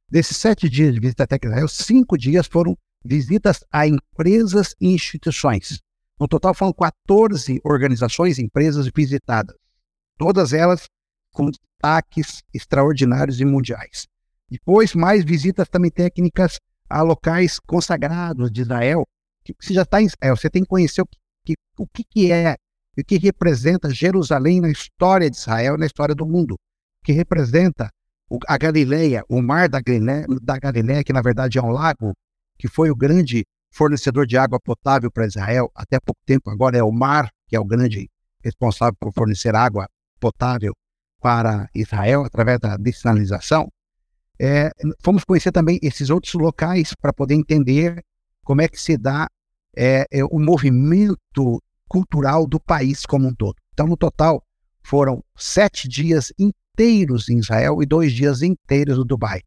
Desses 0.08 0.36
sete 0.36 0.68
dias 0.68 0.94
de 0.94 1.00
visita 1.00 1.26
técnica 1.26 1.48
em 1.48 1.50
Israel, 1.52 1.68
cinco 1.68 2.16
dias 2.16 2.46
foram 2.46 2.76
visitas 3.04 3.64
a 3.72 3.86
empresas 3.86 4.74
e 4.80 4.88
instituições. 4.94 5.80
No 6.20 6.28
total, 6.28 6.54
foram 6.54 6.72
14 6.72 7.60
organizações 7.64 8.38
e 8.38 8.42
empresas 8.42 8.88
visitadas 8.94 9.56
todas 10.22 10.52
elas 10.52 10.84
com 11.32 11.50
destaques 11.50 12.44
extraordinários 12.54 13.40
e 13.40 13.44
mundiais. 13.44 14.06
Depois, 14.48 14.94
mais 14.94 15.24
visitas 15.24 15.68
também 15.68 15.90
técnicas 15.90 16.60
a 16.88 17.02
locais 17.02 17.58
consagrados 17.58 18.52
de 18.52 18.60
Israel. 18.60 19.04
Que 19.44 19.52
você 19.58 19.74
já 19.74 19.82
está 19.82 20.00
em 20.00 20.06
Israel, 20.06 20.36
você 20.36 20.48
tem 20.48 20.62
que 20.62 20.68
conhecer 20.68 21.02
o 21.02 21.06
que, 21.44 21.54
o 21.76 21.86
que, 21.88 22.04
que 22.04 22.30
é, 22.96 23.00
o 23.00 23.04
que 23.04 23.18
representa 23.18 23.90
Jerusalém 23.90 24.60
na 24.60 24.70
história 24.70 25.30
de 25.30 25.36
Israel, 25.36 25.76
na 25.76 25.86
história 25.86 26.14
do 26.14 26.26
mundo, 26.26 26.56
que 27.04 27.12
representa 27.12 27.90
a 28.46 28.56
Galileia, 28.56 29.24
o 29.28 29.42
mar 29.42 29.68
da 29.68 29.80
Galileia, 29.80 30.26
da 30.42 30.58
Galileia, 30.58 31.04
que 31.04 31.12
na 31.12 31.20
verdade 31.20 31.58
é 31.58 31.62
um 31.62 31.70
lago, 31.70 32.12
que 32.58 32.68
foi 32.68 32.90
o 32.90 32.96
grande 32.96 33.44
fornecedor 33.70 34.26
de 34.26 34.36
água 34.36 34.58
potável 34.60 35.10
para 35.10 35.26
Israel 35.26 35.70
até 35.74 35.98
pouco 36.00 36.20
tempo. 36.24 36.50
Agora 36.50 36.76
é 36.76 36.82
o 36.82 36.92
mar 36.92 37.30
que 37.46 37.56
é 37.56 37.60
o 37.60 37.64
grande 37.64 38.08
responsável 38.42 38.96
por 38.98 39.12
fornecer 39.12 39.54
água 39.54 39.86
potável 40.18 40.72
para 41.20 41.68
Israel 41.74 42.24
através 42.24 42.58
da 42.58 42.76
dessalinização, 42.76 43.68
é, 44.40 44.72
fomos 45.00 45.22
conhecer 45.22 45.52
também 45.52 45.78
esses 45.82 46.10
outros 46.10 46.34
locais 46.34 46.94
para 47.00 47.12
poder 47.12 47.34
entender 47.34 48.02
como 48.44 48.60
é 48.60 48.68
que 48.68 48.80
se 48.80 48.96
dá 48.96 49.28
é, 49.76 50.04
é, 50.10 50.24
o 50.24 50.38
movimento 50.38 51.62
cultural 51.92 52.46
do 52.46 52.58
país 52.58 53.04
como 53.04 53.28
um 53.28 53.34
todo. 53.34 53.56
Então, 53.72 53.86
no 53.86 53.96
total, 53.96 54.42
foram 54.82 55.22
sete 55.36 55.88
dias 55.88 56.32
inteiros 56.38 57.28
em 57.28 57.38
Israel 57.38 57.82
e 57.82 57.86
dois 57.86 58.12
dias 58.12 58.40
inteiros 58.42 58.96
no 58.96 59.04
Dubai. 59.04 59.40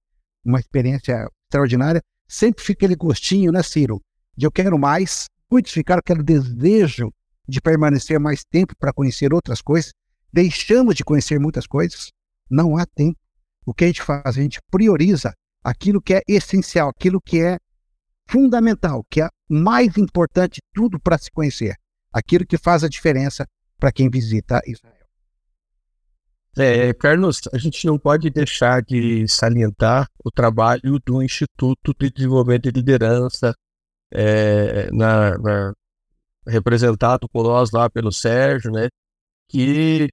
Uma 0.43 0.59
experiência 0.59 1.27
extraordinária. 1.47 2.01
Sempre 2.27 2.63
fica 2.63 2.85
aquele 2.85 2.95
gostinho, 2.95 3.51
né, 3.51 3.63
Ciro? 3.63 3.99
De 4.37 4.45
eu 4.45 4.51
quero 4.51 4.77
mais. 4.77 5.25
Muitos 5.51 5.71
ficaram 5.71 5.99
aquele 5.99 6.23
desejo 6.23 7.11
de 7.47 7.59
permanecer 7.59 8.19
mais 8.19 8.43
tempo 8.43 8.73
para 8.77 8.93
conhecer 8.93 9.33
outras 9.33 9.61
coisas 9.61 9.91
deixamos 10.35 10.95
de 10.95 11.03
conhecer 11.05 11.39
muitas 11.39 11.65
coisas, 11.65 12.11
não 12.49 12.75
há 12.75 12.85
tempo. 12.85 13.17
O 13.65 13.73
que 13.73 13.85
a 13.85 13.87
gente 13.87 14.01
faz? 14.01 14.21
A 14.25 14.41
gente 14.41 14.59
prioriza 14.69 15.33
aquilo 15.63 16.01
que 16.01 16.13
é 16.13 16.21
essencial, 16.27 16.89
aquilo 16.89 17.21
que 17.21 17.41
é 17.41 17.57
fundamental, 18.29 19.05
que 19.09 19.21
é 19.21 19.29
mais 19.49 19.97
importante 19.97 20.55
de 20.55 20.61
tudo 20.73 20.99
para 20.99 21.17
se 21.17 21.31
conhecer, 21.31 21.73
aquilo 22.15 22.45
que 22.47 22.57
faz 22.57 22.81
a 22.81 22.87
diferença 22.87 23.45
para 23.77 23.91
quem 23.91 24.09
visita 24.09 24.61
Israel. 24.65 24.95
É, 26.57 26.93
Carlos, 26.93 27.41
a 27.51 27.57
gente 27.57 27.85
não 27.85 27.99
pode 27.99 28.29
deixar 28.29 28.81
de 28.81 29.27
salientar 29.27 30.07
o 30.23 30.31
trabalho 30.31 30.97
do 31.05 31.21
Instituto 31.21 31.93
de 31.99 32.09
Desenvolvimento 32.09 32.71
de 32.71 32.79
Liderança, 32.79 33.53
é, 34.13 34.89
na, 34.91 35.37
na, 35.37 35.73
representado 36.47 37.27
por 37.27 37.43
nós 37.43 37.71
lá 37.71 37.89
pelo 37.89 38.09
Sérgio, 38.09 38.71
né, 38.71 38.87
que 39.49 40.07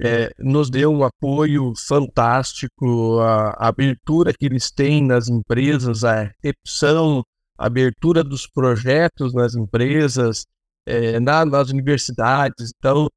é, 0.00 0.30
nos 0.38 0.70
deu 0.70 0.90
um 0.90 1.04
apoio 1.04 1.74
fantástico, 1.76 3.20
a, 3.20 3.50
a, 3.50 3.68
abertura 3.68 4.32
que 4.32 4.46
eles 4.46 4.70
têm 4.70 5.04
nas 5.04 5.28
empresas, 5.28 6.02
a 6.02 6.32
recepção, 6.42 7.22
a 7.58 7.66
abertura 7.66 8.24
dos 8.24 8.46
projetos 8.46 9.34
nas 9.34 9.54
empresas, 9.54 10.46
é, 10.86 11.18
na, 11.20 11.44
nas 11.44 11.70
universidades. 11.70 12.72
Então, 12.78 13.08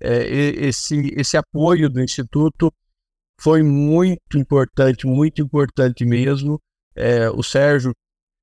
é, 0.00 0.26
esse, 0.26 1.12
esse 1.16 1.36
apoio 1.36 1.88
do 1.88 2.02
Instituto 2.02 2.72
foi 3.40 3.62
muito 3.62 4.38
importante, 4.38 5.06
muito 5.06 5.42
importante 5.42 6.04
mesmo. 6.04 6.60
É, 6.94 7.28
o 7.30 7.42
Sérgio 7.42 7.92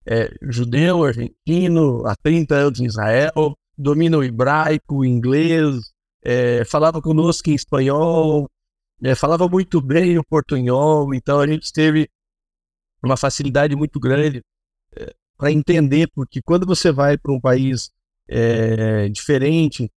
é 0.05 0.34
judeu, 0.41 1.03
argentino, 1.03 2.05
há 2.05 2.15
30 2.15 2.55
anos 2.55 2.79
em 2.79 2.86
Israel, 2.86 3.55
domina 3.77 4.17
o 4.17 4.23
hebraico, 4.23 4.97
o 4.97 5.05
inglês, 5.05 5.91
é, 6.23 6.65
falava 6.65 7.01
conosco 7.01 7.49
em 7.49 7.55
espanhol, 7.55 8.49
é, 9.03 9.15
falava 9.15 9.47
muito 9.47 9.82
bem 9.82 10.17
o 10.17 10.23
portunhol, 10.23 11.13
então 11.13 11.39
a 11.39 11.47
gente 11.47 11.71
teve 11.71 12.09
uma 13.03 13.17
facilidade 13.17 13.75
muito 13.75 13.99
grande 13.99 14.41
para 15.38 15.51
entender, 15.51 16.07
porque 16.13 16.39
quando 16.43 16.67
você 16.67 16.91
vai 16.91 17.17
para 17.17 17.34
um 17.34 17.39
país 17.39 17.89
é, 18.32 19.09
diferente, 19.09 19.91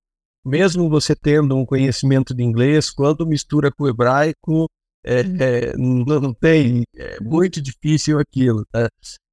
mesmo 0.44 0.90
você 0.90 1.14
tendo 1.14 1.56
um 1.56 1.64
conhecimento 1.64 2.34
de 2.34 2.42
inglês, 2.42 2.90
quando 2.90 3.26
mistura 3.26 3.70
com 3.70 3.84
o 3.84 3.88
hebraico, 3.88 4.68
é, 5.04 5.20
é, 5.20 5.76
não, 5.76 6.34
tem, 6.34 6.82
é 6.96 7.20
muito 7.20 7.62
difícil 7.62 8.18
aquilo. 8.18 8.64
Tá? 8.72 8.88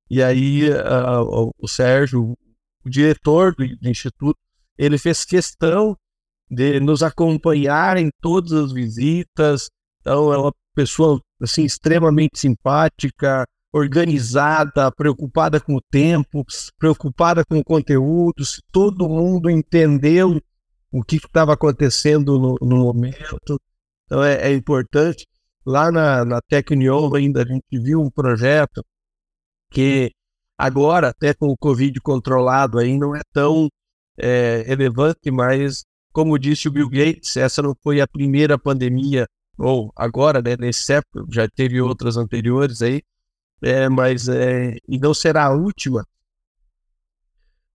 E 0.09 0.21
aí 0.21 0.71
a, 0.71 1.21
o, 1.21 1.51
o 1.57 1.67
Sérgio, 1.67 2.37
o 2.85 2.89
diretor 2.89 3.55
do, 3.55 3.65
do 3.77 3.89
instituto, 3.89 4.37
ele 4.77 4.97
fez 4.97 5.25
questão 5.25 5.95
de 6.49 6.79
nos 6.79 7.01
acompanhar 7.01 7.97
em 7.97 8.09
todas 8.21 8.51
as 8.51 8.71
visitas. 8.71 9.69
Então, 10.01 10.33
é 10.33 10.37
uma 10.37 10.51
pessoa 10.75 11.19
assim 11.41 11.63
extremamente 11.63 12.37
simpática, 12.37 13.45
organizada, 13.73 14.91
preocupada 14.91 15.59
com 15.59 15.75
o 15.75 15.81
tempo, 15.81 16.45
preocupada 16.77 17.43
com 17.45 17.59
o 17.59 17.63
conteúdo. 17.63 18.43
Se 18.45 18.61
todo 18.71 19.07
mundo 19.07 19.49
entendeu 19.49 20.41
o 20.91 21.03
que 21.03 21.15
estava 21.15 21.53
acontecendo 21.53 22.37
no, 22.37 22.57
no, 22.61 22.77
momento, 22.77 23.37
então 24.05 24.23
é, 24.23 24.51
é 24.51 24.53
importante. 24.53 25.25
Lá 25.65 25.91
na, 25.91 26.25
na 26.25 26.41
Tecnio 26.41 27.15
ainda 27.15 27.43
a 27.43 27.45
gente 27.45 27.63
viu 27.71 28.01
um 28.01 28.09
projeto 28.09 28.83
que 29.71 30.11
agora, 30.57 31.09
até 31.09 31.33
com 31.33 31.47
o 31.47 31.57
Covid 31.57 31.99
controlado, 32.01 32.77
aí 32.77 32.97
não 32.97 33.15
é 33.15 33.21
tão 33.33 33.69
é, 34.17 34.63
relevante, 34.67 35.31
mas 35.31 35.85
como 36.11 36.37
disse 36.37 36.67
o 36.67 36.71
Bill 36.71 36.89
Gates, 36.89 37.37
essa 37.37 37.61
não 37.61 37.73
foi 37.81 38.01
a 38.01 38.07
primeira 38.07 38.57
pandemia, 38.59 39.27
ou 39.57 39.91
agora, 39.95 40.41
né, 40.41 40.55
nesse 40.59 40.83
século, 40.83 41.25
já 41.31 41.47
teve 41.47 41.79
outras 41.81 42.17
anteriores 42.17 42.81
aí, 42.81 43.01
é, 43.61 43.89
mas 43.89 44.27
é, 44.27 44.75
e 44.87 44.97
não 44.99 45.13
será 45.13 45.45
a 45.45 45.53
última. 45.53 46.05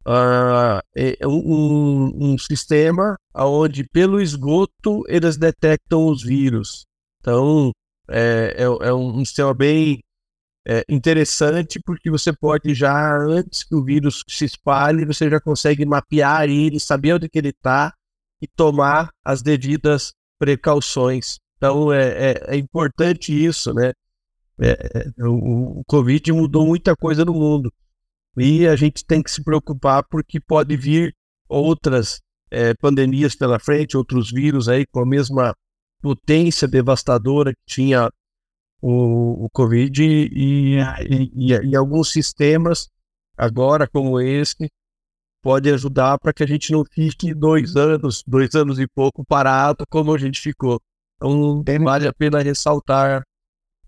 Uh, 0.09 0.79
é 0.95 1.27
um, 1.27 2.33
um, 2.35 2.39
sistema 2.39 3.17
onde 3.35 3.83
pelo 3.83 4.21
esgoto 4.21 5.03
eles 5.09 5.37
detectam 5.37 6.07
os 6.07 6.23
vírus. 6.23 6.87
Então 7.21 7.73
é, 8.09 8.55
é, 8.57 8.89
é 8.89 8.95
um 8.95 9.25
sistema 9.25 9.53
bem 9.53 10.01
é, 10.65 10.85
interessante 10.89 11.81
porque 11.85 12.09
você 12.09 12.33
pode 12.33 12.73
já 12.73 13.17
antes 13.19 13.65
que 13.65 13.75
o 13.75 13.85
vírus 13.85 14.23
se 14.29 14.45
espalhe 14.45 15.05
você 15.05 15.29
já 15.29 15.41
consegue 15.41 15.85
mapear 15.85 16.49
ele, 16.49 16.79
saber 16.79 17.15
onde 17.15 17.29
que 17.29 17.39
ele 17.39 17.49
está 17.49 17.93
e 18.41 18.47
tomar 18.47 19.11
as 19.25 19.43
devidas 19.43 20.13
precauções. 20.39 21.39
Então 21.57 21.93
é, 21.93 22.33
é, 22.33 22.55
é 22.55 22.57
importante 22.57 23.33
isso, 23.33 23.75
né? 23.75 23.93
É, 24.61 24.71
é, 24.71 25.25
o, 25.25 25.81
o 25.81 25.85
Covid 25.87 26.33
mudou 26.33 26.67
muita 26.67 26.97
coisa 26.97 27.25
no 27.25 27.35
mundo 27.35 27.73
e 28.37 28.67
a 28.67 28.75
gente 28.77 29.05
tem 29.05 29.23
que 29.23 29.31
se 29.31 29.43
preocupar 29.43 30.03
porque 30.09 30.41
pode 30.41 30.77
vir 30.77 31.15
outras 31.49 32.21
é, 32.51 32.75
pandemias 32.75 33.35
pela 33.35 33.59
frente, 33.59 33.97
outros 33.97 34.31
vírus 34.31 34.69
aí 34.69 34.87
com 34.87 35.01
a 35.01 35.07
mesma 35.07 35.55
potência 36.01 36.67
devastadora 36.67 37.53
que 37.53 37.75
tinha 37.75 38.11
o, 38.81 39.45
o 39.45 39.51
Covid 39.51 40.03
e, 40.03 40.29
e, 40.33 40.79
e, 41.35 41.71
e 41.71 41.77
alguns 41.77 42.11
sistemas 42.11 42.89
agora 43.37 43.89
como 43.89 44.21
esse 44.21 44.71
pode 45.43 45.71
ajudar 45.71 46.19
para 46.19 46.33
que 46.33 46.43
a 46.43 46.47
gente 46.47 46.73
não 46.73 46.85
fique 46.85 47.33
dois 47.33 47.77
anos, 47.77 48.23
dois 48.27 48.55
anos 48.55 48.79
e 48.79 48.87
pouco 48.89 49.25
parado 49.25 49.85
como 49.89 50.15
a 50.15 50.19
gente 50.19 50.41
ficou. 50.41 50.81
Então 51.17 51.63
vale 51.85 52.09
a 52.09 52.13
pena 52.13 52.43
ressaltar 52.43 53.23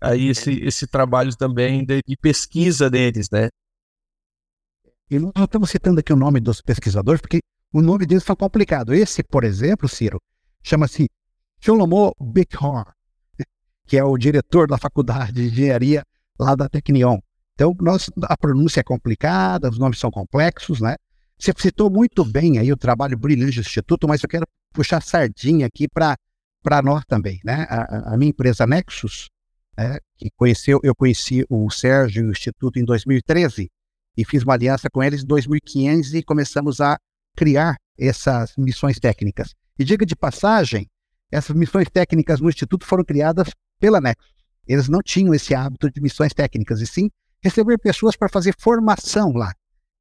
aí 0.01 0.29
esse, 0.29 0.51
esse 0.63 0.87
trabalho 0.87 1.35
também 1.35 1.85
de, 1.85 2.01
de 2.05 2.17
pesquisa 2.17 2.89
deles, 2.89 3.29
né? 3.31 3.49
E 5.09 5.17
nós 5.17 5.31
estamos 5.37 5.69
citando 5.69 5.99
aqui 5.99 6.13
o 6.13 6.15
nome 6.15 6.39
dos 6.39 6.61
pesquisadores, 6.61 7.19
porque 7.19 7.39
o 7.73 7.81
nome 7.81 8.05
deles 8.05 8.23
são 8.23 8.35
complicado. 8.35 8.93
Esse, 8.93 9.23
por 9.23 9.43
exemplo, 9.43 9.89
Ciro, 9.89 10.21
chama-se 10.63 11.09
Shlomo 11.59 12.13
Bechor, 12.19 12.93
que 13.87 13.97
é 13.97 14.03
o 14.03 14.17
diretor 14.17 14.67
da 14.67 14.77
faculdade 14.77 15.33
de 15.33 15.47
engenharia 15.47 16.03
lá 16.39 16.55
da 16.55 16.69
Tecnion. 16.69 17.19
Então, 17.55 17.75
nós, 17.81 18.09
a 18.23 18.37
pronúncia 18.37 18.79
é 18.79 18.83
complicada, 18.83 19.69
os 19.69 19.77
nomes 19.77 19.99
são 19.99 20.09
complexos, 20.09 20.79
né? 20.79 20.95
Você 21.37 21.53
citou 21.57 21.89
muito 21.89 22.23
bem 22.23 22.57
aí 22.57 22.71
o 22.71 22.77
trabalho 22.77 23.17
brilhante 23.17 23.55
do 23.55 23.61
Instituto, 23.61 24.07
mas 24.07 24.21
eu 24.21 24.29
quero 24.29 24.45
puxar 24.73 25.01
sardinha 25.01 25.65
aqui 25.65 25.87
para 25.87 26.17
nós 26.83 27.03
também, 27.05 27.39
né? 27.43 27.65
A, 27.69 28.13
a, 28.13 28.17
minha 28.17 28.29
empresa 28.29 28.67
Nexus, 28.67 29.29
né, 29.79 29.97
que 30.17 30.29
conheceu, 30.35 30.79
eu 30.83 30.93
conheci 30.93 31.45
o 31.49 31.69
Sérgio 31.69 32.23
e 32.23 32.27
o 32.27 32.31
Instituto 32.31 32.77
em 32.77 32.83
2013 32.83 33.69
e 34.17 34.25
fiz 34.25 34.43
uma 34.43 34.53
aliança 34.53 34.89
com 34.89 35.01
eles 35.01 35.23
em 35.23 35.25
2015 35.25 36.17
e 36.17 36.23
começamos 36.23 36.81
a 36.81 36.97
criar 37.35 37.77
essas 37.97 38.53
missões 38.57 38.99
técnicas. 38.99 39.55
E 39.77 39.83
diga 39.85 40.05
de 40.05 40.15
passagem, 40.15 40.87
essas 41.31 41.55
missões 41.55 41.87
técnicas 41.89 42.41
no 42.41 42.49
Instituto 42.49 42.85
foram 42.85 43.05
criadas 43.05 43.49
pela 43.79 44.01
Nexus. 44.01 44.33
Eles 44.67 44.89
não 44.89 44.99
tinham 45.01 45.33
esse 45.33 45.55
hábito 45.55 45.89
de 45.89 46.01
missões 46.01 46.33
técnicas, 46.33 46.81
e 46.81 46.87
sim 46.87 47.09
receber 47.41 47.77
pessoas 47.77 48.15
para 48.15 48.27
fazer 48.27 48.53
formação 48.59 49.31
lá. 49.31 49.53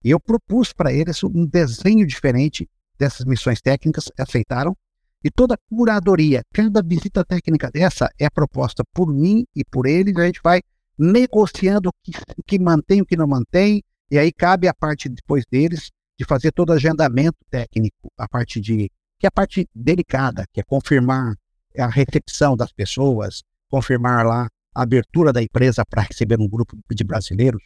E 0.04 0.10
eu 0.10 0.18
propus 0.18 0.72
para 0.72 0.92
eles 0.92 1.22
um 1.22 1.46
desenho 1.46 2.06
diferente 2.06 2.68
dessas 2.98 3.24
missões 3.24 3.60
técnicas, 3.60 4.10
aceitaram. 4.18 4.76
E 5.24 5.30
toda 5.30 5.58
curadoria, 5.68 6.42
cada 6.52 6.82
visita 6.82 7.24
técnica 7.24 7.70
dessa 7.70 8.08
é 8.18 8.30
proposta 8.30 8.84
por 8.94 9.12
mim 9.12 9.44
e 9.54 9.64
por 9.64 9.86
eles, 9.86 10.16
a 10.16 10.26
gente 10.26 10.40
vai 10.42 10.60
negociando 10.96 11.88
o 11.88 11.92
que, 12.02 12.12
que 12.46 12.58
mantém, 12.58 13.00
o 13.00 13.06
que 13.06 13.16
não 13.16 13.26
mantém, 13.26 13.82
e 14.10 14.18
aí 14.18 14.32
cabe 14.32 14.68
a 14.68 14.74
parte 14.74 15.08
depois 15.08 15.44
deles 15.50 15.90
de 16.18 16.24
fazer 16.24 16.52
todo 16.52 16.70
o 16.70 16.72
agendamento 16.72 17.38
técnico, 17.50 18.10
a 18.16 18.28
parte 18.28 18.60
de 18.60 18.90
que 19.18 19.26
é 19.26 19.28
a 19.28 19.32
parte 19.32 19.68
delicada, 19.74 20.44
que 20.52 20.60
é 20.60 20.62
confirmar 20.62 21.34
a 21.76 21.86
recepção 21.88 22.56
das 22.56 22.72
pessoas, 22.72 23.42
confirmar 23.68 24.24
lá 24.24 24.48
a 24.74 24.82
abertura 24.82 25.32
da 25.32 25.42
empresa 25.42 25.84
para 25.84 26.02
receber 26.02 26.40
um 26.40 26.48
grupo 26.48 26.76
de 26.90 27.04
brasileiros. 27.04 27.62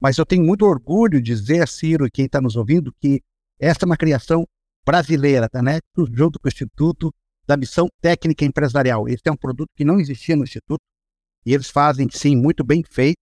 Mas 0.00 0.18
eu 0.18 0.26
tenho 0.26 0.44
muito 0.44 0.64
orgulho 0.64 1.20
de 1.20 1.34
dizer, 1.34 1.66
Ciro, 1.68 2.06
e 2.06 2.10
quem 2.10 2.26
está 2.26 2.40
nos 2.40 2.56
ouvindo, 2.56 2.92
que 3.00 3.20
esta 3.58 3.84
é 3.84 3.86
uma 3.86 3.96
criação 3.96 4.46
brasileira, 4.84 5.48
tá, 5.48 5.62
né? 5.62 5.78
junto 6.12 6.38
com 6.38 6.48
o 6.48 6.50
Instituto 6.50 7.12
da 7.46 7.56
Missão 7.56 7.88
Técnica 8.00 8.44
Empresarial. 8.44 9.08
Esse 9.08 9.22
é 9.26 9.32
um 9.32 9.36
produto 9.36 9.70
que 9.76 9.84
não 9.84 10.00
existia 10.00 10.36
no 10.36 10.44
Instituto, 10.44 10.80
e 11.44 11.52
eles 11.52 11.70
fazem, 11.70 12.08
sim, 12.10 12.36
muito 12.36 12.64
bem 12.64 12.82
feito, 12.88 13.20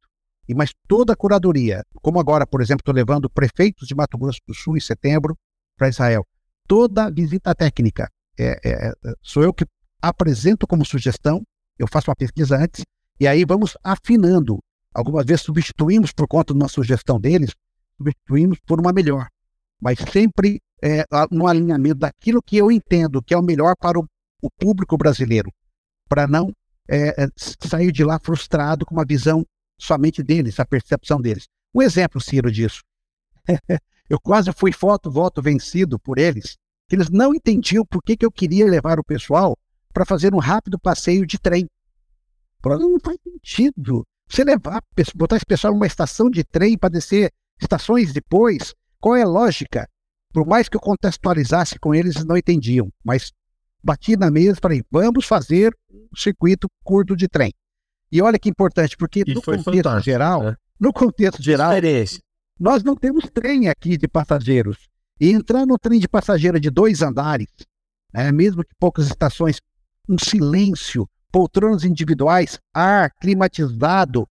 e 0.48 0.54
mas 0.54 0.72
toda 0.88 1.12
a 1.12 1.16
curadoria, 1.16 1.82
como 2.02 2.18
agora, 2.18 2.46
por 2.46 2.60
exemplo, 2.60 2.80
estou 2.80 2.94
levando 2.94 3.30
prefeitos 3.30 3.86
de 3.86 3.94
Mato 3.94 4.18
Grosso 4.18 4.40
do 4.46 4.54
Sul 4.54 4.76
em 4.76 4.80
setembro 4.80 5.36
para 5.76 5.88
Israel, 5.88 6.26
toda 6.66 7.10
visita 7.10 7.54
técnica 7.54 8.10
é, 8.38 8.58
é, 8.64 8.88
é, 8.88 8.92
sou 9.22 9.42
eu 9.42 9.52
que 9.52 9.66
apresento 10.00 10.66
como 10.66 10.84
sugestão, 10.84 11.42
eu 11.78 11.86
faço 11.86 12.10
uma 12.10 12.16
pesquisa 12.16 12.56
antes, 12.56 12.84
e 13.18 13.26
aí 13.26 13.44
vamos 13.44 13.76
afinando. 13.84 14.58
Algumas 14.94 15.26
vezes 15.26 15.42
substituímos 15.42 16.10
por 16.10 16.26
conta 16.26 16.54
de 16.54 16.58
uma 16.58 16.68
sugestão 16.68 17.20
deles, 17.20 17.50
substituímos 17.98 18.58
por 18.66 18.80
uma 18.80 18.92
melhor, 18.92 19.28
mas 19.80 19.98
sempre 20.12 20.60
é, 20.82 21.04
no 21.30 21.46
alinhamento 21.46 22.00
daquilo 22.00 22.42
que 22.42 22.56
eu 22.56 22.70
entendo 22.70 23.22
que 23.22 23.34
é 23.34 23.38
o 23.38 23.42
melhor 23.42 23.74
para 23.76 23.98
o, 23.98 24.06
o 24.42 24.50
público 24.50 24.96
brasileiro, 24.96 25.52
para 26.08 26.26
não 26.26 26.52
é, 26.88 27.24
é 27.24 27.28
sair 27.36 27.92
de 27.92 28.04
lá 28.04 28.18
frustrado 28.18 28.84
com 28.84 28.94
uma 28.94 29.04
visão 29.04 29.44
somente 29.78 30.22
deles, 30.22 30.58
a 30.58 30.66
percepção 30.66 31.20
deles. 31.20 31.46
Um 31.74 31.80
exemplo, 31.82 32.20
Ciro, 32.20 32.50
disso. 32.50 32.82
eu 34.08 34.18
quase 34.20 34.52
fui 34.52 34.72
foto, 34.72 35.10
voto 35.10 35.40
vencido 35.40 35.98
por 35.98 36.18
eles, 36.18 36.56
que 36.88 36.96
eles 36.96 37.08
não 37.08 37.34
entendiam 37.34 37.86
por 37.86 38.02
que, 38.02 38.16
que 38.16 38.26
eu 38.26 38.32
queria 38.32 38.66
levar 38.66 38.98
o 38.98 39.04
pessoal 39.04 39.56
para 39.92 40.04
fazer 40.04 40.34
um 40.34 40.38
rápido 40.38 40.78
passeio 40.78 41.24
de 41.24 41.38
trem. 41.38 41.66
Não 42.64 42.98
faz 43.00 43.18
sentido. 43.22 44.04
Você 44.28 44.44
levar, 44.44 44.82
botar 45.14 45.36
esse 45.36 45.46
pessoal 45.46 45.72
numa 45.72 45.86
estação 45.86 46.28
de 46.28 46.44
trem 46.44 46.76
para 46.76 46.90
descer 46.90 47.32
estações 47.60 48.12
depois, 48.12 48.74
qual 49.00 49.16
é 49.16 49.22
a 49.22 49.28
lógica? 49.28 49.88
Por 50.32 50.46
mais 50.46 50.68
que 50.68 50.76
eu 50.76 50.80
contextualizasse 50.80 51.78
com 51.78 51.94
eles, 51.94 52.24
não 52.24 52.36
entendiam. 52.36 52.88
Mas 53.04 53.32
bati 53.82 54.16
na 54.16 54.30
mesa 54.30 54.58
e 54.58 54.60
falei, 54.60 54.82
vamos 54.90 55.24
fazer 55.24 55.74
um 55.90 56.16
circuito 56.16 56.68
curto 56.84 57.16
de 57.16 57.26
trem. 57.26 57.52
E 58.12 58.20
olha 58.20 58.38
que 58.38 58.48
importante, 58.48 58.96
porque 58.96 59.24
e 59.26 59.34
no 59.34 59.42
contexto 59.42 60.00
geral, 60.00 60.42
né? 60.42 60.56
no 60.78 60.92
contexto 60.92 61.42
geral, 61.42 61.72
nós 62.58 62.82
não 62.82 62.94
temos 62.94 63.24
trem 63.30 63.68
aqui 63.68 63.96
de 63.96 64.06
passageiros. 64.06 64.88
E 65.20 65.30
entrar 65.30 65.66
no 65.66 65.78
trem 65.78 65.98
de 65.98 66.08
passageiro 66.08 66.58
de 66.58 66.70
dois 66.70 67.02
andares, 67.02 67.48
né, 68.12 68.32
mesmo 68.32 68.64
que 68.64 68.74
poucas 68.78 69.06
estações, 69.06 69.58
um 70.08 70.18
silêncio, 70.18 71.08
poltronas 71.30 71.84
individuais, 71.84 72.58
ar 72.74 73.10
climatizado, 73.20 74.26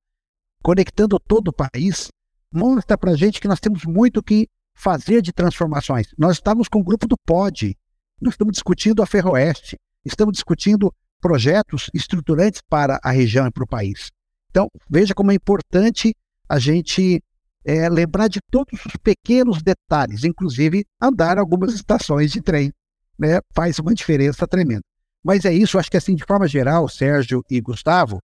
conectando 0.62 1.20
todo 1.20 1.50
o 1.50 1.54
país, 1.54 2.10
mostra 2.52 2.98
para 2.98 3.16
gente 3.16 3.40
que 3.40 3.48
nós 3.48 3.60
temos 3.60 3.86
muito 3.86 4.22
que 4.22 4.48
fazer 4.80 5.22
de 5.22 5.34
transformações. 5.34 6.08
Nós 6.18 6.38
estamos 6.38 6.70
com 6.70 6.80
o 6.80 6.84
grupo 6.84 7.06
do 7.06 7.18
POD, 7.26 7.78
nós 8.22 8.34
estamos 8.34 8.54
discutindo 8.54 9.04
a 9.04 9.06
Ferroeste, 9.06 9.78
estamos 10.06 10.34
discutindo 10.34 10.94
projetos 11.20 11.90
estruturantes 11.94 12.62
para 12.70 12.98
a 13.04 13.12
região 13.12 13.46
e 13.46 13.52
para 13.52 13.64
o 13.64 13.68
país. 13.68 14.10
Então, 14.50 14.68
veja 14.90 15.14
como 15.14 15.32
é 15.32 15.36
importante 15.36 16.16
a 16.48 16.58
gente 16.58 17.22
é, 17.66 17.90
lembrar 17.90 18.30
de 18.30 18.40
todos 18.50 18.80
os 18.86 18.96
pequenos 19.04 19.62
detalhes, 19.62 20.24
inclusive 20.24 20.86
andar 21.02 21.38
algumas 21.38 21.74
estações 21.74 22.32
de 22.32 22.42
trem. 22.42 22.72
Né? 23.18 23.40
Faz 23.54 23.80
uma 23.80 23.94
diferença 23.94 24.48
tremenda. 24.48 24.82
Mas 25.22 25.44
é 25.44 25.54
isso, 25.54 25.78
acho 25.78 25.92
que 25.92 25.98
assim, 25.98 26.16
de 26.16 26.24
forma 26.26 26.48
geral, 26.48 26.88
Sérgio 26.88 27.44
e 27.50 27.60
Gustavo, 27.60 28.20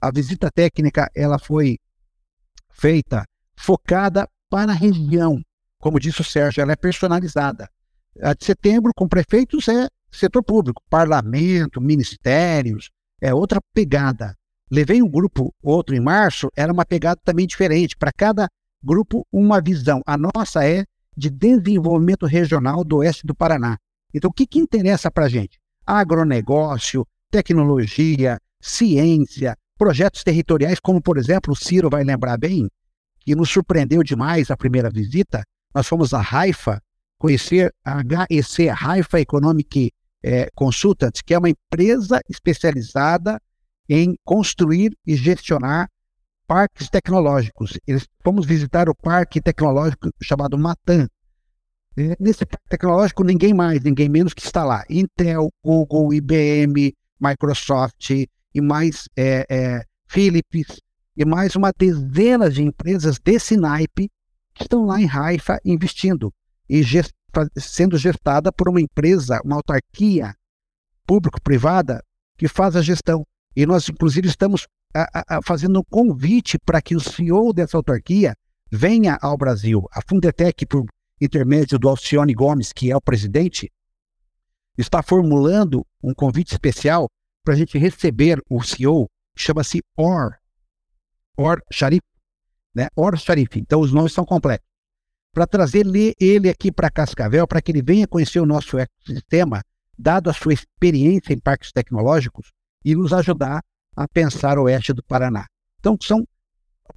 a 0.00 0.10
visita 0.10 0.50
técnica 0.50 1.10
ela 1.14 1.38
foi 1.38 1.76
feita 2.70 3.24
focada 3.58 4.26
para 4.48 4.72
a 4.72 4.74
região. 4.74 5.42
Como 5.80 6.00
disse 6.00 6.20
o 6.20 6.24
Sérgio, 6.24 6.60
ela 6.60 6.72
é 6.72 6.76
personalizada. 6.76 7.68
A 8.20 8.34
de 8.34 8.44
setembro, 8.44 8.92
com 8.94 9.08
prefeitos, 9.08 9.68
é 9.68 9.86
setor 10.10 10.42
público, 10.42 10.82
parlamento, 10.88 11.80
ministérios, 11.80 12.90
é 13.20 13.32
outra 13.32 13.60
pegada. 13.72 14.34
Levei 14.70 15.02
um 15.02 15.08
grupo, 15.08 15.54
outro 15.62 15.94
em 15.94 16.00
março, 16.00 16.48
era 16.56 16.72
uma 16.72 16.84
pegada 16.84 17.20
também 17.24 17.46
diferente. 17.46 17.96
Para 17.96 18.12
cada 18.12 18.48
grupo, 18.82 19.26
uma 19.32 19.60
visão. 19.60 20.02
A 20.06 20.16
nossa 20.16 20.66
é 20.68 20.84
de 21.16 21.30
desenvolvimento 21.30 22.26
regional 22.26 22.84
do 22.84 22.98
oeste 22.98 23.26
do 23.26 23.34
Paraná. 23.34 23.76
Então, 24.14 24.30
o 24.30 24.32
que, 24.32 24.46
que 24.46 24.58
interessa 24.58 25.10
para 25.10 25.26
a 25.26 25.28
gente? 25.28 25.58
Agronegócio, 25.86 27.06
tecnologia, 27.30 28.38
ciência, 28.60 29.56
projetos 29.76 30.22
territoriais, 30.22 30.80
como, 30.80 31.00
por 31.00 31.18
exemplo, 31.18 31.52
o 31.52 31.56
Ciro 31.56 31.88
vai 31.90 32.04
lembrar 32.04 32.36
bem, 32.36 32.68
que 33.20 33.34
nos 33.34 33.50
surpreendeu 33.50 34.02
demais 34.02 34.50
a 34.50 34.56
primeira 34.56 34.90
visita. 34.90 35.42
Nós 35.74 35.86
fomos 35.86 36.14
a 36.14 36.20
Haifa 36.20 36.82
conhecer 37.18 37.74
a 37.84 38.00
HEC, 38.30 38.68
Haifa 38.68 39.20
Economic 39.20 39.92
é, 40.22 40.48
Consultants, 40.54 41.20
que 41.20 41.34
é 41.34 41.38
uma 41.38 41.50
empresa 41.50 42.20
especializada 42.28 43.40
em 43.88 44.16
construir 44.24 44.96
e 45.06 45.16
gestionar 45.16 45.88
parques 46.46 46.88
tecnológicos. 46.88 47.78
Eles 47.86 48.06
fomos 48.22 48.46
visitar 48.46 48.88
o 48.88 48.94
parque 48.94 49.40
tecnológico 49.40 50.10
chamado 50.22 50.58
Matan. 50.58 51.08
E 51.96 52.16
nesse 52.20 52.46
parque 52.46 52.68
tecnológico, 52.68 53.24
ninguém 53.24 53.52
mais, 53.52 53.82
ninguém 53.82 54.08
menos 54.08 54.32
que 54.32 54.42
está 54.42 54.64
lá. 54.64 54.84
Intel, 54.88 55.50
Google, 55.64 56.14
IBM, 56.14 56.94
Microsoft 57.20 58.10
e 58.10 58.60
mais 58.60 59.08
é, 59.16 59.46
é, 59.50 59.84
Philips 60.06 60.80
e 61.16 61.24
mais 61.24 61.56
uma 61.56 61.72
dezena 61.76 62.48
de 62.48 62.62
empresas 62.62 63.18
desse 63.18 63.56
naipe 63.56 64.08
que 64.58 64.64
estão 64.64 64.84
lá 64.84 65.00
em 65.00 65.08
Haifa 65.08 65.58
investindo 65.64 66.32
e 66.68 66.82
gest 66.82 67.12
sendo 67.56 67.96
gestada 67.96 68.50
por 68.50 68.68
uma 68.68 68.80
empresa, 68.80 69.40
uma 69.44 69.56
autarquia 69.56 70.34
público-privada 71.06 72.02
que 72.36 72.48
faz 72.48 72.74
a 72.74 72.82
gestão. 72.82 73.24
E 73.54 73.66
nós, 73.66 73.88
inclusive, 73.88 74.28
estamos 74.28 74.66
a, 74.94 75.36
a, 75.36 75.42
fazendo 75.42 75.78
um 75.80 75.84
convite 75.90 76.58
para 76.58 76.80
que 76.80 76.96
o 76.96 77.00
CEO 77.00 77.52
dessa 77.52 77.76
autarquia 77.76 78.34
venha 78.70 79.18
ao 79.20 79.36
Brasil. 79.36 79.86
A 79.92 80.00
Fundetec, 80.06 80.66
por 80.66 80.86
intermédio 81.20 81.78
do 81.78 81.88
Alcione 81.88 82.34
Gomes, 82.34 82.72
que 82.72 82.90
é 82.90 82.96
o 82.96 83.00
presidente, 83.00 83.70
está 84.76 85.02
formulando 85.02 85.84
um 86.02 86.14
convite 86.14 86.52
especial 86.52 87.08
para 87.44 87.54
a 87.54 87.56
gente 87.56 87.78
receber 87.78 88.40
o 88.48 88.62
CEO, 88.62 89.06
que 89.34 89.42
chama-se 89.42 89.80
OR, 89.96 90.36
OR 91.36 91.60
Sharif, 91.72 92.02
né? 92.78 92.88
OR 92.96 93.16
Sharif. 93.16 93.58
Então, 93.58 93.80
os 93.80 93.92
nomes 93.92 94.12
são 94.12 94.24
completos 94.24 94.66
para 95.32 95.46
trazer 95.46 95.86
ele 96.18 96.48
aqui 96.48 96.72
para 96.72 96.90
Cascavel, 96.90 97.46
para 97.46 97.60
que 97.60 97.70
ele 97.70 97.82
venha 97.82 98.08
conhecer 98.08 98.40
o 98.40 98.46
nosso 98.46 98.78
ecossistema, 98.78 99.62
dado 99.96 100.30
a 100.30 100.32
sua 100.32 100.52
experiência 100.52 101.32
em 101.32 101.38
parques 101.38 101.70
tecnológicos, 101.70 102.50
e 102.84 102.94
nos 102.94 103.12
ajudar 103.12 103.62
a 103.94 104.08
pensar 104.08 104.58
o 104.58 104.64
oeste 104.64 104.92
do 104.92 105.02
Paraná. 105.02 105.46
Então, 105.78 105.96
são 106.02 106.26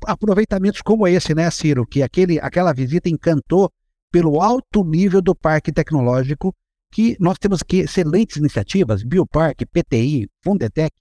aproveitamentos 0.05 0.81
como 0.81 1.07
esse, 1.07 1.35
né, 1.35 1.49
Ciro? 1.51 1.85
Que 1.85 2.01
aquele, 2.01 2.39
aquela 2.39 2.73
visita 2.73 3.09
encantou 3.09 3.71
pelo 4.11 4.41
alto 4.41 4.83
nível 4.83 5.21
do 5.21 5.35
parque 5.35 5.71
tecnológico, 5.71 6.53
que 6.91 7.15
nós 7.19 7.37
temos 7.37 7.61
aqui 7.61 7.79
excelentes 7.79 8.37
iniciativas, 8.37 9.03
Bioparque, 9.03 9.65
PTI, 9.65 10.27
Fundetec, 10.43 10.95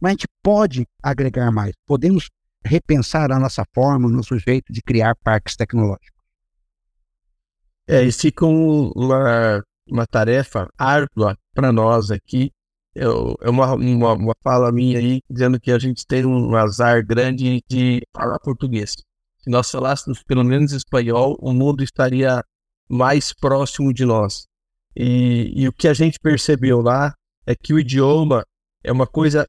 mas 0.00 0.10
a 0.10 0.12
gente 0.12 0.28
pode 0.42 0.86
agregar 1.02 1.50
mais, 1.50 1.74
podemos 1.86 2.28
repensar 2.64 3.30
a 3.30 3.38
nossa 3.38 3.64
forma, 3.74 4.08
o 4.08 4.10
nosso 4.10 4.38
jeito 4.38 4.72
de 4.72 4.80
criar 4.82 5.14
parques 5.16 5.56
tecnológicos. 5.56 6.14
É, 7.86 8.02
e 8.02 8.10
fica 8.10 8.46
uma, 8.46 9.62
uma 9.86 10.06
tarefa 10.06 10.68
árdua 10.78 11.36
para 11.52 11.70
nós 11.70 12.10
aqui. 12.10 12.50
Eu, 12.94 13.34
é 13.42 13.50
uma, 13.50 13.74
uma, 13.74 14.12
uma, 14.14 14.34
fala 14.42 14.72
minha 14.72 14.98
aí 14.98 15.20
dizendo 15.28 15.60
que 15.60 15.70
a 15.70 15.78
gente 15.78 16.06
tem 16.06 16.24
um 16.24 16.54
azar 16.56 17.04
grande 17.04 17.60
de 17.68 18.02
falar 18.14 18.38
português. 18.38 18.92
Se 19.38 19.50
nós 19.50 19.70
falássemos 19.70 20.22
pelo 20.22 20.44
menos 20.44 20.72
espanhol, 20.72 21.36
o 21.40 21.52
mundo 21.52 21.82
estaria 21.82 22.42
mais 22.88 23.32
próximo 23.32 23.92
de 23.92 24.04
nós. 24.06 24.46
E, 24.96 25.52
e 25.54 25.68
o 25.68 25.72
que 25.72 25.88
a 25.88 25.92
gente 25.92 26.18
percebeu 26.20 26.80
lá 26.80 27.12
é 27.44 27.54
que 27.54 27.74
o 27.74 27.78
idioma 27.78 28.46
é 28.82 28.92
uma 28.92 29.06
coisa 29.06 29.46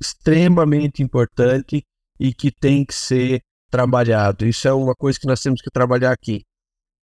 extremamente 0.00 1.02
importante 1.02 1.84
e 2.18 2.32
que 2.32 2.50
tem 2.50 2.84
que 2.84 2.94
ser 2.94 3.42
trabalhado. 3.70 4.46
Isso 4.46 4.68
é 4.68 4.72
uma 4.72 4.94
coisa 4.94 5.18
que 5.18 5.26
nós 5.26 5.40
temos 5.40 5.60
que 5.60 5.70
trabalhar 5.70 6.12
aqui. 6.12 6.44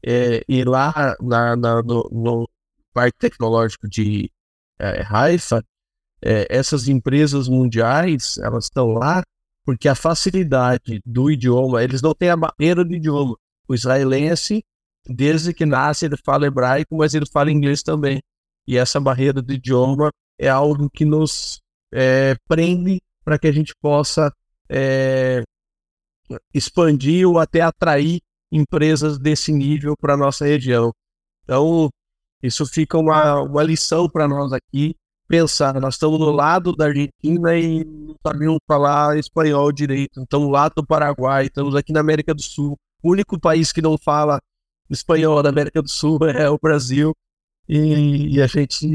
É, 0.05 0.43
e 0.49 0.65
lá 0.65 1.17
na, 1.21 1.57
na, 1.57 1.83
no, 1.83 2.09
no, 2.11 2.49
Parque 2.93 3.19
Tecnológico 3.19 3.89
de 3.89 4.31
é, 4.79 5.05
Haifa, 5.09 5.63
é, 6.23 6.47
essas 6.49 6.89
empresas 6.89 7.49
mundiais, 7.49 8.39
elas 8.39 8.65
estão 8.65 8.89
lá 8.89 9.23
porque 9.65 9.89
a 9.89 9.95
facilidade 9.95 11.01
do 11.05 11.31
idioma, 11.31 11.83
eles 11.83 12.03
não 12.03 12.15
têm 12.15 12.31
a 12.31 12.37
barreira 12.37 12.85
do 12.85 12.95
idioma. 12.95 13.37
O 13.69 13.75
israelense, 13.75 14.65
desde 15.07 15.55
que 15.55 15.67
nasce, 15.67 16.07
ele 16.07 16.17
fala 16.17 16.47
hebraico, 16.47 16.97
mas 16.97 17.15
ele 17.15 17.27
fala 17.27 17.53
inglês 17.53 17.83
também. 17.83 18.21
E 18.67 18.77
essa 18.77 18.99
barreira 18.99 19.41
do 19.41 19.53
idioma 19.53 20.11
é 20.39 20.49
algo 20.49 20.91
que 20.91 21.05
nos 21.05 21.61
é, 21.93 22.35
prende 22.49 23.01
para 23.25 23.39
que 23.39 23.47
a 23.47 23.53
gente 23.53 23.75
possa 23.81 24.33
é, 24.71 25.43
expandir 26.55 27.29
ou 27.29 27.39
até 27.39 27.61
atrair 27.61 28.21
empresas 28.53 29.19
desse 29.19 29.53
nível 29.53 29.97
para 29.97 30.17
nossa 30.17 30.45
região. 30.45 30.93
Então, 31.43 31.91
isso 32.43 32.65
fica 32.67 32.97
uma, 32.97 33.43
uma 33.43 33.63
lição 33.63 34.09
para 34.09 34.29
nós 34.29 34.53
aqui, 34.53 34.95
pensar, 35.29 35.81
nós 35.81 35.95
estamos 35.95 36.19
do 36.19 36.31
lado 36.31 36.75
da 36.75 36.87
Argentina 36.87 37.57
e 37.57 37.85
não 37.85 38.17
sabemos 38.25 38.59
falar 38.67 39.19
espanhol 39.19 39.71
direito, 39.71 40.23
estamos 40.23 40.51
lado 40.51 40.75
do 40.77 40.87
Paraguai, 40.87 41.47
estamos 41.47 41.75
aqui 41.75 41.93
na 41.93 42.01
América 42.01 42.35
do 42.35 42.43
Sul, 42.43 42.77
o 43.03 43.11
único 43.11 43.39
país 43.39 43.73
que 43.73 43.83
não 43.83 43.97
fala 43.99 44.41
espanhol 44.89 45.43
da 45.43 45.51
América 45.51 45.83
do 45.83 45.89
Sul 45.89 46.19
é 46.31 46.49
o 46.49 46.59
Brasil, 46.61 47.15
e, 47.69 48.37
e 48.37 48.43
a 48.43 48.47
gente 48.47 48.87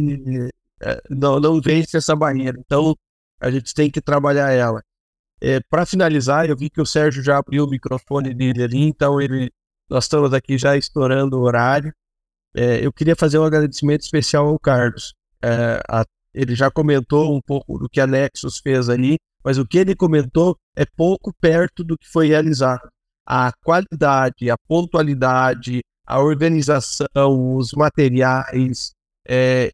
é, 0.82 1.02
não, 1.10 1.40
não 1.40 1.62
vence 1.62 1.96
essa 1.96 2.16
barreira, 2.16 2.58
então 2.60 2.96
a 3.40 3.50
gente 3.50 3.74
tem 3.74 3.90
que 3.90 4.02
trabalhar 4.02 4.52
ela. 4.52 4.82
É, 5.48 5.60
para 5.70 5.86
finalizar, 5.86 6.50
eu 6.50 6.58
vi 6.58 6.72
que 6.72 6.82
o 6.82 6.86
Sérgio 6.88 7.22
já 7.22 7.38
abriu 7.38 7.66
o 7.66 7.70
microfone 7.70 8.34
dele 8.34 8.64
ali, 8.64 8.82
então 8.82 9.22
ele, 9.22 9.52
nós 9.88 10.06
estamos 10.06 10.34
aqui 10.34 10.58
já 10.58 10.76
estourando 10.76 11.38
o 11.38 11.42
horário. 11.42 11.94
É, 12.56 12.84
eu 12.84 12.92
queria 12.92 13.16
fazer 13.16 13.38
um 13.38 13.44
agradecimento 13.44 14.02
especial 14.02 14.48
ao 14.48 14.58
Carlos. 14.58 15.14
É, 15.44 15.80
a, 15.88 16.04
ele 16.34 16.56
já 16.56 16.72
comentou 16.72 17.32
um 17.32 17.40
pouco 17.40 17.78
do 17.78 17.88
que 17.88 18.02
a 18.02 18.08
Nexus 18.08 18.58
fez 18.58 18.90
ali, 18.90 19.18
mas 19.44 19.60
o 19.60 19.68
que 19.68 19.78
ele 19.78 19.96
comentou 19.96 20.58
é 20.76 20.84
pouco 20.84 21.32
perto 21.40 21.84
do 21.84 21.96
que 21.96 22.10
foi 22.10 22.26
realizado. 22.26 22.90
A 23.24 23.52
qualidade, 23.64 24.50
a 24.50 24.58
pontualidade, 24.68 25.84
a 26.08 26.20
organização, 26.22 27.56
os 27.56 27.72
materiais, 27.74 28.94
é, 29.28 29.70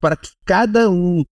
para 0.00 0.16
que 0.16 0.30
cada 0.44 0.88
um, 0.88 1.24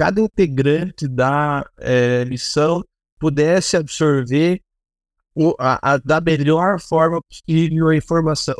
cada 0.00 0.18
integrante 0.18 1.06
da 1.06 1.62
é, 1.76 2.24
missão 2.24 2.82
pudesse 3.18 3.76
absorver 3.76 4.62
o, 5.34 5.54
a, 5.58 5.92
a, 5.92 5.98
da 5.98 6.22
melhor 6.22 6.80
forma 6.80 7.20
possível 7.20 7.88
a 7.88 7.94
informação. 7.94 8.56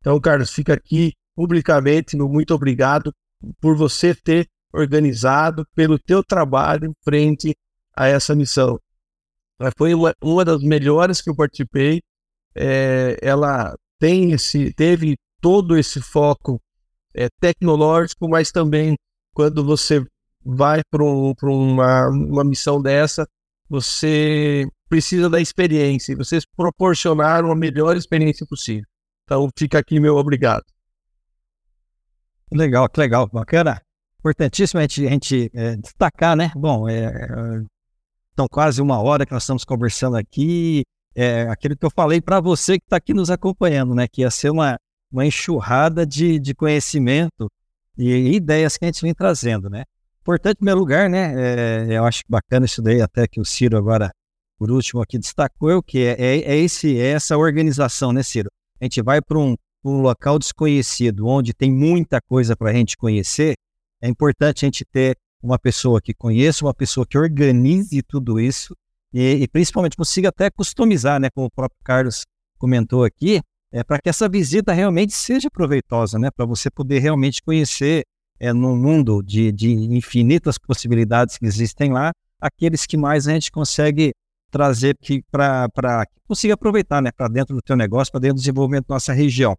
Então, 0.00 0.20
Carlos, 0.20 0.50
fica 0.50 0.74
aqui 0.74 1.12
publicamente 1.36 2.16
muito 2.16 2.52
obrigado 2.52 3.12
por 3.60 3.76
você 3.76 4.16
ter 4.16 4.48
organizado, 4.72 5.64
pelo 5.76 5.96
teu 5.96 6.24
trabalho 6.24 6.92
frente 7.04 7.54
a 7.96 8.08
essa 8.08 8.34
missão. 8.34 8.76
Foi 9.78 9.94
uma, 9.94 10.12
uma 10.20 10.44
das 10.44 10.60
melhores 10.60 11.20
que 11.20 11.30
eu 11.30 11.36
participei. 11.36 12.00
É, 12.52 13.16
ela 13.22 13.76
tem 13.96 14.32
esse, 14.32 14.74
teve 14.74 15.16
todo 15.40 15.78
esse 15.78 16.00
foco 16.00 16.60
é, 17.14 17.28
tecnológico, 17.40 18.28
mas 18.28 18.50
também 18.50 18.96
quando 19.32 19.64
você 19.64 20.04
vai 20.44 20.82
para 20.90 21.02
um, 21.02 21.34
uma, 21.42 22.08
uma 22.08 22.44
missão 22.44 22.80
dessa, 22.80 23.26
você 23.68 24.66
precisa 24.88 25.30
da 25.30 25.40
experiência, 25.40 26.16
vocês 26.16 26.44
proporcionaram 26.56 27.52
a 27.52 27.56
melhor 27.56 27.96
experiência 27.96 28.46
possível. 28.46 28.84
Então 29.24 29.48
fica 29.56 29.78
aqui 29.78 30.00
meu 30.00 30.16
obrigado. 30.16 30.64
Legal, 32.52 32.88
que 32.88 32.98
legal, 32.98 33.28
bacana. 33.32 33.80
Importantíssimo 34.18 34.80
a 34.80 34.82
gente, 34.82 35.06
a 35.06 35.10
gente 35.10 35.50
é, 35.54 35.76
destacar, 35.76 36.36
né? 36.36 36.50
Bom, 36.56 36.88
é, 36.88 37.04
é, 37.04 38.46
quase 38.50 38.82
uma 38.82 39.00
hora 39.00 39.24
que 39.24 39.32
nós 39.32 39.44
estamos 39.44 39.64
conversando 39.64 40.16
aqui. 40.16 40.82
É 41.14 41.42
aquilo 41.42 41.76
que 41.76 41.84
eu 41.84 41.90
falei 41.90 42.20
para 42.20 42.40
você 42.40 42.78
que 42.78 42.84
está 42.84 42.96
aqui 42.96 43.14
nos 43.14 43.30
acompanhando, 43.30 43.94
né? 43.94 44.08
Que 44.08 44.22
ia 44.22 44.30
ser 44.30 44.50
uma, 44.50 44.76
uma 45.12 45.24
enxurrada 45.24 46.04
de, 46.04 46.38
de 46.38 46.54
conhecimento 46.54 47.50
e 47.96 48.34
ideias 48.34 48.76
que 48.76 48.84
a 48.84 48.88
gente 48.88 49.02
vem 49.02 49.14
trazendo, 49.14 49.70
né? 49.70 49.84
Importante, 50.30 50.58
primeiro 50.58 50.78
lugar, 50.78 51.10
né? 51.10 51.34
É, 51.36 51.98
eu 51.98 52.04
acho 52.04 52.22
bacana 52.28 52.64
isso 52.64 52.80
daí, 52.80 53.02
até 53.02 53.26
que 53.26 53.40
o 53.40 53.44
Ciro 53.44 53.76
agora, 53.76 54.12
por 54.56 54.70
último 54.70 55.02
aqui, 55.02 55.18
destacou, 55.18 55.78
o 55.78 55.82
que 55.82 56.06
é, 56.06 56.12
é, 56.12 56.38
é, 56.52 56.56
esse, 56.56 56.96
é 56.96 57.08
essa 57.08 57.36
organização, 57.36 58.12
né, 58.12 58.22
Ciro? 58.22 58.48
A 58.80 58.84
gente 58.84 59.02
vai 59.02 59.20
para 59.20 59.36
um, 59.36 59.56
um 59.84 60.00
local 60.00 60.38
desconhecido, 60.38 61.26
onde 61.26 61.52
tem 61.52 61.68
muita 61.68 62.20
coisa 62.20 62.54
para 62.54 62.70
a 62.70 62.72
gente 62.72 62.96
conhecer, 62.96 63.54
é 64.00 64.08
importante 64.08 64.64
a 64.64 64.66
gente 64.68 64.84
ter 64.84 65.16
uma 65.42 65.58
pessoa 65.58 66.00
que 66.00 66.14
conheça, 66.14 66.64
uma 66.64 66.74
pessoa 66.74 67.04
que 67.04 67.18
organize 67.18 68.00
tudo 68.02 68.38
isso 68.38 68.72
e, 69.12 69.32
e 69.32 69.48
principalmente 69.48 69.96
consiga 69.96 70.28
até 70.28 70.48
customizar, 70.48 71.18
né, 71.18 71.28
como 71.34 71.48
o 71.48 71.50
próprio 71.50 71.80
Carlos 71.82 72.24
comentou 72.56 73.02
aqui, 73.02 73.40
é 73.72 73.82
para 73.82 73.98
que 73.98 74.08
essa 74.08 74.28
visita 74.28 74.72
realmente 74.72 75.12
seja 75.12 75.50
proveitosa, 75.50 76.20
né, 76.20 76.30
para 76.30 76.46
você 76.46 76.70
poder 76.70 77.00
realmente 77.00 77.42
conhecer 77.42 78.04
é, 78.40 78.52
num 78.54 78.74
mundo 78.74 79.22
de, 79.22 79.52
de 79.52 79.70
infinitas 79.70 80.56
possibilidades 80.56 81.36
que 81.36 81.44
existem 81.44 81.92
lá, 81.92 82.10
aqueles 82.40 82.86
que 82.86 82.96
mais 82.96 83.28
a 83.28 83.32
gente 83.32 83.52
consegue 83.52 84.12
trazer 84.50 84.96
para 85.30 86.06
que 86.06 86.20
consiga 86.26 86.54
aproveitar 86.54 87.02
né, 87.02 87.12
para 87.12 87.28
dentro 87.28 87.54
do 87.54 87.62
teu 87.62 87.76
negócio, 87.76 88.10
para 88.10 88.20
dentro 88.20 88.36
do 88.36 88.40
desenvolvimento 88.40 88.88
da 88.88 88.94
nossa 88.94 89.12
região. 89.12 89.56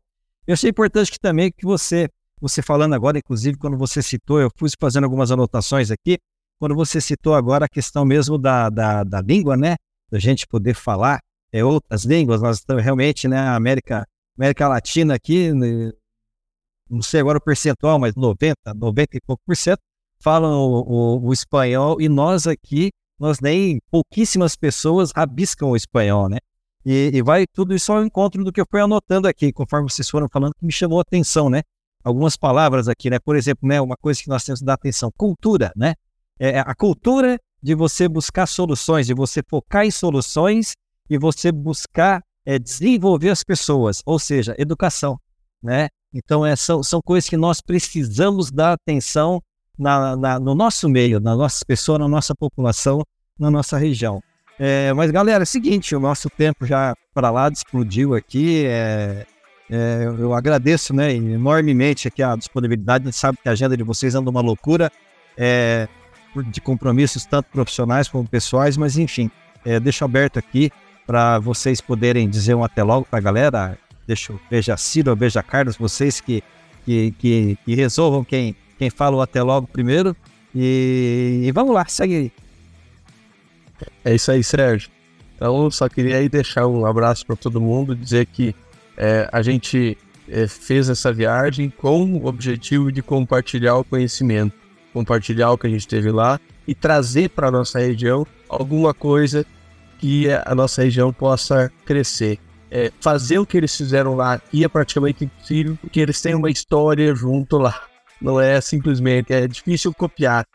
Eu 0.48 0.54
achei 0.54 0.72
importante 0.72 1.12
que 1.12 1.20
também 1.20 1.52
que 1.52 1.64
você, 1.64 2.10
você 2.42 2.62
falando 2.62 2.94
agora, 2.94 3.20
inclusive 3.20 3.58
quando 3.58 3.78
você 3.78 4.02
citou, 4.02 4.42
eu 4.42 4.50
fui 4.58 4.70
fazendo 4.80 5.04
algumas 5.04 5.32
anotações 5.32 5.92
aqui, 5.92 6.18
quando 6.60 6.76
você 6.76 7.00
citou 7.00 7.36
agora 7.36 7.66
a 7.66 7.70
questão 7.70 8.04
mesmo 8.04 8.38
da, 8.38 8.70
da, 8.70 9.04
da 9.04 9.22
língua, 9.22 9.56
né, 9.56 9.76
da 10.12 10.20
gente 10.20 10.48
poder 10.48 10.74
falar 10.74 11.20
é, 11.54 11.64
outras 11.64 12.04
línguas, 12.04 12.42
nós 12.42 12.58
estamos 12.58 12.84
realmente, 12.84 13.28
né, 13.28 13.38
América, 13.38 14.06
América 14.38 14.68
Latina 14.68 15.16
aqui, 15.16 15.54
né, 15.54 15.92
não 16.92 17.02
sei 17.02 17.22
agora 17.22 17.38
o 17.38 17.42
percentual, 17.42 17.98
mas 17.98 18.16
90, 18.16 18.56
90 18.76 19.18
e 19.18 19.22
pouco 19.22 19.42
por 19.46 19.56
cento 19.56 19.80
falam 20.22 20.52
o, 20.52 20.82
o, 20.82 21.28
o, 21.28 21.34
espanhol 21.34 22.00
e 22.00 22.08
nós 22.08 22.46
aqui, 22.46 22.92
nós 23.20 23.40
nem 23.40 23.80
pouquíssimas 23.90 24.56
pessoas 24.56 25.12
rabiscam 25.16 25.70
o 25.70 25.76
espanhol, 25.76 26.30
né? 26.30 26.38
E, 26.86 27.12
e, 27.14 27.22
vai 27.22 27.46
tudo 27.48 27.74
isso 27.74 27.92
ao 27.92 28.04
encontro 28.04 28.44
do 28.44 28.52
que 28.52 28.60
eu 28.60 28.66
fui 28.70 28.82
anotando 28.82 29.28
aqui, 29.28 29.52
conforme 29.52 29.90
vocês 29.90 30.10
foram 30.10 30.28
falando, 30.32 30.54
que 30.54 30.66
me 30.66 30.72
chamou 30.72 31.00
a 31.00 31.02
atenção, 31.02 31.50
né? 31.50 31.62
Algumas 32.04 32.36
palavras 32.36 32.88
aqui, 32.88 33.10
né? 33.10 33.20
Por 33.20 33.36
exemplo, 33.36 33.68
né, 33.68 33.80
uma 33.80 33.96
coisa 33.96 34.22
que 34.22 34.30
nós 34.30 34.44
temos 34.44 34.60
que 34.60 34.66
dar 34.66 34.74
atenção, 34.74 35.12
cultura, 35.16 35.72
né? 35.76 35.94
É 36.40 36.60
a 36.60 36.74
cultura 36.74 37.40
de 37.62 37.76
você 37.76 38.08
buscar 38.08 38.48
soluções, 38.48 39.06
de 39.06 39.14
você 39.14 39.42
focar 39.48 39.86
em 39.86 39.92
soluções 39.92 40.74
e 41.08 41.18
você 41.18 41.52
buscar 41.52 42.22
é, 42.46 42.58
desenvolver 42.58 43.30
as 43.30 43.44
pessoas, 43.44 44.02
ou 44.06 44.18
seja, 44.18 44.56
educação, 44.58 45.20
né? 45.62 45.88
Então, 46.14 46.46
é, 46.46 46.56
são, 46.56 46.84
são 46.84 47.00
coisas 47.04 47.30
que 47.30 47.38
nós 47.38 47.62
precisamos 47.62 48.52
dar 48.52 48.74
atenção 48.74 49.42
na, 49.78 50.16
na, 50.16 50.40
no 50.40 50.54
nosso 50.54 50.90
meio, 50.90 51.20
na 51.20 51.36
nossa 51.36 51.64
pessoa, 51.66 51.98
na 51.98 52.08
nossa 52.08 52.36
população, 52.36 53.04
na 53.40 53.50
nossa 53.50 53.78
região. 53.78 54.22
É, 54.60 54.94
mas, 54.94 55.10
galera, 55.10 55.42
é 55.42 55.46
o 55.46 55.48
seguinte, 55.48 55.96
o 55.96 56.00
nosso 56.00 56.30
tempo 56.30 56.66
já 56.66 56.94
para 57.14 57.32
lá 57.32 57.50
explodiu 57.50 58.14
aqui. 58.14 58.66
É, 58.66 59.26
é, 59.70 60.04
eu 60.20 60.34
agradeço 60.34 60.94
né, 60.94 61.14
enormemente 61.14 62.08
aqui 62.08 62.22
a 62.22 62.36
disponibilidade. 62.36 63.06
A 63.06 63.12
gente 63.12 63.18
sabe 63.18 63.38
que 63.42 63.48
a 63.50 63.54
agenda 63.54 63.76
de 63.76 63.84
vocês 63.84 64.14
anda 64.14 64.30
uma 64.30 64.42
loucura 64.42 64.92
é, 65.38 65.88
de 66.48 66.62
compromissos, 66.62 67.26
tanto 67.26 67.50
profissionais 67.52 68.08
como 68.08 68.28
pessoais, 68.28 68.78
mas 68.78 68.98
enfim. 68.98 69.32
é, 69.66 69.80
deixo 69.80 70.04
aberto 70.04 70.38
aqui 70.38 70.70
para 71.08 71.40
vocês 71.40 71.82
poderem 71.82 72.30
dizer 72.30 72.54
um 72.54 72.64
até 72.64 72.84
logo 72.84 73.06
para 73.10 73.20
a 73.20 73.22
galera. 73.22 73.78
Deixa 74.08 74.34
eu 74.52 74.78
Ciro, 74.78 75.16
veja 75.16 75.42
Carlos, 75.42 75.78
vocês 75.78 76.20
que, 76.20 76.44
que, 76.86 77.14
que, 77.20 77.58
que 77.64 77.76
resolvam 77.76 78.24
quem, 78.24 78.56
quem 78.78 78.90
fala 78.90 79.16
o 79.18 79.22
até 79.22 79.42
logo 79.42 79.68
primeiro. 79.68 80.16
E, 80.54 81.44
e 81.44 81.52
vamos 81.52 81.74
lá, 81.74 81.86
segue 81.86 82.16
aí. 82.16 82.32
É 84.04 84.16
isso 84.16 84.32
aí, 84.32 84.44
Sérgio. 84.44 84.90
Então, 85.36 85.72
só 85.72 85.90
queria 85.90 86.18
aí 86.18 86.30
deixar 86.30 86.68
um 86.68 86.86
abraço 86.86 87.26
para 87.26 87.36
todo 87.36 87.60
mundo, 87.60 87.96
dizer 87.96 88.28
que 88.28 88.54
é, 88.98 89.28
a 89.32 89.42
gente 89.42 89.98
é, 90.30 90.48
fez 90.48 90.90
essa 90.90 91.12
viagem 91.12 91.70
com 91.70 92.14
o 92.14 92.26
objetivo 92.28 92.92
de 92.92 93.02
compartilhar 93.02 93.76
o 93.76 93.84
conhecimento, 93.84 94.56
compartilhar 94.94 95.52
o 95.52 95.58
que 95.58 95.68
a 95.68 95.70
gente 95.70 95.88
teve 95.88 96.12
lá 96.12 96.40
e 96.68 96.76
trazer 96.76 97.30
para 97.30 97.48
a 97.48 97.52
nossa 97.52 97.80
região 97.80 98.26
alguma 98.48 98.94
coisa 98.94 99.46
que 99.98 100.28
a 100.30 100.54
nossa 100.54 100.84
região 100.84 101.12
possa 101.12 101.72
crescer. 101.86 102.40
É, 102.74 102.90
fazer 103.02 103.38
o 103.38 103.46
que 103.46 103.58
eles 103.58 103.76
fizeram 103.76 104.16
lá 104.16 104.34
aqui 104.34 104.64
é 104.64 104.70
praticamente 104.70 105.26
impossível, 105.26 105.78
porque 105.82 106.00
eles 106.00 106.22
têm 106.22 106.34
uma 106.34 106.50
história 106.50 107.14
junto 107.14 107.58
lá. 107.58 107.82
Não 108.22 108.40
é 108.40 108.62
simplesmente, 108.62 109.34
é 109.34 109.46
difícil 109.46 109.94
copiar. 109.94 110.46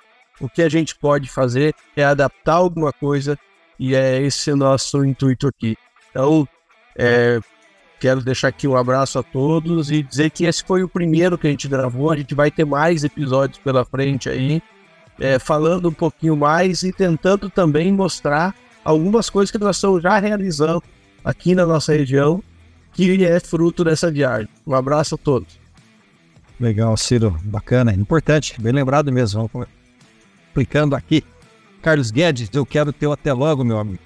O 0.40 0.48
que 0.48 0.62
a 0.62 0.68
gente 0.68 0.96
pode 0.96 1.28
fazer 1.28 1.74
é 1.94 2.04
adaptar 2.04 2.54
alguma 2.54 2.90
coisa 2.90 3.38
e 3.78 3.94
é 3.94 4.22
esse 4.22 4.54
nosso 4.54 5.04
intuito 5.04 5.46
aqui. 5.46 5.76
Então, 6.10 6.48
é, 6.96 7.38
quero 8.00 8.22
deixar 8.22 8.48
aqui 8.48 8.66
um 8.66 8.76
abraço 8.76 9.18
a 9.18 9.22
todos 9.22 9.90
e 9.90 10.02
dizer 10.02 10.30
que 10.30 10.46
esse 10.46 10.64
foi 10.64 10.82
o 10.82 10.88
primeiro 10.88 11.36
que 11.36 11.46
a 11.46 11.50
gente 11.50 11.68
gravou. 11.68 12.10
A 12.10 12.16
gente 12.16 12.34
vai 12.34 12.50
ter 12.50 12.64
mais 12.64 13.04
episódios 13.04 13.58
pela 13.58 13.84
frente 13.84 14.30
aí, 14.30 14.62
é, 15.20 15.38
falando 15.38 15.90
um 15.90 15.92
pouquinho 15.92 16.36
mais 16.36 16.82
e 16.82 16.92
tentando 16.92 17.50
também 17.50 17.92
mostrar 17.92 18.54
algumas 18.82 19.28
coisas 19.28 19.50
que 19.50 19.58
nós 19.58 19.76
estamos 19.76 20.02
já 20.02 20.18
realizando 20.18 20.82
aqui 21.26 21.56
na 21.56 21.66
nossa 21.66 21.92
região, 21.92 22.40
que 22.92 23.24
é 23.24 23.40
fruto 23.40 23.82
dessa 23.82 24.10
viagem. 24.10 24.48
Um 24.64 24.72
abraço 24.72 25.16
a 25.16 25.18
todos. 25.18 25.58
Legal, 26.58 26.96
Ciro, 26.96 27.36
bacana, 27.42 27.92
importante, 27.92 28.58
bem 28.60 28.72
lembrado 28.72 29.12
mesmo. 29.12 29.50
Vamos 29.52 29.68
explicando 30.46 30.94
aqui. 30.94 31.24
Carlos 31.82 32.12
Guedes, 32.12 32.48
eu 32.54 32.64
quero 32.64 32.92
teu 32.92 33.12
até 33.12 33.32
logo, 33.32 33.64
meu 33.64 33.78
amigo. 33.78 33.98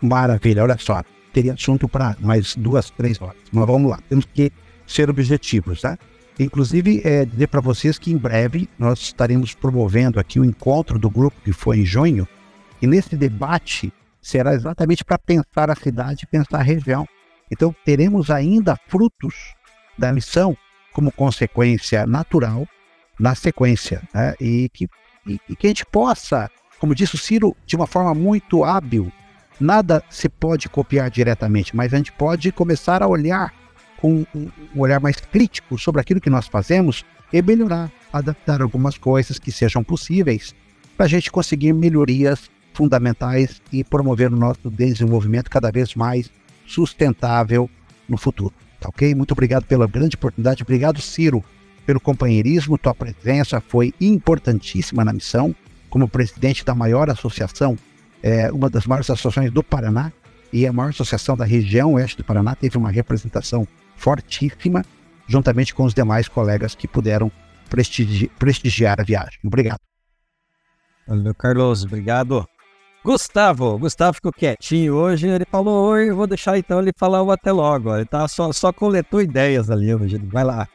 Maravilha, 0.00 0.62
olha 0.62 0.76
só. 0.78 1.04
Teria 1.32 1.52
assunto 1.52 1.86
para 1.86 2.16
mais 2.18 2.56
duas, 2.56 2.90
três 2.90 3.20
horas. 3.20 3.36
Mas 3.52 3.66
vamos 3.66 3.90
lá, 3.90 4.00
temos 4.08 4.24
que 4.24 4.50
ser 4.86 5.08
objetivos, 5.08 5.82
tá? 5.82 5.98
Inclusive, 6.40 7.02
é, 7.04 7.24
dizer 7.24 7.46
para 7.46 7.60
vocês 7.60 7.98
que 7.98 8.10
em 8.10 8.16
breve 8.16 8.68
nós 8.78 9.00
estaremos 9.00 9.54
promovendo 9.54 10.18
aqui 10.18 10.40
o 10.40 10.44
encontro 10.44 10.98
do 10.98 11.08
grupo 11.08 11.36
que 11.44 11.52
foi 11.52 11.80
em 11.80 11.84
junho. 11.84 12.26
E 12.80 12.86
nesse 12.86 13.16
debate 13.16 13.92
será 14.22 14.54
exatamente 14.54 15.04
para 15.04 15.18
pensar 15.18 15.70
a 15.70 15.74
cidade, 15.74 16.26
pensar 16.26 16.60
a 16.60 16.62
região. 16.62 17.06
Então, 17.50 17.74
teremos 17.84 18.30
ainda 18.30 18.78
frutos 18.88 19.54
da 19.98 20.12
missão 20.12 20.56
como 20.92 21.12
consequência 21.12 22.06
natural 22.06 22.66
na 23.18 23.34
sequência. 23.34 24.02
Né? 24.14 24.34
E 24.40 24.70
que 24.72 24.88
e, 25.26 25.40
e 25.48 25.56
que 25.56 25.66
a 25.66 25.70
gente 25.70 25.86
possa, 25.86 26.50
como 26.78 26.94
disse 26.94 27.14
o 27.14 27.18
Ciro, 27.18 27.56
de 27.66 27.76
uma 27.76 27.86
forma 27.86 28.14
muito 28.14 28.64
hábil, 28.64 29.12
nada 29.60 30.02
se 30.10 30.28
pode 30.28 30.68
copiar 30.68 31.10
diretamente, 31.10 31.74
mas 31.76 31.94
a 31.94 31.96
gente 31.96 32.12
pode 32.12 32.50
começar 32.52 33.02
a 33.02 33.06
olhar 33.06 33.52
com 33.98 34.26
um 34.34 34.50
olhar 34.76 35.00
mais 35.00 35.16
crítico 35.16 35.78
sobre 35.78 36.00
aquilo 36.00 36.20
que 36.20 36.30
nós 36.30 36.48
fazemos 36.48 37.04
e 37.32 37.40
melhorar, 37.40 37.90
adaptar 38.12 38.60
algumas 38.60 38.98
coisas 38.98 39.38
que 39.38 39.52
sejam 39.52 39.84
possíveis 39.84 40.54
para 40.96 41.06
a 41.06 41.08
gente 41.08 41.30
conseguir 41.30 41.72
melhorias 41.72 42.50
fundamentais 42.72 43.60
e 43.72 43.84
promover 43.84 44.32
o 44.32 44.36
nosso 44.36 44.70
desenvolvimento 44.70 45.50
cada 45.50 45.70
vez 45.70 45.94
mais 45.94 46.30
sustentável 46.66 47.68
no 48.08 48.16
futuro. 48.16 48.54
Tá 48.80 48.88
ok? 48.88 49.14
Muito 49.14 49.32
obrigado 49.32 49.64
pela 49.64 49.86
grande 49.86 50.16
oportunidade. 50.16 50.62
Obrigado, 50.62 51.00
Ciro, 51.00 51.44
pelo 51.86 52.00
companheirismo, 52.00 52.78
tua 52.78 52.94
presença 52.94 53.60
foi 53.60 53.92
importantíssima 54.00 55.04
na 55.04 55.12
missão, 55.12 55.54
como 55.90 56.08
presidente 56.08 56.64
da 56.64 56.74
maior 56.74 57.10
associação, 57.10 57.76
é, 58.22 58.50
uma 58.52 58.70
das 58.70 58.86
maiores 58.86 59.10
associações 59.10 59.50
do 59.50 59.62
Paraná, 59.62 60.12
e 60.52 60.66
a 60.66 60.72
maior 60.72 60.90
associação 60.90 61.36
da 61.36 61.44
região 61.44 61.94
oeste 61.94 62.18
do 62.18 62.24
Paraná 62.24 62.54
teve 62.54 62.76
uma 62.76 62.90
representação 62.90 63.66
fortíssima, 63.96 64.84
juntamente 65.26 65.74
com 65.74 65.84
os 65.84 65.94
demais 65.94 66.28
colegas 66.28 66.74
que 66.74 66.86
puderam 66.86 67.32
prestigi 67.68 68.28
prestigiar 68.38 69.00
a 69.00 69.04
viagem. 69.04 69.38
Obrigado. 69.44 69.78
Valeu, 71.06 71.34
Carlos, 71.34 71.84
obrigado. 71.84 72.46
Gustavo, 73.04 73.78
Gustavo 73.78 74.14
ficou 74.14 74.32
quietinho 74.32 74.94
hoje, 74.94 75.26
ele 75.26 75.44
falou, 75.44 75.88
oi, 75.88 76.10
eu 76.10 76.16
vou 76.16 76.26
deixar 76.26 76.56
então 76.56 76.80
ele 76.80 76.92
falar 76.96 77.20
o 77.22 77.32
até 77.32 77.50
logo, 77.50 77.94
ele 77.94 78.04
tá 78.04 78.28
só, 78.28 78.52
só 78.52 78.72
coletou 78.72 79.20
ideias 79.20 79.70
ali 79.70 79.92
hoje, 79.92 80.18
vai 80.18 80.44
lá. 80.44 80.68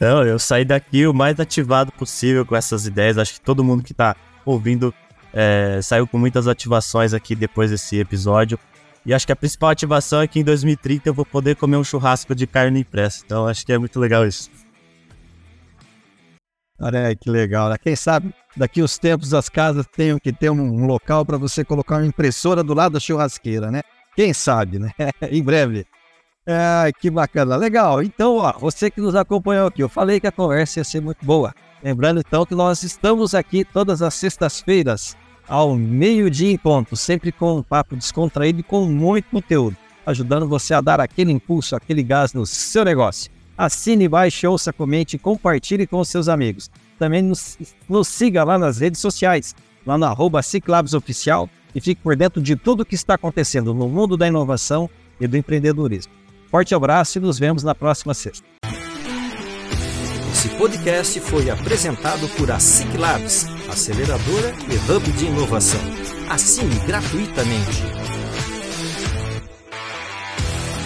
Não, 0.00 0.24
eu 0.24 0.38
saí 0.38 0.64
daqui 0.64 1.06
o 1.06 1.14
mais 1.14 1.38
ativado 1.38 1.92
possível 1.92 2.44
com 2.44 2.56
essas 2.56 2.86
ideias. 2.86 3.18
Acho 3.18 3.34
que 3.34 3.40
todo 3.40 3.64
mundo 3.64 3.84
que 3.84 3.94
tá 3.94 4.16
ouvindo 4.44 4.92
é, 5.32 5.80
saiu 5.82 6.06
com 6.06 6.18
muitas 6.18 6.48
ativações 6.48 7.14
aqui 7.14 7.34
depois 7.34 7.70
desse 7.70 7.98
episódio. 7.98 8.58
E 9.06 9.12
acho 9.12 9.26
que 9.26 9.32
a 9.32 9.36
principal 9.36 9.70
ativação 9.70 10.22
é 10.22 10.26
que 10.26 10.40
em 10.40 10.44
2030 10.44 11.08
eu 11.08 11.14
vou 11.14 11.26
poder 11.26 11.56
comer 11.56 11.76
um 11.76 11.84
churrasco 11.84 12.34
de 12.34 12.46
carne 12.46 12.80
impressa. 12.80 13.22
Então 13.24 13.46
acho 13.46 13.64
que 13.64 13.72
é 13.72 13.78
muito 13.78 14.00
legal 14.00 14.26
isso. 14.26 14.50
Olha 16.80 17.06
aí 17.06 17.16
que 17.16 17.30
legal, 17.30 17.68
né? 17.68 17.76
Quem 17.78 17.94
sabe 17.94 18.34
daqui 18.56 18.82
uns 18.82 18.98
tempos 18.98 19.32
as 19.32 19.48
casas 19.48 19.86
tenham 19.86 20.18
que 20.18 20.32
ter 20.32 20.50
um 20.50 20.86
local 20.86 21.24
para 21.24 21.38
você 21.38 21.64
colocar 21.64 21.96
uma 21.96 22.06
impressora 22.06 22.64
do 22.64 22.74
lado 22.74 22.92
da 22.92 23.00
churrasqueira, 23.00 23.70
né? 23.70 23.80
Quem 24.16 24.32
sabe, 24.32 24.78
né? 24.78 24.90
em 25.30 25.42
breve. 25.42 25.86
Ah, 26.46 26.90
que 27.00 27.10
bacana. 27.10 27.56
Legal. 27.56 28.02
Então, 28.02 28.36
ó, 28.36 28.52
você 28.58 28.90
que 28.90 29.00
nos 29.00 29.14
acompanhou 29.14 29.68
aqui, 29.68 29.82
eu 29.82 29.88
falei 29.88 30.20
que 30.20 30.26
a 30.26 30.32
conversa 30.32 30.80
ia 30.80 30.84
ser 30.84 31.00
muito 31.00 31.24
boa. 31.24 31.54
Lembrando 31.82 32.20
então 32.20 32.44
que 32.44 32.54
nós 32.54 32.82
estamos 32.82 33.34
aqui 33.34 33.64
todas 33.64 34.02
as 34.02 34.14
sextas-feiras, 34.14 35.16
ao 35.46 35.74
meio-dia 35.76 36.50
em 36.50 36.58
ponto, 36.58 36.96
sempre 36.96 37.30
com 37.30 37.58
um 37.58 37.62
papo 37.62 37.96
descontraído 37.96 38.60
e 38.60 38.62
com 38.62 38.86
muito 38.86 39.28
conteúdo, 39.30 39.76
ajudando 40.06 40.48
você 40.48 40.74
a 40.74 40.80
dar 40.80 41.00
aquele 41.00 41.30
impulso, 41.30 41.76
aquele 41.76 42.02
gás 42.02 42.32
no 42.32 42.46
seu 42.46 42.84
negócio. 42.84 43.30
Assine, 43.56 44.08
baixe, 44.08 44.46
ouça, 44.46 44.72
comente 44.72 45.16
compartilhe 45.16 45.86
com 45.86 46.02
seus 46.04 46.28
amigos. 46.28 46.70
Também 46.98 47.22
nos, 47.22 47.58
nos 47.88 48.08
siga 48.08 48.44
lá 48.44 48.58
nas 48.58 48.78
redes 48.78 49.00
sociais, 49.00 49.54
lá 49.86 49.96
no 49.96 50.04
arroba 50.04 50.40
Oficial 50.96 51.48
e 51.74 51.80
fique 51.80 52.00
por 52.00 52.16
dentro 52.16 52.40
de 52.40 52.56
tudo 52.56 52.84
que 52.84 52.94
está 52.94 53.14
acontecendo 53.14 53.74
no 53.74 53.88
mundo 53.88 54.16
da 54.16 54.28
inovação 54.28 54.88
e 55.20 55.26
do 55.26 55.36
empreendedorismo. 55.36 56.12
Forte 56.50 56.74
abraço 56.74 57.18
e 57.18 57.20
nos 57.20 57.38
vemos 57.38 57.62
na 57.62 57.74
próxima 57.74 58.14
sexta. 58.14 58.46
Esse 60.32 60.48
podcast 60.50 61.18
foi 61.20 61.50
apresentado 61.50 62.28
por 62.36 62.50
a 62.50 62.60
SIC 62.60 62.96
Labs, 62.96 63.46
aceleradora 63.68 64.52
e 64.70 64.92
hub 64.92 65.12
de 65.12 65.26
inovação. 65.26 65.80
Assine 66.28 66.74
gratuitamente 66.86 68.13